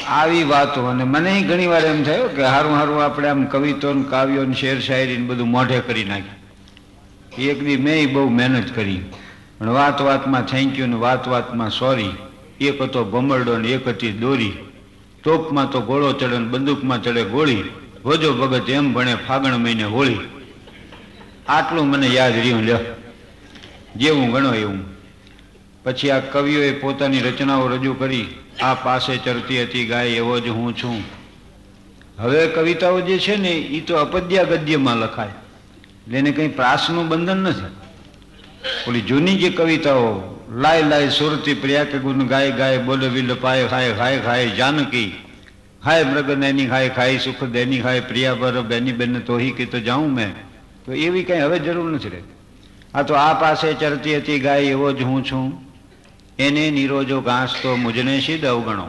આવી 0.07 0.43
વાતો, 0.43 0.83
અને 0.83 1.03
મને 1.03 1.41
ઘણી 1.41 1.67
વાર 1.67 1.85
એમ 1.85 2.03
થયો 2.03 2.27
કે 2.27 2.43
હારું 2.43 2.75
હારું, 2.75 3.03
આપણે 3.03 3.27
આમ 3.27 3.45
કવિતો 3.45 3.93
ને 3.93 4.03
કાવ્યો 4.09 4.43
ને 4.43 4.53
શેર 4.53 4.81
શાયરી 4.81 5.17
ને 5.17 5.25
બધું 5.27 5.47
મોઢે 5.47 5.79
કરી 5.79 6.03
નાખ્યું. 6.03 6.43
એક 7.41 7.63
દી 7.63 7.77
મેં 7.77 8.13
બહુ 8.13 8.29
મહેનત 8.29 8.75
કરી. 8.75 8.99
પણ 9.59 9.69
વાત 9.69 10.01
વાતમાં 10.01 10.41
થેન્ક 10.41 10.79
યુ 10.79 10.87
ને 10.87 10.95
વાત 10.95 11.27
વાતમાં 11.27 11.69
સોરી 11.69 12.09
એક 12.61 12.81
હતો 12.81 13.03
ભમરડો 13.03 13.57
ને 13.57 13.67
એક 13.67 13.87
હતી 13.87 14.11
દોરી. 14.11 14.51
તોપમાં 15.23 15.71
તો 15.71 15.81
ગોળો 15.81 16.13
ચડે 16.13 16.37
બંદૂકમાં 16.37 17.03
ચડે 17.03 17.23
ગોળી. 17.23 17.63
ભોજો 18.03 18.33
ભગત 18.33 18.69
એમ 18.69 18.93
ભણે 18.93 19.15
ફાગણ 19.15 19.57
મહિને 19.57 19.83
હોળી. 19.83 20.19
આટલું 21.47 21.87
મને 21.87 22.07
યાદ 22.07 22.33
રહ્યું, 22.35 22.63
લ્યો. 22.63 22.77
જેવું 23.95 24.31
ગણો 24.31 24.53
એવું. 24.53 24.79
પછી 25.83 26.09
આ 26.09 26.19
કવિઓએ 26.19 26.71
પોતાની 26.71 27.19
રચનાઓ 27.19 27.67
રજૂ 27.67 27.93
કરી. 27.93 28.25
આ 28.61 28.73
પાસે 28.73 29.17
ચરતી 29.17 29.63
હતી 29.63 29.85
ગાય, 29.85 30.07
એવો 30.07 30.39
જ 30.39 30.47
હું 30.47 30.77
છું. 30.77 31.03
હવે 32.19 32.47
કવિતાઓ 32.47 33.01
જે 33.01 33.19
છે 33.19 33.35
ને 33.35 33.49
એ 33.49 33.81
તો 33.81 33.95
અપદ્યા 33.95 34.43
ગદ્યમાં 34.43 34.97
લખાય. 34.97 35.27
એટલે 35.27 36.17
એને 36.17 36.31
કંઈ 36.31 36.47
પ્રાસનું 36.47 37.07
બંધન 37.07 37.37
નથી. 37.37 37.65
ઓલી 38.87 39.01
જૂની 39.01 39.37
જે 39.37 39.49
કવિતાઓ 39.49 40.32
લાય 40.53 40.81
લાય 40.81 41.09
સુરતી 41.09 41.53
પ્રિયા 41.53 41.83
કે 41.83 41.97
ગુણ 41.99 42.27
ગાય 42.27 42.51
ગાય 42.51 42.77
બોલે 42.77 43.07
વિલ 43.07 43.35
પાય 43.35 43.67
ખાય 43.67 43.93
ખાય 43.93 44.19
ખાય 44.19 44.49
જાનકી. 44.49 45.13
હાય 45.83 46.03
મૃગ 46.03 46.31
નૈની 46.31 46.67
ખાય 46.67 46.89
ખાય 46.89 47.17
સુખ 47.17 47.43
દેની 47.43 47.81
ખાય 47.81 47.99
પ્રિયા 47.99 48.33
પર 48.33 48.61
બેની 48.61 48.91
બેન 48.91 49.19
તોહી 49.19 49.51
કે 49.51 49.65
તો 49.65 49.79
જાઉં 49.79 50.13
મેં. 50.13 50.33
તો 50.85 50.91
એવી 50.91 51.23
કંઈ 51.23 51.39
હવે 51.39 51.59
જરૂર 51.59 51.91
નથી 51.91 52.09
રહેતી. 52.09 52.33
આ 52.93 53.01
તો 53.01 53.13
આ 53.13 53.33
પાસે 53.33 53.73
ચરતી 53.73 54.17
હતી 54.17 54.39
ગાય 54.39 54.61
એવો 54.61 54.91
જ 54.91 55.01
હું 55.01 55.23
છું. 55.23 55.53
એને 56.39 56.71
નિરોજો 56.71 57.21
ઘાસ 57.21 57.55
તો 57.61 57.75
મુજને 57.75 58.19
સિદ્ધ 58.19 58.45
અવગણો. 58.45 58.87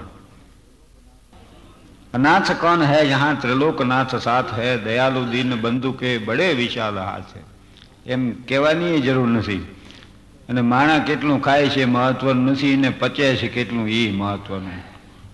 नाथ 2.14 2.54
કોણ 2.60 2.82
है 2.82 3.04
यहाँ 3.04 3.40
ત્રિલોકનાથ 3.40 4.14
સાથ 4.16 4.58
હે? 4.58 4.76
દયાલુ 4.76 5.24
દીન 5.24 5.54
બંદુકે 5.54 6.18
બડે 6.18 6.52
વિશાલ 6.52 6.98
હાથ. 6.98 7.36
એમ 8.06 8.32
કહેવાની 8.32 9.00
જરૂર 9.00 9.28
નથી. 9.28 9.66
અને 10.48 10.60
માણા 10.60 11.04
કેટલું 11.08 11.40
ખાય 11.42 11.68
છે 11.68 11.84
મહત્વનું 11.84 12.50
નથી 12.50 12.76
ને 12.76 12.90
પચે 12.90 13.36
છે 13.36 13.48
કેટલું 13.48 13.88
એ 13.88 14.12
મહત્વનું. 14.12 14.80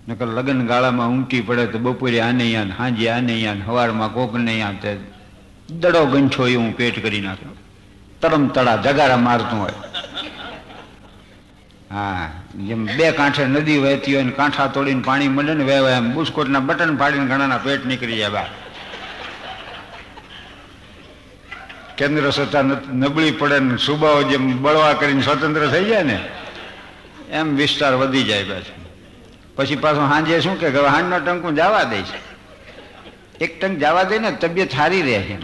નકર 0.09 0.27
લગ્ન 0.27 0.61
ગાળામાં 0.67 1.09
ઊંટી 1.09 1.41
પડે 1.41 1.67
તો 1.67 1.79
બપોરે 1.79 2.21
આને 2.21 2.47
યાન, 2.51 2.71
હાંજે 2.79 3.07
આને 3.11 3.35
યાન, 3.41 3.61
હવારમાં 3.67 4.13
કોકને 4.13 4.53
યાન 4.59 4.79
તે 4.83 4.99
દડો 5.69 6.07
ગંછો 6.07 6.43
હું 6.45 6.77
પેટ 6.77 6.97
કરી 7.03 7.21
નાખ્યો 7.21 7.57
તરમ 8.21 8.45
તળા 8.49 8.77
જગારા 8.77 9.17
મારતું 9.17 9.59
હોય. 9.61 9.79
હા, 11.91 12.31
જેમ 12.67 12.87
બે 12.87 13.13
કાંઠે 13.13 13.45
નદી 13.47 13.79
વહેતી 13.79 14.15
હોય 14.15 14.25
ને 14.25 14.33
કાંઠા 14.33 14.67
તોડીને 14.67 15.03
પાણી 15.03 15.29
મળે 15.29 15.55
ને 15.55 15.65
વહેવાય 15.65 15.97
એમ, 15.97 16.13
બુસ્કોટના 16.15 16.61
બટન 16.61 16.97
ફાડીને 16.97 17.27
ઘણાના 17.27 17.59
પેટ 17.59 17.87
નીકળી 17.87 18.19
જાય 18.19 18.31
બહાર 18.31 18.51
કેન્દ્ર 22.01 22.31
સત્તા 22.31 22.63
નબળી 22.63 23.31
પડે 23.31 23.59
ને 23.61 23.77
સુબાઓ 23.77 24.23
જેમ 24.23 24.45
બળવા 24.63 24.93
કરીને 24.95 25.23
સ્વતંત્ર 25.23 25.67
થઈ 25.67 25.85
જાય 25.85 26.03
ને, 26.03 26.19
એમ 27.31 27.57
વિસ્તાર 27.57 27.95
વધી 27.95 28.23
જાય 28.23 28.45
પાછું. 28.45 28.79
પછી 29.57 29.77
પાછું 29.77 30.09
સાંજે 30.09 30.41
શું 30.41 30.61
કે 30.61 30.69
હાંડનો 30.87 31.19
ટંક 31.21 31.45
હું 31.45 31.55
જવા 31.55 31.83
દે 31.85 32.01
છે 32.03 32.19
એક 33.45 33.61
ટંક 33.61 33.79
જવા 33.79 34.05
દે 34.05 34.19
ને 34.19 34.31
તબિયત 34.33 34.71
સારી 34.73 35.03
રહે 35.03 35.21
છે. 35.23 35.37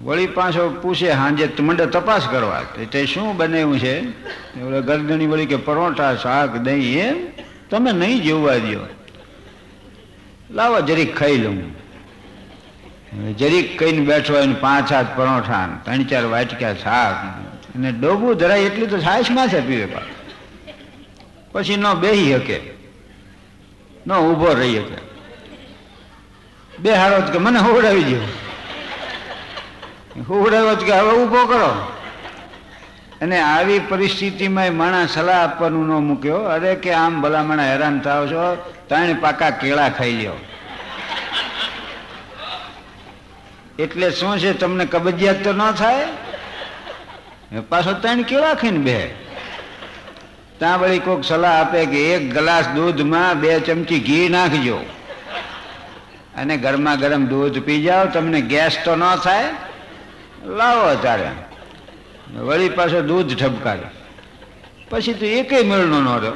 વળી 0.00 0.26
પાછો 0.26 0.70
પૂછે, 0.82 1.10
હાંજે 1.10 1.46
મંડે 1.60 1.86
તપાસ 1.86 2.28
કરવા. 2.30 2.62
તે 2.92 3.06
શું 3.06 3.36
બનાવ્યું 3.36 3.78
છે? 3.78 3.94
ગરદણી 4.80 5.26
વળી 5.26 5.46
કે, 5.46 5.56
પરોઠા, 5.56 6.14
શાક, 6.14 6.56
દહીં, 6.56 6.98
એમ 6.98 7.16
તમે 7.70 7.92
નહીં 7.92 8.22
જોવા 8.22 8.56
દો 8.56 8.82
લાવો, 10.50 10.80
જરીક 10.80 11.14
ખાઈ 11.16 11.36
લઉં. 11.36 11.81
જરીક 13.38 13.78
કહીને 13.78 14.04
બેઠો 14.04 14.34
હોય 14.34 14.46
પાંચ 14.46 14.92
હાથ 14.92 15.06
પરોઠા 15.16 15.68
ત્રણ 15.84 16.04
ચાર 16.04 16.24
વાટક્યા 16.24 16.74
શાક 16.74 17.24
અને 17.74 17.92
ડોબું 17.92 18.36
ધરાય 18.36 18.60
એટલું 18.60 18.90
તો 18.90 18.98
છાશ 18.98 19.48
છે 19.48 19.60
પીવે 19.60 19.86
પાછું. 19.86 21.78
ન 21.78 21.94
બેહી 21.94 22.32
શકે, 22.32 22.60
ન 24.06 24.12
ઊભો 24.12 24.52
રહી 24.52 24.76
શકે. 24.76 25.12
બે 26.78 26.92
હારો 26.92 27.20
કે 27.32 27.38
મને 27.38 27.58
હોવડાવી 27.58 28.02
દો 28.02 28.20
હોવડાવ્યો 30.28 30.76
કે 30.76 30.92
હવે 30.92 31.10
ઊભો 31.10 31.46
કરો. 31.46 31.92
અને 33.20 33.40
આવી 33.40 33.78
પરિસ્થિતિમાં 33.78 34.74
માણસ 34.74 35.10
સલાહ 35.10 35.44
આપવાનું 35.44 35.86
ન 35.86 35.90
મૂક્યો. 35.90 36.36
અરે 36.36 36.74
કે 36.74 36.92
આમ 36.92 37.20
ભલામણા 37.20 37.62
હેરાન 37.62 38.00
થાવ 38.00 38.26
છો, 38.26 38.72
ત્રણ 38.88 39.14
પાકા 39.14 39.50
કેળા 39.50 39.88
ખાઈ 39.88 40.12
લ્યો. 40.12 40.32
એટલે 43.82 44.10
શું 44.10 44.38
છે, 44.38 44.52
તમને 44.52 44.84
કબજિયાત 44.84 45.44
તો 45.44 45.52
ન 45.52 45.72
થાય? 45.72 46.06
પાછો 47.68 47.92
ત્રણ 47.92 48.22
કેવા 48.22 48.54
ખાઈને 48.54 48.78
બે. 48.78 48.98
ત્યાં 50.58 50.80
વળી 50.80 50.98
કોઈક 50.98 51.24
સલાહ 51.24 51.60
આપે 51.60 51.86
કે 51.86 52.00
એક 52.14 52.22
ગ્લાસ 52.34 52.68
દૂધમાં 52.68 53.40
બે 53.40 53.60
ચમચી 53.60 54.00
ઘી 54.00 54.28
નાખજો. 54.28 54.78
અને 56.36 56.56
ગરમા 56.56 56.94
ગરમ 56.94 57.24
દૂધ 57.26 57.58
પી 57.62 57.82
જાઓ, 57.82 58.06
તમને 58.06 58.40
ગેસ 58.40 58.78
તો 58.84 58.96
ન 58.96 59.04
થાય? 59.16 59.48
લાવો 60.46 60.94
તારે 61.02 61.30
વળી 62.38 62.68
પાછો 62.68 63.00
દૂધ 63.02 63.36
ઠપકારે 63.36 63.88
પછી 64.90 65.14
તો 65.14 65.26
એકેય 65.26 65.62
મેળનો 65.62 66.00
ન 66.00 66.08
રહ્યો. 66.18 66.32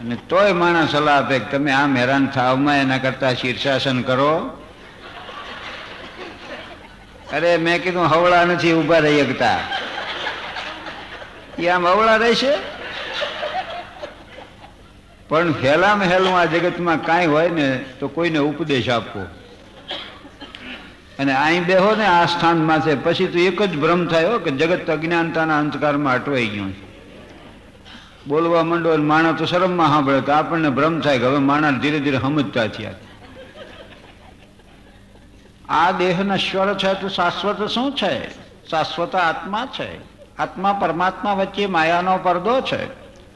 અને 0.00 0.16
તોય 0.28 0.52
માણસ 0.52 0.92
સલાહ 0.92 1.18
આપે 1.18 1.38
કે 1.38 1.48
તમે 1.50 1.72
આમ 1.72 1.96
હેરાન 1.96 2.26
થાવમાં 2.26 2.76
એના 2.76 2.98
કરતા 2.98 3.32
શીર્ષાસન 3.34 4.02
કરો. 4.02 4.32
અરે, 7.32 7.56
મેં 7.56 7.82
કીધું 7.82 8.02
હવળા 8.02 8.44
નથી, 8.44 8.72
ઊભા 8.72 8.98
રહી 8.98 9.26
શકતા 9.26 9.58
એ 11.58 11.68
આમ 11.68 11.86
હવળા 11.86 12.16
રહેશે 12.16 12.52
પણ 15.28 15.54
હેલામાં 15.62 16.06
હેલું 16.06 16.38
આ 16.38 16.44
જગતમાં 16.44 17.04
કાંઈ 17.04 17.26
હોય 17.26 17.48
ને, 17.48 17.84
તો 18.00 18.08
કોઈને 18.08 18.38
ઉપદેશ 18.38 18.88
આપવો. 18.88 19.26
અને 21.18 21.32
અહીં 21.34 21.64
બેહો 21.64 21.94
ને 21.94 22.06
આ 22.06 22.26
સ્થાનમાં 22.26 22.80
છે. 22.80 22.94
પછી 22.94 23.26
તો 23.26 23.38
એક 23.38 23.62
જ 23.62 23.78
ભ્રમ 23.78 24.06
થાય 24.06 24.24
કે 24.44 24.50
જગત 24.50 24.90
અજ્ઞાનતાના 24.90 25.58
અંધકારમાં 25.58 26.14
અટવાઈ 26.14 26.46
ગયું. 26.46 26.92
બોલવા 28.28 28.64
માંડો 28.64 28.96
માણસ 28.96 29.38
તો 29.38 29.46
શરમમાં 29.46 29.88
સાંભળે 29.88 30.20
તો 30.20 30.32
આપણને 30.32 30.70
ભ્રમ 30.70 31.00
થાય 31.00 31.18
કે 31.18 31.24
હવે 31.24 31.38
માણસ 31.38 31.80
ધીરે 31.80 31.98
ધીરે 31.98 32.18
સમજતા 32.18 32.66
થયા 32.66 32.90
આ 35.72 35.90
દેહના 35.90 36.34
નશ્વર 36.34 36.74
છે 36.74 37.00
તો 37.00 37.08
શાશ્વત 37.08 37.68
શું 37.68 37.96
છે? 37.96 38.30
શાશ્વત 38.70 39.14
આત્મા 39.14 39.66
છે. 39.66 39.88
આત્મા 40.36 40.72
પરમાત્મા 40.72 41.32
વચ્ચે 41.32 41.66
માયાનો 41.66 42.18
પરદો 42.18 42.60
છે. 42.60 42.86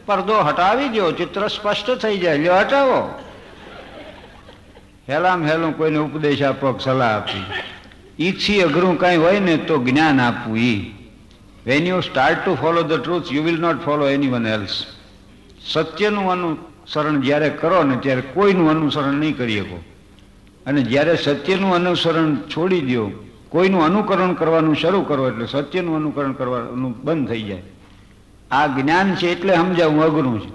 પરદો 0.06 0.40
હટાવી 0.40 0.88
દો 0.88 1.12
ચિત્ર 1.12 1.48
સ્પષ્ટ 1.48 1.90
થઈ 1.90 2.18
જાય. 2.18 2.38
લ્યો, 2.38 2.56
હટાવો. 2.56 3.20
હેલામ 5.08 5.46
હેલું 5.46 5.76
કોઈને 5.76 5.98
ઉપદેશ 5.98 6.42
આપો 6.42 6.78
સલાહ 6.78 7.16
આપી. 7.16 7.44
ઈથી 8.18 8.62
અઘરું 8.62 8.98
કાંઈ 8.98 9.16
હોય 9.16 9.40
ને 9.40 9.56
તો 9.56 9.78
જ્ઞાન 9.78 10.20
આપવું 10.20 10.58
ઈ. 10.58 10.92
When 11.66 11.86
you 11.86 12.00
start 12.00 12.44
to 12.44 12.54
follow 12.54 12.82
the 12.82 12.92
truth 12.92 13.32
you 13.32 13.42
will 13.42 13.60
not 13.60 13.84
follow 13.84 14.08
anyone 14.28 14.46
else 14.46 14.86
સત્યનું 15.72 16.30
અનુસરણ 16.30 17.20
જ્યારે 17.20 17.50
કરો 17.50 17.82
ને 17.82 17.96
ત્યારે 17.96 18.20
કોઈનું 18.20 18.70
અનુસરણ 18.70 19.14
નહીં 19.14 19.38
કરી 19.38 19.60
શકો. 19.60 19.95
અને 20.66 20.82
જ્યારે 20.82 21.16
સત્યનું 21.16 21.74
અનુસરણ 21.74 22.36
છોડી 22.36 22.80
દો 22.80 23.10
કોઈનું 23.48 23.84
અનુકરણ 23.84 24.32
કરવાનું 24.32 24.76
શરૂ 24.76 25.02
કરો 25.02 25.28
એટલે 25.28 25.46
સત્યનું 25.46 25.96
અનુકરણ 25.96 26.32
કરવાનું 26.32 27.02
બંધ 27.02 27.28
થઈ 27.28 27.42
જાય. 27.42 27.62
આ 28.50 28.66
જ્ઞાન 28.66 29.14
છે 29.14 29.28
એટલે 29.28 29.54
સમજાવું, 29.54 30.02
અઘરું 30.02 30.40
છે. 30.40 30.50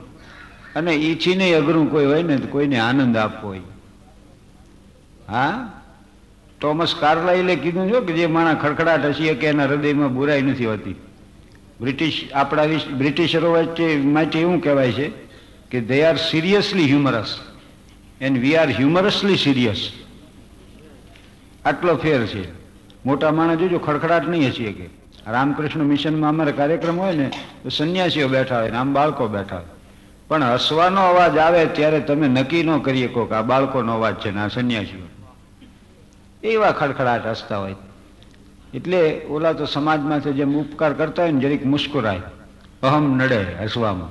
અને 0.76 0.92
ઈચ્છીને 0.92 1.54
અઘરું 1.54 1.92
કોઈ 1.92 2.06
હોય 2.06 2.24
ને 2.24 2.38
કોઈને 2.38 2.80
આનંદ 2.80 3.18
આપવો 3.18 3.50
હોય. 3.50 3.62
હા? 5.28 5.74
ટોમસ 6.62 6.96
કાર્લાઇલે 7.00 7.56
કીધું 7.56 7.90
છે 7.90 8.06
કે 8.06 8.14
જે 8.14 8.26
માણસ 8.26 8.62
ખડખડાટ 8.62 9.06
હસીએ 9.06 9.34
કે 9.34 9.48
એના 9.48 9.66
હૃદયમાં 9.66 10.14
બુરાઈ 10.14 10.42
નથી 10.42 10.66
હોતી. 10.66 10.96
બ્રિટિશ, 11.82 12.30
આપણા 12.34 12.64
બ્રિટિશરો 12.98 13.52
વચ્ચે 13.52 13.96
માટે 13.96 14.40
એવું 14.40 14.64
કહેવાય 14.64 14.92
છે 14.92 15.12
કે 15.72 15.82
they 15.82 16.04
are 16.04 16.18
seriously 16.18 16.86
humorous 16.86 17.40
and 18.22 18.38
we 18.38 18.56
are 18.56 18.70
humorously 18.70 19.38
serious 19.38 19.92
આટલો 21.66 21.96
ફેર 21.96 22.26
છે. 22.26 22.52
મોટા 23.06 23.32
માણસ 23.32 23.60
જોજો 23.60 23.80
ખડખડાટ 23.80 24.28
નહીં 24.28 24.50
હસીએ 24.50 24.72
કે 24.72 24.90
રામકૃષ્ણ 25.28 25.84
મિશનમાં 25.84 26.30
અમારે 26.30 26.52
કાર્યક્રમ 26.52 27.00
હોય 27.00 27.16
ને, 27.16 27.32
તો 27.64 27.70
સંન્યાસીઓ 27.70 28.28
બેઠા 28.28 28.60
હોય 28.60 28.72
ને, 28.72 28.78
આમ 28.78 28.94
બાળકો 28.94 29.28
બેઠા 29.28 29.56
હોય. 29.56 29.66
પણ 30.28 30.44
હસવાનો 30.44 31.02
અવાજ 31.02 31.38
આવે 31.38 31.66
ત્યારે 31.66 32.00
તમે 32.00 32.28
નક્કી 32.28 32.64
ન 32.64 32.78
કરી 32.78 33.08
શકો 33.08 33.26
કે 33.26 33.36
આ 33.36 33.42
બાળકોનો 33.42 33.94
અવાજ 33.94 34.16
છે 34.16 34.32
ને, 34.32 34.42
આ 34.42 34.48
સંન્યાસીઓ. 34.48 35.30
એવા 36.48 36.72
ખડખડાટ 36.72 37.28
હસતા 37.28 37.58
હોય. 37.58 37.76
એટલે 38.74 39.22
ઓલા 39.26 39.54
તો 39.54 39.66
સમાજમાંથી 39.66 40.32
જેમ 40.32 40.58
ઉપકાર 40.58 40.94
કરતા 40.94 41.24
હોય 41.24 41.32
ને, 41.32 41.40
જરીક 41.40 41.66
મુસ્કુરાય. 41.66 42.22
અહમ 42.84 43.16
નડે 43.16 43.46
હસવામાં. 43.64 44.10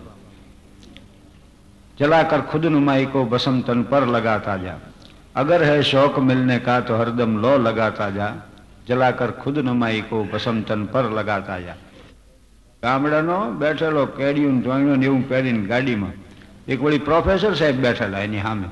જલાકર 1.98 2.40
ખુદ 2.40 2.66
નુમાઈ 2.66 3.07
કો 3.07 3.24
બસમ 3.24 3.61
તન 3.61 3.82
પર 3.82 4.07
લગાતા 4.07 4.57
જા. 4.57 4.78
અગર 5.36 5.64
હૈ 5.64 5.82
શોક 5.82 6.18
મિલને 6.18 6.58
કા 6.58 6.80
તો 6.80 6.94
હરદમ 6.94 7.38
લો 7.38 7.56
લગાતા 7.56 8.10
જા 8.10 8.34
જલાકર 8.86 9.30
ખુદ 9.30 9.58
નમાઈ 9.58 10.00
કો 10.00 10.24
ભસમતન 10.24 10.84
પર 10.84 11.02
લગાતા 11.02 11.58
જા 11.58 11.74
ગામડાનો 12.82 13.52
બેઠેલો 13.52 14.06
કેડિયું 14.06 14.62
જોઈનો 14.62 14.96
ને 14.96 15.06
એવું 15.06 15.28
પહેરીને 15.28 15.66
ગાડીમાં, 15.66 16.10
એક 16.68 16.82
વળી 16.82 16.98
પ્રોફેસર 16.98 17.54
સાહેબ 17.54 17.76
બેઠેલા 17.76 18.18
એની 18.18 18.42
સામે. 18.42 18.64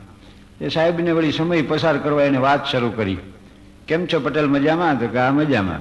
એ 0.61 0.68
સાહેબને 0.68 1.12
વળી 1.12 1.32
સમય 1.32 1.62
પસાર 1.62 1.98
કરવા 1.98 2.22
એને 2.22 2.38
વાત 2.38 2.66
શરૂ 2.66 2.90
કરી. 2.90 3.18
કેમ 3.88 4.06
છો 4.06 4.20
પટેલ, 4.20 4.46
મજામાં? 4.46 5.00
તો 5.00 5.06
કે 5.06 5.18
આ 5.18 5.30
મજામાં. 5.30 5.80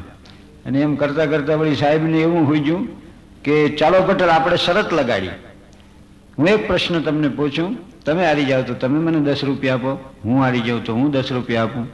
અને 0.66 0.82
એમ 0.82 0.96
કરતાં 0.96 1.28
કરતાં 1.28 1.60
વળી 1.60 1.76
સાહેબને 1.76 2.18
એવું 2.18 2.48
હોઈ 2.48 2.88
કે, 3.44 3.70
ચાલો 3.70 4.04
પટેલ, 4.04 4.30
આપણે 4.30 4.58
શરત 4.58 4.94
લગાડી. 4.94 5.30
હું 6.38 6.48
એક 6.48 6.68
પ્રશ્ન 6.68 7.02
તમને 7.02 7.28
પૂછું. 7.28 7.87
તમે 8.08 8.26
હારી 8.26 8.46
જાઓ 8.46 8.64
તો 8.64 8.74
તમે 8.74 9.00
મને 9.00 9.20
દસ 9.20 9.44
રૂપિયા 9.44 9.74
આપો, 9.74 9.92
હું 10.26 10.42
હારી 10.42 10.62
જાઉં 10.62 10.84
તો 10.84 10.94
હું 10.94 11.12
દસ 11.12 11.32
રૂપિયા 11.32 11.64
આપું. 11.64 11.88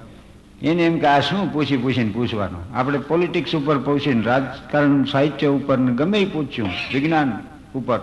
એને 0.62 0.84
એમ 0.86 1.00
કે 1.00 1.08
આ 1.08 1.20
શું 1.20 1.54
પૂછી 1.54 1.78
પૂછીને 1.78 2.12
પૂછવાનું? 2.12 2.64
આપણે 2.76 2.98
પોલિટિક્સ 2.98 3.56
ઉપર 3.56 3.78
પૂછીને, 3.78 4.22
રાજકારણ, 4.22 5.06
સાહિત્ય 5.06 5.48
ઉપર 5.48 5.78
ને 5.78 5.92
ગમે 5.92 6.18
એ 6.22 6.26
પૂછ્યું, 6.26 6.70
વિજ્ઞાન 6.94 7.32
ઉપર. 7.76 8.00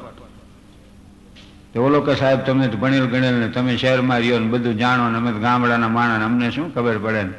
તો 1.73 1.85
ઓલો 1.85 2.01
કે 2.01 2.15
સાહેબ, 2.15 2.41
તમે 2.45 2.69
તો 2.69 2.77
ભણેલ 2.77 3.07
ગણેલ 3.07 3.35
ને 3.35 3.49
તમે 3.49 3.77
શહેરમાં 3.77 4.19
રહ્યો 4.19 4.39
ને 4.39 4.47
બધું 4.47 4.77
જાણો 4.77 5.11
ને 5.11 5.17
અમે 5.17 5.33
ગામડાના 5.41 5.89
માણસ 5.89 6.25
અમને 6.25 6.51
શું 6.51 6.75
ખબર 6.75 6.99
પડે 6.99 7.23
ને? 7.23 7.33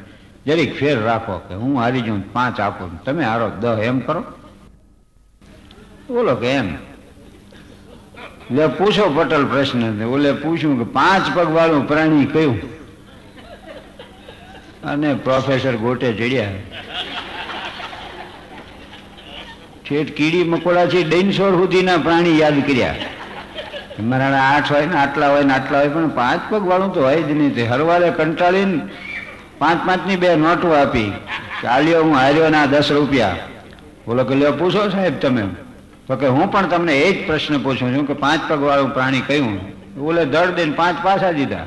જરીક 0.46 0.74
ફેર 0.74 0.96
રાખો 1.02 1.38
કે 1.48 1.54
હું 1.54 1.76
હારી 1.80 2.02
જાઉં 2.02 2.22
પાંચ 2.32 2.60
આપો 2.60 2.90
તમે 3.04 3.22
હારો 3.24 3.50
દહ, 3.60 3.78
એમ 3.82 4.00
કરો? 4.00 4.24
બોલો 6.08 6.34
કે 6.34 6.46
એમ 6.46 6.68
લે, 8.52 8.66
પૂછો 8.66 9.12
પટલ 9.16 9.46
પ્રશ્ન 9.46 10.04
ઓલે 10.04 10.32
પૂછ્યું 10.32 10.78
કે 10.78 10.84
પાંચ 10.84 11.36
પગ 11.36 11.52
વાળું 11.52 11.88
પ્રાણી 11.88 12.24
કયું? 12.24 12.60
અને 14.84 15.14
પ્રોફેસર 15.14 15.76
ગોટે 15.76 16.12
ચડ્યા. 16.12 16.48
ઠેઠ 19.88 20.12
કીડી 20.12 20.44
મકોડા 20.44 20.86
છે 20.86 21.02
ડાયનોસોર 21.02 21.50
સુધીના 21.50 21.96
પ્રાણી 21.96 22.38
યાદ 22.38 22.66
કર્યા. 22.66 22.94
મારા 24.00 24.42
આઠ 24.42 24.72
હોય 24.72 24.86
ને, 24.86 24.96
આટલા 24.96 25.28
હોય 25.28 25.42
ને, 25.42 25.52
આટલા 25.52 25.78
હોય, 25.78 25.88
પણ 25.88 26.08
પાંચ 26.08 26.40
પગ 26.50 26.66
વાળું 26.66 26.94
તો 26.94 27.02
હોય 27.02 27.22
જ 27.22 27.30
નહીં. 27.30 27.54
તે 27.54 27.64
હરવારે 27.64 28.10
કંટાળીને 28.10 28.80
પાંચ 29.58 29.86
પાંચની 29.86 30.16
બે 30.16 30.36
નોટો 30.36 30.68
આપી. 30.68 31.12
ચાલ્યો 31.62 32.02
હું 32.02 32.14
હાર્યો 32.14 32.48
ના 32.48 32.66
દસ 32.66 32.92
રૂપિયા. 32.92 33.36
બોલો 34.06 34.24
કે, 34.24 34.34
લ્યો, 34.34 34.52
પૂછો 34.52 34.88
સાહેબ 34.88 35.20
તમે. 35.20 35.42
તો 36.06 36.16
કે 36.16 36.26
હું 36.26 36.52
પણ 36.52 36.68
તમને 36.68 36.98
એ 36.98 37.12
જ 37.12 37.26
પ્રશ્ન 37.26 37.58
પૂછું 37.58 37.96
છું 37.96 38.06
કે 38.06 38.12
પાંચ 38.14 38.40
પગવાળું 38.48 38.94
પ્રાણી 38.94 39.20
કયું? 39.20 39.60
ઓલે 40.00 40.24
દળ 40.24 40.50
દઈને 40.50 40.72
પાંચ 40.72 41.04
પાછા 41.04 41.32
દીધા. 41.32 41.66